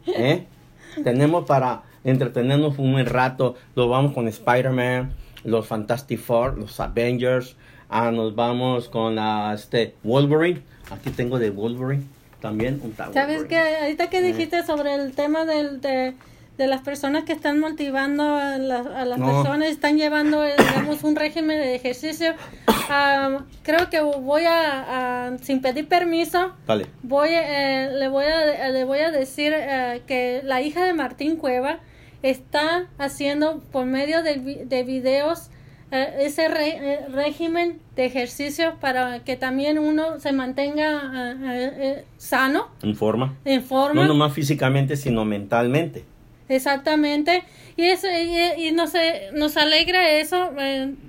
¿eh? 0.08 0.46
Tenemos 1.04 1.46
para 1.46 1.84
entretenernos 2.04 2.78
un 2.80 2.94
buen 2.94 3.06
rato. 3.06 3.56
Nos 3.76 3.90
vamos 3.90 4.14
con 4.14 4.28
Spider-Man, 4.28 5.12
los 5.44 5.68
Fantastic 5.68 6.20
Four, 6.20 6.58
los 6.58 6.80
Avengers. 6.80 7.56
Ah, 7.90 8.12
nos 8.12 8.36
vamos 8.36 8.88
con 8.90 9.18
ah, 9.20 9.52
este 9.54 9.96
Wolverine. 10.04 10.62
Aquí 10.90 11.10
tengo 11.10 11.40
de 11.40 11.50
Wolverine 11.50 12.04
también. 12.40 12.80
Un 12.84 12.94
tal 12.94 13.14
¿Sabes 13.14 13.44
qué? 13.44 13.56
Wolverine. 13.56 13.78
Ahorita 13.82 14.10
que 14.10 14.22
dijiste 14.22 14.64
sobre 14.66 14.96
el 14.96 15.14
tema 15.14 15.46
del, 15.46 15.82
de, 15.82 16.14
de 16.58 16.68
las 16.68 16.82
personas 16.82 17.24
que 17.26 17.34
están 17.34 17.60
motivando 17.60 18.24
a, 18.36 18.58
las- 18.58 18.88
a 18.88 19.06
las 19.06 19.20
No. 19.20 19.28
personas, 19.28 19.68
están 19.70 19.98
llevando, 19.98 20.44
eh, 20.46 20.54
digamos, 20.58 21.04
un 21.04 21.16
régimen 21.16 21.58
de 21.60 21.76
ejercicio, 21.76 22.34
ah, 22.90 23.40
creo 23.64 23.90
que 23.90 24.00
voy 24.02 24.44
a, 24.46 25.28
a- 25.28 25.38
sin 25.40 25.62
pedir 25.62 25.88
permiso, 25.88 26.54
Dale. 26.68 26.88
voy, 27.04 27.30
eh, 27.32 27.90
le, 27.94 28.08
voy 28.08 28.26
a, 28.26 28.70
le 28.70 28.84
voy 28.86 29.00
a 29.00 29.12
decir 29.12 29.54
eh, 29.56 30.02
que 30.08 30.42
la 30.46 30.62
hija 30.62 30.86
de 30.86 30.94
Martín 30.94 31.36
Cueva 31.36 31.80
está 32.24 32.88
haciendo 32.98 33.60
por 33.72 33.86
medio 33.86 34.24
de, 34.24 34.66
de 34.66 34.84
videos 34.84 35.50
eh, 35.92 36.18
ese 36.22 36.48
re- 36.48 36.78
eh, 36.94 37.00
régimen 37.10 37.80
de 37.96 38.06
ejercicio 38.06 38.76
para 38.80 39.20
que 39.26 39.36
también 39.36 39.78
uno 39.80 40.20
se 40.20 40.32
mantenga 40.32 41.36
eh, 41.42 42.06
sano, 42.18 42.70
En 42.82 42.96
forma. 42.96 43.36
en 43.46 43.62
forma. 43.64 44.02
No 44.02 44.08
nomás 44.08 44.34
físicamente, 44.34 44.96
sino 44.96 45.26
mentalmente. 45.26 46.06
Exactamente. 46.48 47.44
Y 47.78 47.84
eso 47.86 48.08
y, 48.08 48.68
y 48.68 48.72
nos, 48.74 48.92
nos 49.34 49.58
alegra 49.58 50.12
eso. 50.12 50.52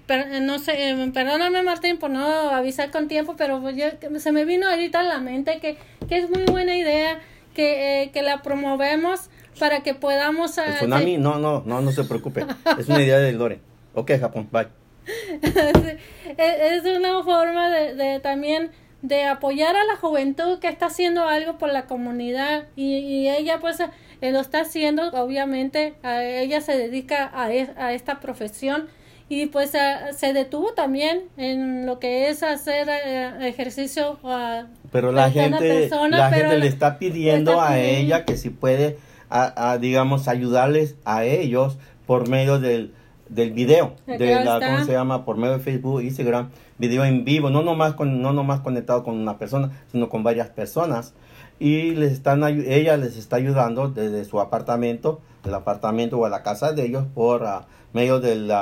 per- 0.06 0.40
no 0.42 0.58
sé, 0.58 0.96
perdóname 1.12 1.62
Martín 1.62 1.98
por 1.98 2.10
no 2.10 2.24
avisar 2.50 2.90
con 2.90 3.08
tiempo, 3.08 3.34
pero 3.36 3.60
pues 3.60 3.76
yo- 3.76 4.18
se 4.18 4.32
me 4.32 4.44
vino 4.44 4.68
ahorita 4.68 5.00
a 5.00 5.04
la 5.04 5.18
mente 5.18 5.58
que, 5.60 5.76
que 6.08 6.18
es 6.18 6.30
muy 6.30 6.44
buena 6.44 6.76
idea 6.76 7.20
que, 7.54 8.10
que 8.12 8.22
la 8.22 8.40
promovemos 8.42 9.28
para 9.58 9.80
que 9.82 9.94
podamos... 9.94 10.56
El 10.58 10.74
tsunami, 10.74 11.16
no, 11.18 11.38
no, 11.38 11.62
no, 11.66 11.80
no 11.80 11.92
se 11.92 12.04
preocupe. 12.04 12.44
Es 12.78 12.88
una 12.88 13.02
idea 13.02 13.18
del 13.18 13.38
Lore. 13.38 13.60
Ok, 13.94 14.12
Japón, 14.20 14.48
bye. 14.50 14.68
es 15.42 16.84
es 16.84 16.96
una 16.98 17.22
forma 17.22 17.70
de, 17.70 17.94
de 17.94 18.20
también 18.20 18.70
de 19.02 19.24
apoyar 19.24 19.74
a 19.76 19.84
la 19.84 19.96
juventud 19.96 20.60
que 20.60 20.68
está 20.68 20.86
haciendo 20.86 21.26
algo 21.26 21.58
por 21.58 21.72
la 21.72 21.86
comunidad 21.86 22.66
y, 22.76 22.98
y 22.98 23.28
ella 23.28 23.58
pues 23.60 23.80
eh, 23.80 24.30
lo 24.30 24.40
está 24.40 24.60
haciendo 24.60 25.08
obviamente 25.10 25.94
a 26.04 26.22
ella 26.22 26.60
se 26.60 26.76
dedica 26.78 27.30
a, 27.34 27.52
es- 27.52 27.70
a 27.76 27.92
esta 27.94 28.20
profesión 28.20 28.86
y 29.28 29.46
pues 29.46 29.74
a- 29.74 30.12
se 30.12 30.32
detuvo 30.32 30.72
también 30.74 31.22
en 31.36 31.84
lo 31.84 31.98
que 31.98 32.28
es 32.28 32.44
hacer 32.44 32.88
eh, 32.88 33.48
ejercicio 33.48 34.20
a 34.22 34.66
Pero 34.92 35.10
la 35.10 35.30
gente, 35.32 35.58
persona, 35.58 36.18
la 36.18 36.30
pero 36.30 36.42
gente 36.50 36.58
le 36.60 36.66
está 36.68 36.98
pidiendo 37.00 37.52
está 37.52 37.70
a 37.72 37.80
ella 37.80 38.24
que 38.24 38.36
si 38.36 38.50
puede, 38.50 38.98
a, 39.32 39.72
a, 39.72 39.78
digamos, 39.78 40.28
ayudarles 40.28 40.96
a 41.04 41.24
ellos 41.24 41.78
por 42.06 42.28
medio 42.28 42.60
del, 42.60 42.92
del 43.30 43.52
video, 43.52 43.96
Acá 44.06 44.18
de 44.18 44.44
la, 44.44 44.54
está. 44.54 44.72
¿cómo 44.72 44.84
se 44.84 44.92
llama? 44.92 45.24
Por 45.24 45.38
medio 45.38 45.54
de 45.54 45.60
Facebook, 45.60 46.02
Instagram, 46.02 46.50
video 46.76 47.04
en 47.04 47.24
vivo, 47.24 47.48
no 47.48 47.62
nomás, 47.62 47.94
con, 47.94 48.20
no 48.20 48.32
nomás 48.32 48.60
conectado 48.60 49.02
con 49.02 49.18
una 49.18 49.38
persona, 49.38 49.70
sino 49.90 50.08
con 50.10 50.22
varias 50.22 50.50
personas. 50.50 51.14
Y 51.58 51.92
les 51.92 52.12
están, 52.12 52.42
ella 52.44 52.96
les 52.96 53.16
está 53.16 53.36
ayudando 53.36 53.88
desde 53.88 54.24
su 54.24 54.40
apartamento, 54.40 55.20
del 55.44 55.54
apartamento 55.54 56.18
o 56.18 56.26
a 56.26 56.28
la 56.28 56.42
casa 56.42 56.72
de 56.72 56.84
ellos 56.84 57.04
por 57.14 57.44
ah, 57.46 57.66
medio 57.92 58.20
del 58.20 58.52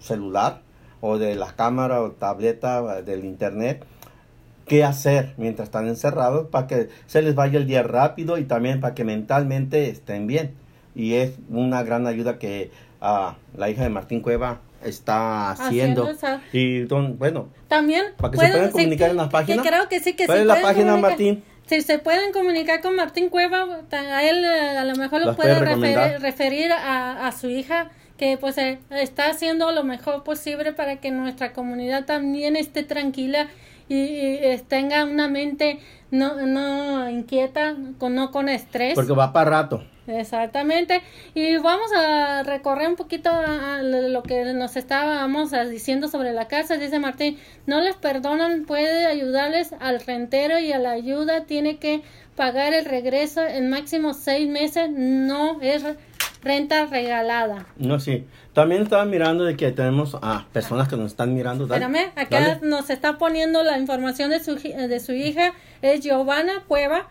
celular 0.00 0.62
o 1.00 1.18
de 1.18 1.34
la 1.34 1.52
cámara 1.54 2.02
o 2.02 2.10
tableta 2.12 2.78
ah, 2.78 3.02
del 3.02 3.24
internet 3.24 3.84
qué 4.70 4.84
hacer 4.84 5.34
mientras 5.36 5.66
están 5.66 5.88
encerrados 5.88 6.46
para 6.46 6.68
que 6.68 6.88
se 7.08 7.22
les 7.22 7.34
vaya 7.34 7.58
el 7.58 7.66
día 7.66 7.82
rápido 7.82 8.38
y 8.38 8.44
también 8.44 8.80
para 8.80 8.94
que 8.94 9.02
mentalmente 9.02 9.90
estén 9.90 10.28
bien. 10.28 10.54
Y 10.94 11.14
es 11.14 11.32
una 11.48 11.82
gran 11.82 12.06
ayuda 12.06 12.38
que 12.38 12.70
ah, 13.00 13.34
la 13.56 13.68
hija 13.68 13.82
de 13.82 13.88
Martín 13.88 14.20
Cueva 14.20 14.60
está 14.84 15.50
haciendo. 15.50 16.04
Haciendo 16.08 16.40
Y 16.52 16.82
don, 16.82 17.18
bueno, 17.18 17.48
También 17.66 18.04
¿Para 18.16 18.30
que 18.30 18.38
se 18.38 18.46
puedan 18.48 18.66
sí, 18.66 18.72
comunicar 18.72 19.08
que- 19.08 19.10
en 19.10 19.16
la 19.16 19.28
página? 19.28 19.62
que 19.64 19.68
creo 19.68 19.88
que 19.88 19.98
sí 19.98 20.12
que 20.14 20.26
¿Cuál 20.26 20.38
sí 20.38 20.42
es 20.42 20.46
la 20.46 20.54
pueden 20.54 20.68
página, 20.68 20.86
comunicar. 20.92 21.10
Martín? 21.10 21.44
Si 21.66 21.80
se 21.82 21.98
pueden 21.98 22.32
comunicar 22.32 22.80
con 22.80 22.94
Martín 22.94 23.28
Cueva, 23.28 23.66
a 23.90 24.22
él 24.24 24.44
a 24.44 24.84
lo 24.84 24.94
mejor 24.94 25.18
lo 25.20 25.26
¿Las 25.26 25.36
puede 25.36 25.58
referir, 25.58 26.20
referir 26.20 26.70
a, 26.72 27.26
a 27.26 27.32
su 27.32 27.48
hija 27.48 27.90
que 28.16 28.38
pues 28.38 28.56
eh, 28.58 28.78
está 28.90 29.30
haciendo 29.30 29.72
lo 29.72 29.82
mejor 29.82 30.22
posible 30.22 30.72
para 30.72 31.00
que 31.00 31.10
nuestra 31.10 31.52
comunidad 31.52 32.04
también 32.04 32.54
esté 32.54 32.84
tranquila 32.84 33.48
y, 33.90 33.94
y, 33.94 34.58
tenga 34.68 35.04
una 35.04 35.28
mente 35.28 35.78
no, 36.10 36.34
no 36.46 37.10
inquieta, 37.10 37.76
con, 37.98 38.14
no 38.14 38.30
con 38.30 38.48
estrés. 38.48 38.94
porque 38.94 39.12
va 39.12 39.32
para 39.32 39.50
rato. 39.50 39.84
Exactamente. 40.06 41.02
Y 41.34 41.56
vamos 41.58 41.92
a 41.96 42.42
recorrer 42.42 42.88
un 42.88 42.96
poquito 42.96 43.30
a- 43.30 43.76
a 43.76 43.82
lo 43.82 44.22
que 44.22 44.44
nos 44.54 44.76
estábamos 44.76 45.52
diciendo 45.70 46.08
sobre 46.08 46.32
la 46.32 46.48
casa. 46.48 46.76
Dice 46.76 46.98
Martín, 46.98 47.38
no 47.66 47.80
les 47.80 47.94
perdonan, 47.96 48.64
puede 48.64 49.06
ayudarles 49.06 49.72
al 49.80 50.00
rentero 50.00 50.58
y 50.58 50.72
a 50.72 50.78
la 50.78 50.90
ayuda 50.92 51.44
tiene 51.44 51.78
que 51.78 52.02
pagar 52.36 52.72
el 52.74 52.84
regreso 52.86 53.42
en 53.46 53.70
máximo 53.70 54.14
seis 54.14 54.48
meses. 54.48 54.90
No 54.90 55.60
es 55.60 55.84
renta 56.42 56.86
regalada. 56.86 57.66
No, 57.76 58.00
sí. 58.00 58.26
También 58.52 58.82
estaba 58.82 59.04
mirando 59.04 59.44
de 59.44 59.56
que 59.56 59.70
tenemos 59.72 60.16
a 60.20 60.46
personas 60.52 60.88
que 60.88 60.96
nos 60.96 61.12
están 61.12 61.34
mirando. 61.34 61.66
Dale, 61.66 61.84
Espérame, 61.84 62.12
acá 62.16 62.40
dale. 62.40 62.66
nos 62.66 62.90
está 62.90 63.16
poniendo 63.18 63.62
la 63.62 63.78
información 63.78 64.30
de 64.30 64.42
su, 64.42 64.56
de 64.56 65.00
su 65.00 65.12
hija, 65.12 65.52
es 65.82 66.00
Giovanna 66.00 66.64
Cueva. 66.66 67.08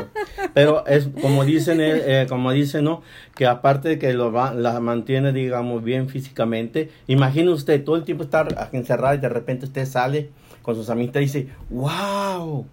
Pero 0.55 0.87
es 0.87 1.09
como 1.21 1.45
dicen, 1.45 1.81
eh, 1.81 2.23
eh, 2.23 2.27
como 2.29 2.51
dicen, 2.53 2.85
¿no? 2.85 3.03
Que 3.35 3.47
aparte 3.47 3.89
de 3.89 3.99
que 3.99 4.13
lo 4.15 4.33
va, 4.33 4.55
la 4.55 4.81
mantiene, 4.81 5.33
digamos, 5.33 5.85
bien 5.85 6.09
físicamente, 6.09 6.91
imagine 7.07 7.51
usted 7.51 7.85
todo 7.85 7.97
el 7.97 8.05
tiempo 8.05 8.25
estar 8.25 8.71
encerrada 8.73 9.15
y 9.15 9.19
de 9.19 9.29
repente 9.29 9.67
usted 9.67 9.87
sale 9.87 10.31
con 10.63 10.75
sus 10.75 10.91
amistades 10.91 11.35
y 11.35 11.41
dice, 11.41 11.53
wow, 11.71 12.67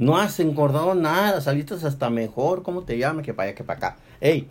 no 0.00 0.16
has 0.16 0.40
engordado 0.40 0.94
nada, 0.94 1.42
saliste 1.42 1.74
hasta 1.74 2.08
mejor, 2.08 2.62
¿cómo 2.62 2.84
te 2.84 2.96
llamas? 2.96 3.22
Que 3.22 3.34
para 3.34 3.48
allá, 3.48 3.54
que 3.54 3.64
para 3.64 3.76
acá. 3.76 3.96
Ey, 4.18 4.48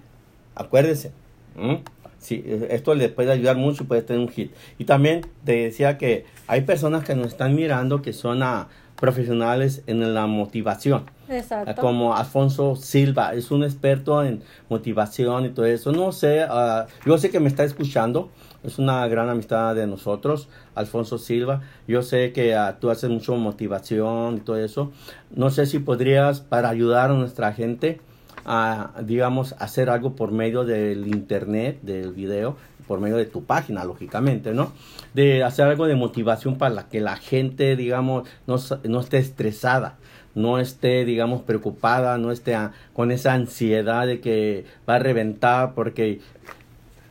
acuérdese, 0.53 1.11
¿m? 1.57 1.83
Sí, 2.19 2.43
eh, 2.45 2.67
esto 2.69 2.93
le 2.93 3.09
puede 3.09 3.31
ayudar 3.31 3.57
mucho 3.57 3.83
y 3.83 3.87
puede 3.87 4.03
tener 4.03 4.21
un 4.21 4.29
hit. 4.29 4.51
Y 4.77 4.85
también 4.85 5.25
te 5.45 5.53
decía 5.53 5.97
que 5.97 6.25
hay 6.45 6.61
personas 6.61 7.03
que 7.03 7.15
nos 7.15 7.27
están 7.29 7.55
mirando 7.55 8.03
que 8.03 8.13
son 8.13 8.43
ah, 8.43 8.67
profesionales 8.95 9.81
en 9.87 10.13
la 10.13 10.27
motivación. 10.27 11.05
Exacto. 11.27 11.81
Como 11.81 12.15
Alfonso 12.15 12.75
Silva, 12.75 13.33
es 13.33 13.49
un 13.49 13.63
experto 13.63 14.23
en 14.23 14.43
motivación 14.69 15.45
y 15.45 15.49
todo 15.49 15.65
eso. 15.65 15.91
No 15.91 16.11
sé, 16.11 16.45
ah, 16.47 16.85
yo 17.07 17.17
sé 17.17 17.31
que 17.31 17.39
me 17.39 17.47
está 17.47 17.63
escuchando, 17.63 18.29
es 18.63 18.77
una 18.77 19.07
gran 19.07 19.29
amistad 19.29 19.73
de 19.73 19.87
nosotros, 19.87 20.47
Alfonso 20.79 21.17
Silva. 21.17 21.61
Yo 21.87 22.01
sé 22.01 22.31
que 22.31 22.55
ah, 22.55 22.77
tú 22.79 22.89
haces 22.89 23.09
mucho 23.09 23.35
motivación 23.35 24.37
y 24.37 24.39
todo 24.39 24.57
eso. 24.57 24.91
No 25.35 25.49
sé 25.49 25.65
si 25.65 25.79
podrías, 25.79 26.41
para 26.41 26.69
ayudar 26.69 27.11
a 27.11 27.13
nuestra 27.13 27.53
gente, 27.53 27.99
a, 28.45 28.91
digamos, 29.03 29.55
hacer 29.59 29.89
algo 29.89 30.15
por 30.15 30.31
medio 30.31 30.63
del 30.63 31.07
internet, 31.07 31.79
del 31.81 32.13
video, 32.13 32.55
por 32.87 32.99
medio 32.99 33.17
de 33.17 33.25
tu 33.25 33.43
página, 33.43 33.83
lógicamente, 33.83 34.53
¿no? 34.53 34.71
De 35.13 35.43
hacer 35.43 35.65
algo 35.67 35.85
de 35.85 35.95
motivación 35.95 36.57
para 36.57 36.87
que 36.87 37.01
la 37.01 37.17
gente, 37.17 37.75
digamos, 37.75 38.27
no, 38.47 38.55
no 38.83 38.99
esté 39.01 39.17
estresada, 39.17 39.97
no 40.33 40.59
esté, 40.59 41.05
digamos, 41.05 41.41
preocupada, 41.41 42.17
no 42.17 42.31
esté 42.31 42.55
ah, 42.55 42.71
con 42.93 43.11
esa 43.11 43.33
ansiedad 43.33 44.07
de 44.07 44.21
que 44.21 44.65
va 44.87 44.95
a 44.95 44.99
reventar 44.99 45.75
porque 45.75 46.21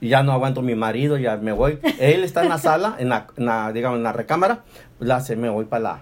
ya 0.01 0.23
no 0.23 0.33
aguanto 0.33 0.63
mi 0.63 0.75
marido, 0.75 1.17
ya 1.19 1.37
me 1.37 1.53
voy. 1.53 1.79
Él 1.99 2.25
está 2.25 2.43
en 2.43 2.49
la 2.49 2.59
sala, 2.59 2.97
en 2.99 3.09
la, 3.09 3.27
en 3.37 3.47
la, 3.47 3.73
digamos, 3.73 3.99
en 3.99 4.05
la 4.05 4.13
recámara, 4.13 4.65
la 4.99 5.21
se 5.21 5.37
me 5.37 5.49
voy 5.49 5.65
para 5.65 5.83
la, 5.83 6.01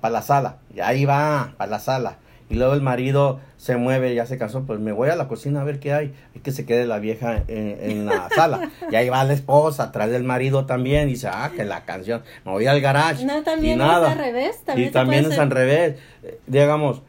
para 0.00 0.12
la 0.12 0.22
sala. 0.22 0.56
Y 0.74 0.80
ahí 0.80 1.04
va, 1.04 1.54
para 1.56 1.70
la 1.70 1.78
sala. 1.80 2.16
Y 2.48 2.56
luego 2.56 2.74
el 2.74 2.80
marido 2.80 3.38
se 3.56 3.76
mueve, 3.76 4.12
ya 4.12 4.26
se 4.26 4.36
cansó, 4.36 4.64
pues 4.64 4.80
me 4.80 4.90
voy 4.90 5.08
a 5.08 5.14
la 5.14 5.28
cocina 5.28 5.60
a 5.60 5.64
ver 5.64 5.78
qué 5.78 5.92
hay. 5.92 6.12
Es 6.34 6.42
que 6.42 6.50
se 6.50 6.66
quede 6.66 6.84
la 6.84 6.98
vieja 6.98 7.44
en, 7.46 7.78
en 7.80 8.06
la 8.06 8.28
sala. 8.34 8.70
Y 8.90 8.96
ahí 8.96 9.08
va 9.08 9.22
la 9.22 9.34
esposa, 9.34 9.84
atrás 9.84 10.10
del 10.10 10.24
marido 10.24 10.66
también. 10.66 11.08
Y 11.08 11.12
dice, 11.12 11.28
ah, 11.28 11.52
que 11.54 11.64
la 11.64 11.84
canción. 11.84 12.24
Me 12.44 12.50
voy 12.50 12.66
al 12.66 12.80
garage. 12.80 13.24
No, 13.24 13.40
también 13.44 13.74
y 13.74 13.78
nada. 13.78 14.08
es 14.08 14.12
al 14.12 14.18
revés. 14.18 14.64
También 14.64 14.88
y 14.88 14.90
también 14.90 15.20
es 15.26 15.30
hacer. 15.30 15.40
al 15.42 15.50
revés. 15.50 15.96
Eh, 16.24 16.40
Digamos, 16.48 17.02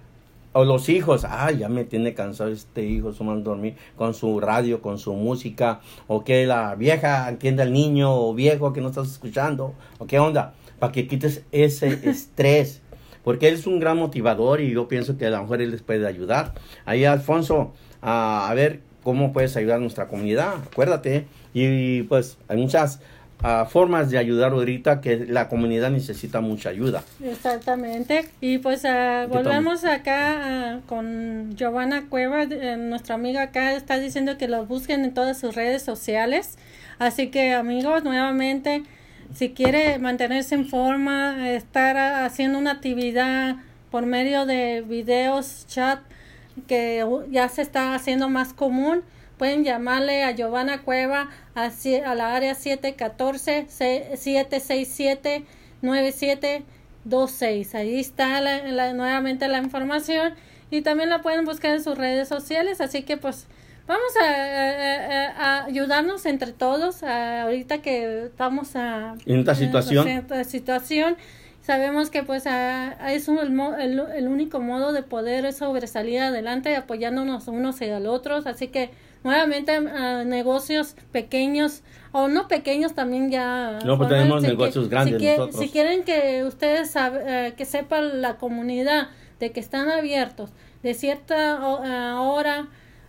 o 0.54 0.66
los 0.66 0.90
hijos, 0.90 1.26
ay, 1.28 1.60
ya 1.60 1.70
me 1.70 1.86
tiene 1.86 2.14
cansado 2.14 2.50
este 2.50 2.84
hijo, 2.84 3.14
su 3.14 3.24
dormir 3.24 3.76
con 3.96 4.14
su 4.14 4.40
radio, 4.40 4.82
con 4.82 4.98
su 4.98 5.14
música, 5.14 5.80
o 6.08 6.24
que 6.24 6.46
la 6.46 6.76
vieja 6.76 7.30
entienda 7.30 7.64
al 7.64 7.72
niño 7.72 8.14
o 8.14 8.34
viejo 8.34 8.74
que 8.74 8.82
no 8.82 8.90
estás 8.90 9.10
escuchando, 9.10 9.74
o 9.98 10.08
qué 10.08 10.20
onda, 10.20 10.54
para 10.80 10.92
que 10.92 11.08
quites 11.08 11.44
ese 11.52 11.88
estrés, 12.10 12.82
porque 13.24 13.48
él 13.48 13.56
es 13.56 13.68
un 13.68 13.80
gran 13.80 13.98
motivador 13.98 14.62
y 14.62 14.72
yo 14.72 14.88
pienso 14.88 15.18
que 15.18 15.28
a 15.28 15.30
lo 15.30 15.42
mejor 15.42 15.62
él 15.62 15.72
les 15.72 15.82
puede 15.82 16.06
ayudar. 16.08 16.54
Ahí, 16.86 17.06
Alfonso, 17.06 17.74
a, 18.02 18.50
a 18.50 18.54
ver 18.54 18.82
cómo 19.04 19.32
puedes 19.32 19.56
ayudar 19.56 19.78
a 19.78 19.80
nuestra 19.80 20.08
comunidad, 20.08 20.56
acuérdate, 20.72 21.28
y 21.54 22.04
pues 22.04 22.38
hay 22.48 22.58
muchas 22.58 23.00
ah, 23.44 23.68
formas 23.70 24.10
de 24.10 24.18
ayudar 24.18 24.52
ahorita 24.52 25.02
que 25.02 25.26
la 25.26 25.48
comunidad 25.50 25.92
necesita 25.92 26.42
mucha 26.42 26.70
ayuda. 26.70 27.04
Exactamente. 27.24 28.30
Y 28.42 28.60
pues 28.60 28.86
Aquí 28.86 29.32
volvemos 29.32 29.84
acá 29.86 30.74
ah, 30.76 30.80
con 30.88 31.56
Giovanna 31.56 32.08
Cueva, 32.10 32.44
eh, 32.44 32.78
nuestra 32.78 33.16
amiga 33.16 33.44
acá 33.44 33.74
está 33.74 33.98
diciendo 33.98 34.38
que 34.38 34.48
lo 34.48 34.66
busquen 34.66 35.04
en 35.04 35.14
todas 35.14 35.40
sus 35.40 35.56
redes 35.56 35.84
sociales. 35.84 36.58
Así 37.00 37.28
que 37.28 37.54
amigos, 37.54 38.04
nuevamente, 38.04 38.84
si 39.34 39.52
quiere 39.52 39.98
mantenerse 39.98 40.56
en 40.56 40.68
forma, 40.68 41.50
estar 41.52 41.98
haciendo 41.98 42.60
una 42.60 42.72
actividad 42.72 43.56
por 43.90 44.06
medio 44.06 44.46
de 44.46 44.82
videos, 44.88 45.66
chat, 45.68 46.00
que 46.68 47.04
uh, 47.04 47.24
ya 47.30 47.50
se 47.50 47.62
está 47.62 47.96
haciendo 47.96 48.30
más 48.30 48.54
común, 48.54 49.04
pueden 49.42 49.64
llamarle 49.64 50.24
a 50.24 50.30
Giovanna 50.36 50.84
Cueva 50.84 51.30
a, 51.56 51.72
la 52.14 52.36
área 52.36 52.54
714-767-9726. 55.84 57.74
Ahí 57.76 58.00
está 58.00 58.40
la- 58.42 58.64
la- 58.68 58.94
nuevamente 58.94 59.48
la 59.48 59.58
información 59.58 60.34
y 60.70 60.82
también 60.82 61.10
la 61.10 61.24
pueden 61.24 61.46
buscar 61.46 61.72
en 61.74 61.84
sus 61.84 61.98
redes 61.98 62.28
sociales. 62.28 62.82
Así 62.82 63.02
que 63.02 63.18
pues 63.18 63.48
vamos 63.88 64.12
a, 64.22 64.26
a- 64.26 65.62
a 65.62 65.66
ayudarnos 65.66 66.26
entre 66.28 66.52
todos 66.54 67.02
ahorita 67.02 67.80
que 67.82 68.26
estamos 68.26 68.76
a, 68.76 69.16
En 69.26 69.40
esta 69.40 69.54
a- 69.54 69.56
situación. 69.56 70.08
en 70.08 70.18
esta 70.20 70.44
situación. 70.44 71.18
Sabemos 71.64 72.12
que 72.12 72.22
pues 72.22 72.46
a- 72.46 72.92
a- 73.04 73.14
es 73.14 73.28
un- 73.28 73.40
el, 73.40 74.00
el 74.16 74.28
único 74.28 74.60
modo 74.60 74.94
de 74.94 75.02
poder 75.02 75.52
sobresalir 75.54 76.20
adelante 76.20 76.76
apoyándonos 76.76 77.48
unos 77.48 77.82
y 77.82 77.90
al 77.90 78.06
otros. 78.06 78.46
Así 78.46 78.68
que 78.68 78.92
nuevamente 79.24 79.72
a 79.72 80.24
negocios 80.24 80.96
pequeños 81.12 81.84
o 82.12 82.28
no 82.28 82.48
pequeños 82.48 82.94
también 82.94 83.30
ya. 83.32 83.80
No, 83.86 83.98
pues 83.98 84.10
tenemos 84.10 84.42
si 84.42 84.48
negocios 84.48 84.86
que- 84.86 84.90
grandes 84.92 85.20
si, 85.20 85.26
que- 85.26 85.38
nosotros. 85.38 85.62
si 85.62 85.70
quieren 85.70 86.04
que 86.04 86.44
ustedes 86.44 86.94
eh, 86.96 87.54
que 87.56 87.66
sepan 87.66 88.22
la 88.22 88.38
comunidad 88.38 89.10
de 89.40 89.52
que 89.52 89.60
están 89.60 89.90
abiertos 89.90 90.52
de 90.84 90.94
cierta 90.94 91.56
eh, 91.84 92.14
hora 92.20 92.68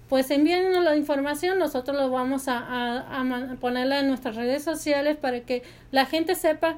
pues 0.08 0.30
envíennos 0.30 0.84
la 0.84 0.94
información, 0.94 1.58
nosotros 1.58 1.96
lo 1.96 2.10
vamos 2.10 2.46
a, 2.46 2.58
a- 2.58 3.56
ponerla 3.60 4.00
en 4.00 4.08
nuestras 4.08 4.36
redes 4.36 4.62
sociales 4.62 5.16
para 5.16 5.40
que 5.40 5.62
la 5.90 6.04
gente 6.04 6.34
sepa 6.34 6.76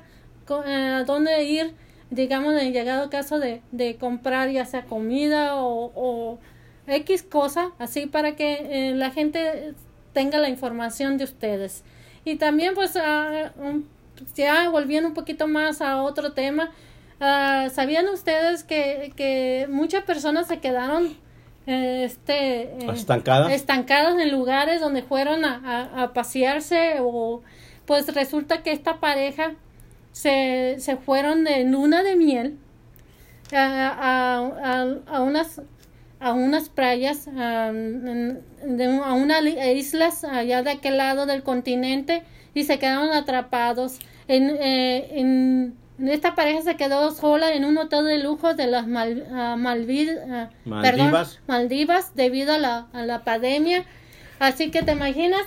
eh, 0.66 0.72
a 1.01 1.05
dónde 1.05 1.43
ir, 1.43 1.74
digamos, 2.11 2.55
en 2.55 2.72
llegado 2.72 3.11
caso 3.11 3.41
de, 3.41 3.61
de 3.72 3.97
comprar 3.97 4.51
ya 4.51 4.64
sea 4.66 4.85
comida 4.85 5.57
o, 5.57 5.91
o 5.97 6.39
X 6.87 7.22
cosa, 7.22 7.70
así 7.78 8.07
para 8.07 8.37
que 8.37 8.91
eh, 8.91 8.95
la 8.95 9.11
gente 9.11 9.72
tenga 10.12 10.39
la 10.39 10.49
información 10.49 11.16
de 11.18 11.24
ustedes. 11.24 11.82
Y 12.24 12.37
también 12.37 12.74
pues 12.74 12.97
ah, 12.97 13.53
un- 13.59 13.89
ya 14.37 14.68
volviendo 14.70 15.09
un 15.09 15.14
poquito 15.14 15.47
más 15.49 15.80
a 15.80 16.03
otro 16.03 16.32
tema, 16.32 16.70
ah, 17.20 17.68
¿sabían 17.72 18.09
ustedes 18.09 18.64
que, 18.64 19.12
que 19.16 19.66
muchas 19.70 20.05
personas 20.05 20.47
se 20.47 20.59
quedaron 20.61 21.16
eh, 21.66 22.03
este 22.05 22.62
eh, 22.64 22.78
Estancadas. 22.93 23.51
estancadas 23.53 24.20
en 24.20 24.30
lugares 24.30 24.80
donde 24.80 25.03
fueron 25.03 25.45
a, 25.47 25.61
a- 25.97 26.03
a 26.05 26.12
pasearse 26.12 26.97
o 27.01 27.43
pues 27.87 28.14
resulta 28.14 28.62
que 28.62 28.72
esta 28.72 29.01
pareja 29.01 29.55
se, 30.12 30.76
se 30.78 30.97
fueron 30.97 31.45
de 31.45 31.64
luna 31.64 32.03
de 32.03 32.16
miel 32.16 32.59
a, 33.53 33.89
a, 33.89 34.82
a- 34.82 35.16
a 35.16 35.20
unas 35.22 35.61
a 36.25 36.33
unas 36.33 36.70
playas 36.70 37.29
a, 37.29 37.68
a 37.68 39.12
unas 39.12 39.43
islas 39.75 40.25
allá 40.25 40.62
de 40.62 40.70
aquel 40.70 40.97
lado 40.97 41.27
del 41.27 41.43
continente 41.43 42.22
y 42.55 42.64
se 42.64 42.79
quedaron 42.79 43.12
atrapados 43.12 43.99
en, 44.27 44.49
eh, 44.59 45.20
en, 45.20 45.75
esta 46.09 46.35
pareja 46.35 46.62
se 46.62 46.77
quedó 46.77 47.11
sola 47.11 47.53
en 47.53 47.66
un 47.66 47.77
hotel 47.77 48.07
de 48.07 48.18
lujo 48.18 48.55
de 48.55 48.66
las 48.66 48.87
Mal, 48.87 49.27
Malvi- 49.59 50.49
perdón, 50.83 51.11
Maldivas. 51.11 51.41
Maldivas 51.47 52.14
debido 52.16 52.55
a 52.55 52.59
la, 52.59 52.87
a 52.95 53.03
la 53.03 53.22
pandemia. 53.22 53.85
Así 54.39 54.70
que 54.70 54.83
te 54.83 54.93
imaginas 54.93 55.43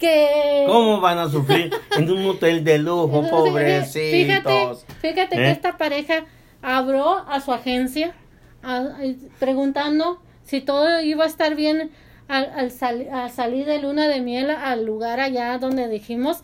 que... 0.00 0.64
¿Cómo 0.66 1.00
van 1.00 1.18
a 1.18 1.28
sufrir 1.30 1.72
en 1.96 2.10
un 2.10 2.26
hotel 2.26 2.64
de 2.64 2.78
lujo, 2.78 3.22
pobrecitos? 3.30 4.84
Fíjate, 4.84 4.98
fíjate 5.00 5.36
que 5.36 5.46
¿Eh? 5.48 5.50
esta 5.52 5.78
pareja 5.78 6.24
abrió 6.60 7.16
a 7.28 7.40
su 7.40 7.52
agencia 7.52 8.14
a- 8.62 8.90
preguntando 9.38 10.20
si 10.44 10.60
todo 10.60 11.00
iba 11.00 11.24
a 11.24 11.26
estar 11.28 11.54
bien 11.54 11.90
al, 12.28 12.50
al 12.54 12.70
sal- 12.70 13.08
al 13.12 13.30
salir 13.30 13.66
de 13.66 13.78
luna 13.80 14.08
de 14.08 14.20
miel 14.20 14.50
al 14.50 14.84
lugar 14.84 15.20
allá 15.20 15.58
donde 15.58 15.88
dijimos. 15.88 16.38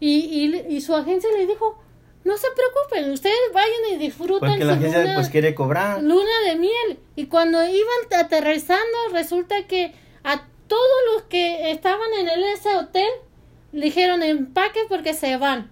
Y, 0.00 0.18
y, 0.20 0.74
y 0.76 0.80
su 0.80 0.94
agencia 0.94 1.28
le 1.36 1.46
dijo, 1.46 1.76
no 2.24 2.36
se 2.36 2.46
preocupen, 2.54 3.10
ustedes 3.12 3.36
vayan 3.52 3.92
y 3.92 3.96
disfruten 3.96 4.48
Porque 4.50 4.64
la 4.64 4.74
agencia 4.74 5.02
luna- 5.02 5.14
pues 5.14 5.28
quiere 5.28 5.54
cobrar. 5.54 6.02
luna 6.02 6.30
de 6.46 6.56
miel. 6.56 6.98
Y 7.16 7.26
cuando 7.26 7.64
iban 7.64 8.20
aterrizando, 8.24 8.96
resulta 9.12 9.66
que 9.66 9.92
a 10.24 10.46
todos 10.68 10.98
los 11.14 11.22
que 11.24 11.70
estaban 11.70 12.08
en 12.20 12.28
ese 12.28 12.76
hotel 12.76 13.08
le 13.72 13.86
dijeron 13.86 14.22
empaque 14.22 14.80
porque 14.88 15.14
se 15.14 15.36
van. 15.36 15.70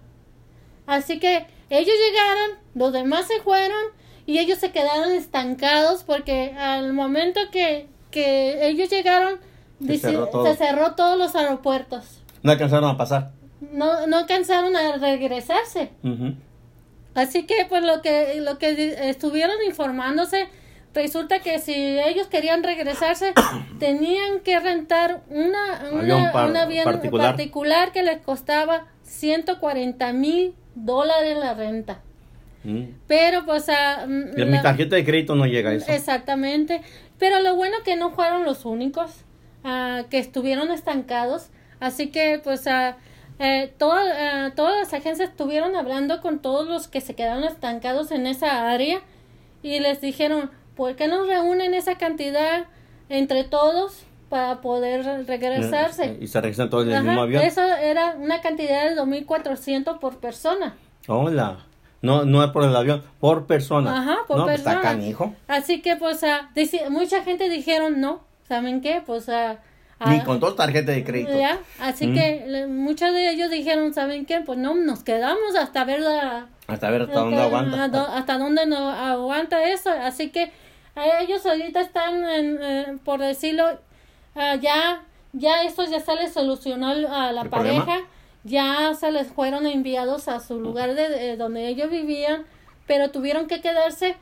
Así 0.85 1.19
que 1.19 1.45
ellos 1.69 1.93
llegaron, 2.09 2.57
los 2.73 2.93
demás 2.93 3.27
se 3.27 3.39
fueron 3.41 3.81
y 4.27 4.37
ellos 4.37 4.59
se 4.59 4.71
quedaron 4.71 5.11
estancados 5.13 6.03
porque 6.03 6.53
al 6.53 6.93
momento 6.93 7.39
que, 7.51 7.87
que 8.11 8.67
ellos 8.67 8.89
llegaron 8.91 9.39
Se 9.79 9.93
dice- 9.93 10.11
cerró 10.11 10.27
todo. 10.27 10.45
se 10.45 10.55
cerró 10.55 10.93
todos 10.93 11.17
los 11.17 11.33
aeropuertos. 11.35 12.21
No 12.43 12.51
alcanzaron 12.51 12.89
a 12.91 12.97
pasar. 12.97 13.31
No, 13.71 14.05
no 14.05 14.17
alcanzaron 14.17 14.75
a 14.75 14.97
regresarse. 14.97 15.89
Así 17.15 17.47
que 17.47 17.65
pues 17.67 17.83
lo 17.83 18.01
que 18.03 18.39
lo 18.41 18.59
que 18.59 19.09
estuvieron 19.09 19.55
informándose 19.65 20.47
resulta 20.93 21.39
que 21.39 21.57
si 21.59 21.73
ellos 21.73 22.27
querían 22.27 22.61
regresarse 22.63 23.33
tenían 23.79 24.41
que 24.41 24.59
rentar 24.59 25.21
una 25.29 25.77
Avión 25.87 26.21
una, 26.21 26.31
par- 26.31 26.49
un 26.49 26.57
avión 26.57 26.83
particular. 26.85 27.31
particular 27.31 27.91
que 27.91 28.03
les 28.03 28.21
costaba 28.21 28.85
140 29.03 30.13
mil 30.13 30.55
dólares 30.75 31.37
la 31.37 31.53
renta. 31.55 32.01
Mm. 32.67 32.83
Pero 33.07 33.45
pues 33.45 33.69
a 33.69 34.05
mm, 34.05 34.37
Y 34.37 34.43
Mi 34.45 34.51
la- 34.51 34.61
tarjeta 34.61 34.97
de 34.97 35.05
crédito 35.05 35.35
no 35.35 35.45
llega 35.45 35.69
a 35.69 35.73
eso. 35.73 35.89
Exactamente. 35.89 36.81
Pero 37.17 37.39
lo 37.39 37.55
bueno 37.55 37.77
que 37.85 37.95
no 37.95 38.11
fueron 38.11 38.43
los 38.43 38.65
únicos 38.65 39.23
ah, 39.63 40.03
que 40.09 40.19
estuvieron 40.19 40.69
estancados. 40.71 41.47
Así 41.79 42.07
que, 42.07 42.41
pues, 42.43 42.67
ah, 42.67 42.97
eh, 43.39 43.73
ah, 43.79 44.51
todas 44.55 44.77
las 44.79 44.93
agencias 44.93 45.29
estuvieron 45.29 45.77
hablando 45.77 46.19
con 46.19 46.39
todos 46.39 46.67
los 46.67 46.89
que 46.89 46.99
se 46.99 47.15
quedaron 47.15 47.45
estancados 47.45 48.11
en 48.11 48.27
esa 48.27 48.69
área 48.69 48.99
y 49.63 49.79
les 49.79 50.01
dijeron, 50.01 50.51
¿por 50.75 50.97
qué 50.97 51.07
no 51.07 51.23
reúnen 51.23 51.73
esa 51.73 51.97
cantidad 51.97 52.65
entre 53.07 53.45
todos 53.45 54.03
para 54.27 54.59
poder 54.59 55.25
regresarse? 55.25 56.17
Y 56.19 56.27
se 56.27 56.41
regresan 56.41 56.69
todos 56.69 56.85
en 56.85 56.93
el 56.93 57.03
mismo 57.03 57.21
avión. 57.21 57.43
Eso 57.43 57.61
era 57.63 58.15
una 58.19 58.41
cantidad 58.41 58.89
de 58.89 58.95
2.400 58.95 59.99
por 59.99 60.17
persona. 60.17 60.75
Hola. 61.07 61.66
No, 62.01 62.25
no 62.25 62.43
es 62.43 62.51
por 62.51 62.63
el 62.63 62.75
avión, 62.75 63.03
por 63.19 63.47
persona. 63.47 63.99
Ajá, 64.01 64.17
por 64.27 64.37
no, 64.37 64.43
pues, 64.45 64.57
persona. 64.57 64.75
está 64.77 64.89
canijo. 64.89 65.33
Así 65.47 65.81
que, 65.81 65.95
pues, 65.95 66.23
ah, 66.23 66.49
mucha 66.89 67.23
gente 67.23 67.49
dijeron 67.49 67.99
no. 67.99 68.21
¿Saben 68.47 68.81
qué? 68.81 69.01
Pues, 69.05 69.27
ah, 69.29 69.57
Ni 70.05 70.17
ah, 70.17 70.23
con 70.23 70.39
dos 70.39 70.55
tarjetas 70.55 70.95
de 70.95 71.03
crédito. 71.03 71.37
ya, 71.37 71.57
Así 71.79 72.07
Mm. 72.07 72.13
que 72.13 72.43
le- 72.47 72.67
muchos 72.67 73.11
de 73.13 73.31
ellos 73.31 73.49
dijeron, 73.49 73.93
¿saben 73.95 74.25
qué? 74.27 74.41
Pues 74.41 74.59
no, 74.59 74.75
nos 74.75 75.03
quedamos 75.03 75.55
hasta 75.59 75.83
ver 75.85 76.01
la... 76.01 76.47
Hasta 76.67 76.89
ver 76.91 77.01
hasta 77.01 77.13
dónde 77.19 77.35
hasta- 77.37 77.47
aguanta. 77.47 77.87
do- 77.87 78.07
hasta 78.07 78.37
dónde 78.37 78.65
no 78.67 78.89
aguanta 78.91 79.63
eso. 79.63 79.89
Así 79.89 80.29
que 80.29 80.51
ellos 81.21 81.45
ahorita 81.45 81.81
están, 81.81 82.23
en, 82.29 82.59
eh, 82.61 82.97
por 83.03 83.19
decirlo, 83.19 83.65
ah, 84.35 84.55
ya, 84.55 85.01
ya 85.33 85.63
esto 85.63 85.83
ya 85.85 85.99
se 85.99 86.13
les 86.15 86.31
solucionó 86.31 86.89
a 86.89 87.31
la 87.31 87.41
¿El 87.41 87.49
pareja. 87.49 87.83
problema? 87.83 88.07
Ya 88.47 88.93
se 88.93 89.11
les 89.11 89.27
fueron 89.27 89.67
enviados 89.67 90.29
a 90.29 90.39
su 90.39 90.59
lugar 90.59 90.95
de, 90.95 91.09
de 91.09 91.35
donde 91.35 91.67
ellos 91.67 91.91
vivían, 91.91 92.45
pero 92.85 93.11
tuvieron 93.11 93.47
que 93.47 93.59
quedarse 93.59 94.15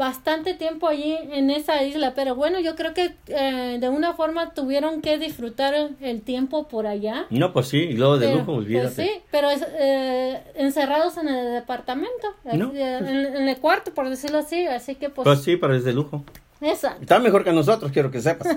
bastante 0.00 0.54
tiempo 0.54 0.88
allí 0.88 1.14
en 1.30 1.50
esa 1.50 1.82
isla. 1.82 2.14
Pero 2.14 2.34
bueno, 2.34 2.58
yo 2.58 2.74
creo 2.74 2.94
que 2.94 3.14
eh, 3.26 3.76
de 3.78 3.88
una 3.90 4.14
forma 4.14 4.54
tuvieron 4.54 5.02
que 5.02 5.18
disfrutar 5.18 5.74
el, 6.00 6.22
tiempo 6.22 6.66
por 6.68 6.86
allá. 6.86 7.26
No, 7.28 7.52
pues 7.52 7.68
sí, 7.68 7.76
y 7.76 7.92
luego 7.92 8.16
de 8.18 8.26
Pero, 8.28 8.38
lujo, 8.38 8.54
pues 8.54 8.66
olvídate. 8.66 9.04
sí, 9.04 9.10
pero 9.30 9.50
es, 9.50 9.62
eh, 9.78 10.42
encerrados 10.54 11.18
en 11.18 11.28
el 11.28 11.52
departamento, 11.52 12.28
No. 12.54 12.72
eh, 12.74 12.96
en, 12.98 13.36
en 13.36 13.48
el 13.48 13.58
cuarto, 13.58 13.92
por 13.92 14.08
decirlo 14.08 14.38
así. 14.38 14.66
Así 14.66 14.94
que 14.94 15.10
pues, 15.10 15.24
Pues 15.24 15.42
sí, 15.42 15.56
pero 15.56 15.74
es 15.76 15.84
de 15.84 15.92
lujo. 15.92 16.24
exacto. 16.62 17.02
Está 17.02 17.18
mejor 17.18 17.44
que 17.44 17.52
nosotros, 17.52 17.92
quiero 17.92 18.10
que 18.10 18.22
sepas. 18.22 18.48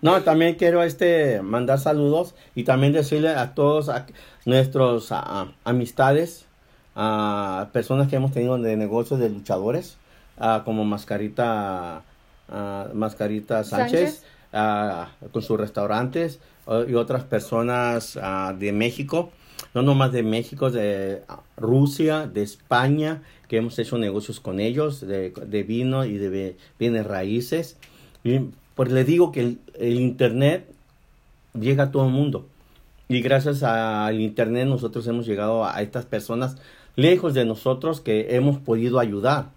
No, 0.00 0.22
también 0.22 0.54
quiero 0.54 0.84
este 0.84 1.42
mandar 1.42 1.80
saludos 1.80 2.36
y 2.54 2.62
también 2.62 2.92
decirle 2.92 3.30
a 3.30 3.54
todos 3.54 3.88
a, 3.88 4.06
nuestros 4.44 5.10
a- 5.10 5.48
amistades, 5.64 6.46
a 6.94 7.70
personas 7.72 8.06
que 8.08 8.14
hemos 8.16 8.30
tenido 8.30 8.56
de 8.58 8.76
negocios 8.76 9.18
de 9.18 9.28
luchadores, 9.30 9.96
ah, 10.38 10.62
como 10.64 10.84
Mascarita 10.84 12.02
ah, 12.48 12.88
Mascarita 12.92 13.64
Sánchez, 13.64 14.00
Sánchez. 14.00 14.24
ah, 14.52 15.10
con 15.32 15.42
sus 15.42 15.58
restaurantes 15.58 16.40
y 16.88 16.94
otras 16.94 17.24
personas 17.24 18.18
de 18.58 18.72
México, 18.72 19.30
no 19.74 19.82
nomás 19.82 20.12
de 20.12 20.22
México, 20.22 20.70
de 20.70 21.22
Rusia, 21.58 22.26
de 22.26 22.42
España, 22.42 23.22
que 23.48 23.58
hemos 23.58 23.78
hecho 23.78 23.98
negocios 23.98 24.40
con 24.40 24.60
ellos, 24.60 25.02
de, 25.02 25.30
de 25.30 25.62
vino 25.62 26.06
y 26.06 26.16
de 26.16 26.56
bienes 26.78 27.06
raíces. 27.06 27.76
Y 28.22 28.40
pues 28.74 28.90
les 28.90 29.06
digo 29.06 29.30
que 29.30 29.40
el, 29.40 29.58
el 29.78 30.00
Internet 30.00 30.66
llega 31.52 31.84
a 31.84 31.90
todo 31.90 32.06
el 32.06 32.12
mundo. 32.12 32.46
Y 33.08 33.20
gracias 33.20 33.62
al 33.62 34.20
Internet 34.20 34.66
nosotros 34.66 35.06
hemos 35.06 35.26
llegado 35.26 35.66
a 35.66 35.82
estas 35.82 36.06
personas 36.06 36.56
lejos 36.96 37.34
de 37.34 37.44
nosotros 37.44 38.00
que 38.00 38.34
hemos 38.36 38.58
podido 38.58 38.98
ayudar. 38.98 39.50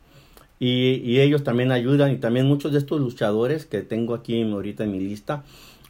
Y, 0.59 1.01
y 1.03 1.19
ellos 1.19 1.43
también 1.43 1.71
ayudan 1.71 2.11
y 2.11 2.17
también 2.17 2.47
muchos 2.47 2.71
de 2.71 2.79
estos 2.79 2.99
luchadores 2.99 3.65
que 3.65 3.81
tengo 3.81 4.15
aquí 4.15 4.41
ahorita 4.41 4.83
en 4.83 4.91
mi 4.91 4.99
lista 4.99 5.43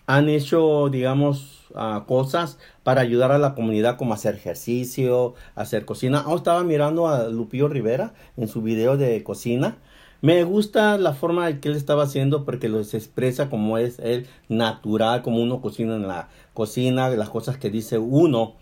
han 0.07 0.29
hecho, 0.29 0.87
digamos, 0.89 1.67
ah, 1.75 2.05
cosas 2.07 2.57
para 2.83 3.01
ayudar 3.01 3.31
a 3.33 3.37
la 3.37 3.53
comunidad 3.55 3.97
como 3.97 4.13
hacer 4.13 4.35
ejercicio, 4.35 5.35
hacer 5.53 5.83
cocina. 5.85 6.23
Ah, 6.25 6.33
estaba 6.35 6.63
mirando 6.63 7.09
a 7.09 7.27
Lupillo 7.27 7.67
Rivera 7.67 8.13
en 8.37 8.47
su 8.47 8.61
video 8.61 8.95
de 8.97 9.21
cocina 9.23 9.77
Me 10.21 10.43
gusta 10.45 10.97
la 10.97 11.13
forma 11.13 11.49
en 11.49 11.59
que 11.59 11.69
él 11.69 11.75
estaba 11.75 12.03
haciendo 12.03 12.45
porque 12.45 12.69
los 12.69 12.93
expresa 12.93 13.49
como 13.49 13.77
es 13.77 13.99
él 13.99 14.27
natural, 14.47 15.21
como 15.21 15.43
uno 15.43 15.61
cocina 15.61 15.95
en 15.95 16.07
la 16.07 16.29
cocina, 16.53 17.09
las 17.09 17.29
cosas 17.29 17.57
que 17.57 17.69
dice 17.69 17.97
uno 17.97 18.55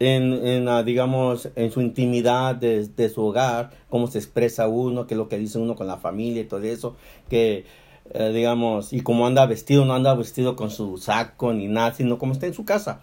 en, 0.00 0.44
en 0.44 0.84
digamos, 0.84 1.50
en 1.54 1.70
su 1.70 1.82
intimidad 1.82 2.56
de, 2.56 3.08
su 3.14 3.22
hogar, 3.22 3.70
cómo 3.88 4.06
se 4.08 4.18
expresa 4.18 4.66
uno, 4.66 5.06
qué 5.06 5.14
es 5.14 5.18
lo 5.18 5.28
que 5.28 5.38
dice 5.38 5.58
uno 5.58 5.76
con 5.76 5.86
la 5.86 5.98
familia 5.98 6.42
y 6.42 6.46
todo 6.46 6.62
eso, 6.62 6.96
que, 7.28 7.66
eh, 8.12 8.32
digamos, 8.34 8.94
y 8.94 9.02
cómo 9.02 9.26
anda 9.26 9.44
vestido, 9.46 9.84
no 9.84 9.94
anda 9.94 10.14
vestido 10.14 10.56
con 10.56 10.70
su 10.70 10.96
saco 10.96 11.52
ni 11.52 11.68
nada, 11.68 11.92
sino 11.92 12.18
como 12.18 12.32
está 12.32 12.46
en 12.46 12.54
su 12.54 12.64
casa. 12.64 13.02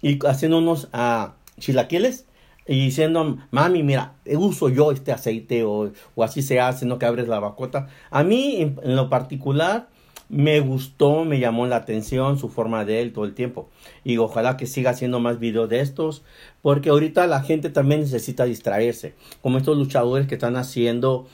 Y 0.00 0.24
haciendo 0.24 0.58
unos 0.58 0.88
uh, 0.94 1.32
chilaquiles 1.58 2.26
y 2.64 2.78
diciendo, 2.84 3.38
mami, 3.50 3.82
mira, 3.82 4.14
uso 4.24 4.68
yo 4.68 4.92
este 4.92 5.10
aceite 5.10 5.64
o, 5.64 5.90
o 6.14 6.22
así 6.22 6.42
se 6.42 6.60
hace, 6.60 6.86
no 6.86 6.98
que 6.98 7.06
abres 7.06 7.26
la 7.26 7.40
bacota. 7.40 7.88
A 8.10 8.22
mí, 8.22 8.56
en, 8.60 8.96
lo 8.96 9.10
particular, 9.10 9.88
me 10.28 10.60
gustó, 10.60 11.24
me 11.24 11.38
llamó 11.38 11.66
la 11.66 11.76
atención 11.76 12.38
su 12.38 12.48
forma 12.48 12.84
de 12.84 13.00
él 13.02 13.12
todo 13.12 13.24
el 13.24 13.34
tiempo. 13.34 13.68
Y 14.04 14.18
ojalá 14.18 14.56
que 14.56 14.66
siga 14.66 14.90
haciendo 14.90 15.20
más 15.20 15.38
videos 15.38 15.68
de 15.68 15.80
estos, 15.80 16.22
porque 16.62 16.90
ahorita 16.90 17.26
la 17.26 17.42
gente 17.42 17.70
también 17.70 18.00
necesita 18.00 18.44
distraerse, 18.44 19.14
como 19.42 19.58
estos 19.58 19.76
luchadores 19.76 20.26
que 20.26 20.34
están 20.34 20.56
haciendo, 20.56 21.26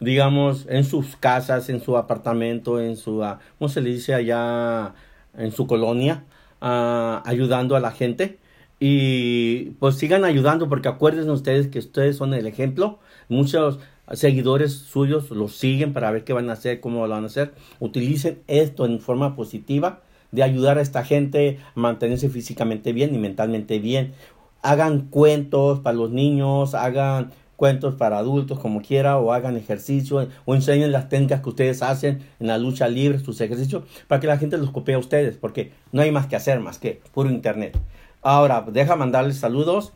digamos, 0.00 0.66
en 0.68 0.84
sus 0.84 1.16
casas, 1.16 1.68
en 1.68 1.80
su 1.80 1.96
apartamento, 1.96 2.80
en 2.80 2.96
su, 2.96 3.22
ah, 3.24 3.40
¿cómo 3.58 3.68
se 3.68 3.80
le 3.80 3.90
dice 3.90 4.14
allá? 4.14 4.94
En 5.36 5.52
su 5.52 5.66
colonia, 5.66 6.24
uh, 6.62 7.20
ayudando 7.24 7.76
a 7.76 7.80
la 7.80 7.90
gente 7.90 8.38
y 8.78 9.70
pues 9.78 9.96
sigan 9.96 10.24
ayudando 10.24 10.68
porque 10.68 10.88
acuérdense 10.88 11.30
ustedes 11.30 11.68
que 11.68 11.78
ustedes 11.78 12.16
son 12.16 12.34
el 12.34 12.46
ejemplo. 12.46 12.98
Muchos 13.28 13.78
seguidores 14.12 14.72
suyos 14.72 15.30
los 15.30 15.56
siguen 15.56 15.92
para 15.92 16.10
ver 16.10 16.24
qué 16.24 16.32
van 16.32 16.50
a 16.50 16.54
hacer, 16.54 16.80
cómo 16.80 17.06
lo 17.06 17.14
van 17.14 17.24
a 17.24 17.26
hacer. 17.26 17.54
Utilicen 17.80 18.42
esto 18.46 18.86
en 18.86 19.00
forma 19.00 19.34
positiva 19.34 20.02
de 20.32 20.42
ayudar 20.42 20.78
a 20.78 20.82
esta 20.82 21.04
gente 21.04 21.58
a 21.74 21.80
mantenerse 21.80 22.28
físicamente 22.28 22.92
bien 22.92 23.14
y 23.14 23.18
mentalmente 23.18 23.78
bien. 23.78 24.14
Hagan 24.62 25.02
cuentos 25.08 25.80
para 25.80 25.96
los 25.96 26.10
niños, 26.10 26.74
hagan 26.74 27.32
cuentos 27.56 27.94
para 27.94 28.18
adultos 28.18 28.58
como 28.58 28.82
quiera 28.82 29.18
o 29.18 29.32
hagan 29.32 29.56
ejercicio 29.56 30.28
o 30.44 30.54
enseñen 30.54 30.92
las 30.92 31.08
técnicas 31.08 31.40
que 31.40 31.48
ustedes 31.48 31.82
hacen 31.82 32.20
en 32.38 32.46
la 32.46 32.58
lucha 32.58 32.86
libre, 32.88 33.18
sus 33.18 33.40
ejercicios, 33.40 33.84
para 34.06 34.20
que 34.20 34.26
la 34.26 34.38
gente 34.38 34.58
los 34.58 34.70
copie 34.70 34.94
a 34.94 34.98
ustedes, 34.98 35.36
porque 35.36 35.72
no 35.92 36.02
hay 36.02 36.12
más 36.12 36.26
que 36.26 36.36
hacer 36.36 36.60
más 36.60 36.78
que 36.78 37.00
puro 37.12 37.30
internet. 37.30 37.78
Ahora, 38.22 38.64
deja 38.70 38.96
mandarles 38.96 39.38
saludos 39.38 39.92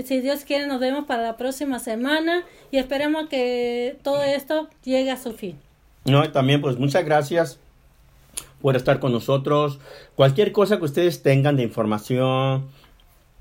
Si 0.04 0.20
Dios 0.22 0.46
quiere, 0.46 0.66
nos 0.68 0.80
vemos 0.80 1.06
para 1.06 1.22
la 1.22 1.38
próxima 1.38 1.78
semana 1.78 2.44
y 2.72 2.78
esperemos 2.78 3.28
que 3.28 4.00
todo 4.04 4.24
esto 4.24 4.70
llegue 4.84 5.12
a 5.12 5.18
su 5.18 5.34
fin. 5.34 5.60
No, 6.06 6.24
y 6.24 6.30
también 6.30 6.62
pues 6.62 6.78
muchas 6.78 7.06
gracias 7.06 7.60
por 8.62 8.76
estar 8.76 9.00
con 9.00 9.12
nosotros. 9.12 9.80
Cualquier 10.16 10.52
cosa 10.54 10.80
que 10.80 10.86
ustedes 10.86 11.22
tengan 11.22 11.56
de 11.58 11.64
información, 11.64 12.70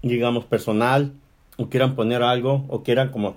digamos, 0.02 0.44
personal, 0.44 1.12
o 1.56 1.68
quieran 1.68 1.94
poner 1.94 2.22
algo, 2.22 2.64
o 2.68 2.82
quieran 2.82 3.10
como 3.10 3.36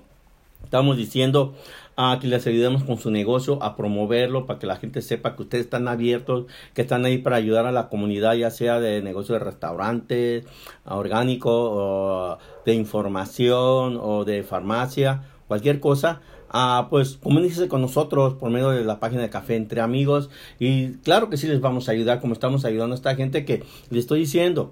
Estamos 0.63 0.97
diciendo 0.97 1.53
a 1.95 2.17
que 2.19 2.27
les 2.27 2.47
ayudemos 2.47 2.83
con 2.83 2.97
su 2.97 3.11
negocio, 3.11 3.61
a 3.61 3.75
promoverlo, 3.75 4.45
para 4.45 4.59
que 4.59 4.65
la 4.65 4.77
gente 4.77 5.01
sepa 5.01 5.35
que 5.35 5.43
ustedes 5.43 5.65
están 5.65 5.87
abiertos, 5.87 6.45
que 6.73 6.81
están 6.81 7.05
ahí 7.05 7.19
para 7.19 7.35
ayudar 7.35 7.65
a 7.65 7.71
la 7.71 7.89
comunidad, 7.89 8.33
ya 8.33 8.49
sea 8.49 8.79
de 8.79 9.01
negocio 9.01 9.33
de 9.33 9.39
restaurantes, 9.39 10.45
orgánico, 10.85 11.51
o 11.51 12.37
de 12.65 12.73
información 12.73 13.99
o 14.01 14.25
de 14.25 14.43
farmacia, 14.43 15.23
cualquier 15.47 15.79
cosa. 15.79 16.21
Ah, 16.55 16.87
pues 16.89 17.17
comuníquese 17.17 17.67
con 17.67 17.81
nosotros 17.81 18.35
por 18.35 18.51
medio 18.51 18.69
de 18.69 18.83
la 18.83 18.99
página 18.99 19.23
de 19.23 19.29
Café 19.31 19.55
Entre 19.55 19.81
Amigos 19.81 20.29
y 20.59 20.93
claro 20.97 21.27
que 21.27 21.37
sí 21.37 21.47
les 21.47 21.61
vamos 21.61 21.89
a 21.89 21.93
ayudar 21.93 22.21
como 22.21 22.33
estamos 22.33 22.63
ayudando 22.63 22.93
a 22.93 22.97
esta 22.97 23.15
gente 23.15 23.43
que 23.43 23.63
le 23.89 23.99
estoy 23.99 24.19
diciendo, 24.19 24.71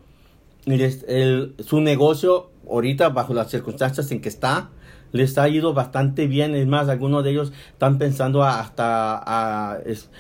su 1.60 1.82
negocio 1.82 2.52
ahorita 2.70 3.10
bajo 3.10 3.34
las 3.34 3.50
circunstancias 3.50 4.12
en 4.12 4.22
que 4.22 4.30
está, 4.30 4.70
les 5.12 5.38
ha 5.38 5.48
ido 5.50 5.74
bastante 5.74 6.28
bien. 6.28 6.56
Es 6.56 6.68
más, 6.68 6.90
algunos 6.90 7.24
de 7.24 7.32
ellos 7.32 7.54
están 7.72 7.98
pensando 7.98 8.44
hasta 8.44 9.18
a, 9.18 9.80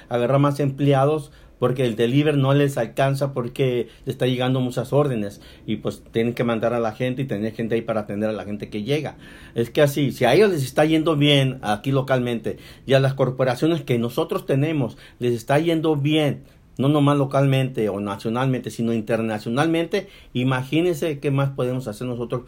agarrar 0.10 0.39
más 0.39 0.60
empleados 0.60 1.32
porque 1.60 1.86
el 1.86 1.96
deliver 1.96 2.38
no 2.38 2.56
les 2.56 2.80
alcanza 2.80 3.34
porque 3.34 3.88
está 4.08 4.26
llegando 4.26 4.62
muchas 4.62 4.94
órdenes 4.94 5.42
y 5.68 5.76
pues 5.76 6.04
tienen 6.12 6.34
que 6.34 6.44
mandar 6.44 6.74
a 6.74 6.80
la 6.80 6.94
gente 6.94 7.22
y 7.22 7.26
tener 7.26 7.54
gente 7.54 7.76
ahí 7.76 7.84
para 7.84 8.02
atender 8.02 8.32
a 8.32 8.34
la 8.34 8.46
gente 8.46 8.70
que 8.70 8.82
llega. 8.82 9.18
Es 9.54 9.70
que 9.70 9.84
así, 9.84 10.12
si 10.12 10.26
a 10.26 10.34
ellos 10.34 10.50
les 10.50 10.64
está 10.64 10.86
yendo 10.86 11.16
bien 11.16 11.60
aquí 11.62 11.92
localmente 11.92 12.58
y 12.88 12.94
a 12.94 13.00
las 13.00 13.14
corporaciones 13.14 13.84
que 13.84 14.00
nosotros 14.00 14.48
tenemos 14.48 14.98
les 15.20 15.34
está 15.34 15.60
yendo 15.60 15.96
bien, 15.96 16.46
no 16.80 16.89
nomás 16.89 17.20
localmente 17.20 17.89
o 17.89 18.00
nacionalmente, 18.00 18.72
sino 18.72 18.92
internacionalmente, 18.92 20.08
imagínense 20.34 21.20
qué 21.20 21.30
más 21.30 21.52
podemos 21.52 21.88
hacer 21.88 22.08
nosotros 22.08 22.46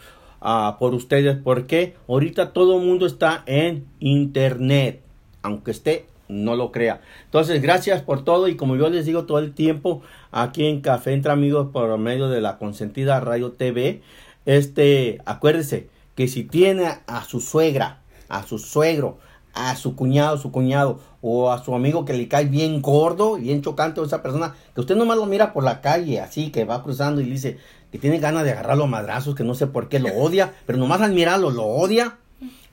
por 0.79 0.93
ustedes 0.93 1.37
porque 1.41 1.95
ahorita 2.07 2.51
todo 2.51 2.77
el 2.77 2.85
mundo 2.85 3.05
está 3.05 3.43
en 3.45 3.85
internet, 3.99 5.01
aunque 5.41 5.71
esté 5.71 6.05
no 6.27 6.55
lo 6.55 6.71
crea. 6.71 7.01
Entonces, 7.25 7.61
gracias 7.61 8.01
por 8.01 8.23
todo 8.23 8.47
y 8.47 8.55
como 8.55 8.75
yo 8.75 8.89
les 8.89 9.05
digo 9.05 9.25
todo 9.25 9.39
el 9.39 9.53
tiempo 9.53 10.01
aquí 10.31 10.65
en 10.65 10.81
Café 10.81 11.13
entre 11.13 11.31
Amigos 11.31 11.69
por 11.71 11.97
medio 11.97 12.29
de 12.29 12.41
la 12.41 12.57
consentida 12.57 13.19
Radio 13.19 13.51
TV, 13.51 14.01
este, 14.45 15.19
acuérdese 15.25 15.89
que 16.15 16.27
si 16.27 16.43
tiene 16.43 16.87
a 17.07 17.23
su 17.23 17.39
suegra, 17.39 18.01
a 18.29 18.43
su 18.43 18.59
suegro, 18.59 19.17
a 19.53 19.75
su 19.75 19.95
cuñado, 19.95 20.37
su 20.37 20.51
cuñado, 20.51 20.99
o 21.21 21.51
a 21.51 21.63
su 21.63 21.73
amigo 21.73 22.05
que 22.05 22.13
le 22.13 22.27
cae 22.27 22.45
bien 22.45 22.81
gordo, 22.81 23.35
bien 23.35 23.61
chocante, 23.61 24.01
o 24.01 24.05
esa 24.05 24.21
persona, 24.21 24.55
que 24.73 24.81
usted 24.81 24.95
nomás 24.95 25.17
lo 25.17 25.25
mira 25.25 25.53
por 25.53 25.63
la 25.63 25.79
calle, 25.81 26.19
así, 26.19 26.51
que 26.51 26.65
va 26.65 26.83
cruzando 26.83 27.21
y 27.21 27.25
dice 27.25 27.57
que 27.93 27.99
tiene 27.99 28.17
ganas 28.17 28.43
de 28.43 28.53
agarrarlo 28.53 28.85
a 28.85 28.87
madrazos, 28.87 29.35
que 29.35 29.43
no 29.43 29.53
sé 29.53 29.67
por 29.67 29.87
qué 29.87 29.99
lo 29.99 30.09
odia, 30.15 30.51
pero 30.65 30.79
nomás 30.79 31.01
al 31.01 31.13
mirarlo 31.13 31.51
lo 31.51 31.65
odia, 31.65 32.17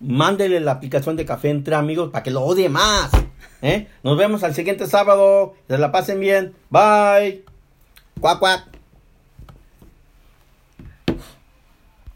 mándele 0.00 0.60
la 0.60 0.72
aplicación 0.72 1.14
de 1.14 1.26
café 1.26 1.50
entre 1.50 1.74
amigos 1.74 2.08
para 2.08 2.22
que 2.22 2.30
lo 2.30 2.40
odie 2.40 2.70
más. 2.70 3.10
¿eh? 3.60 3.86
Nos 4.02 4.16
vemos 4.16 4.42
al 4.44 4.54
siguiente 4.54 4.86
sábado, 4.86 5.52
se 5.68 5.76
la 5.76 5.92
pasen 5.92 6.20
bien, 6.20 6.54
bye. 6.70 7.44
Cuac, 8.18 8.38
cuac. 8.38 8.69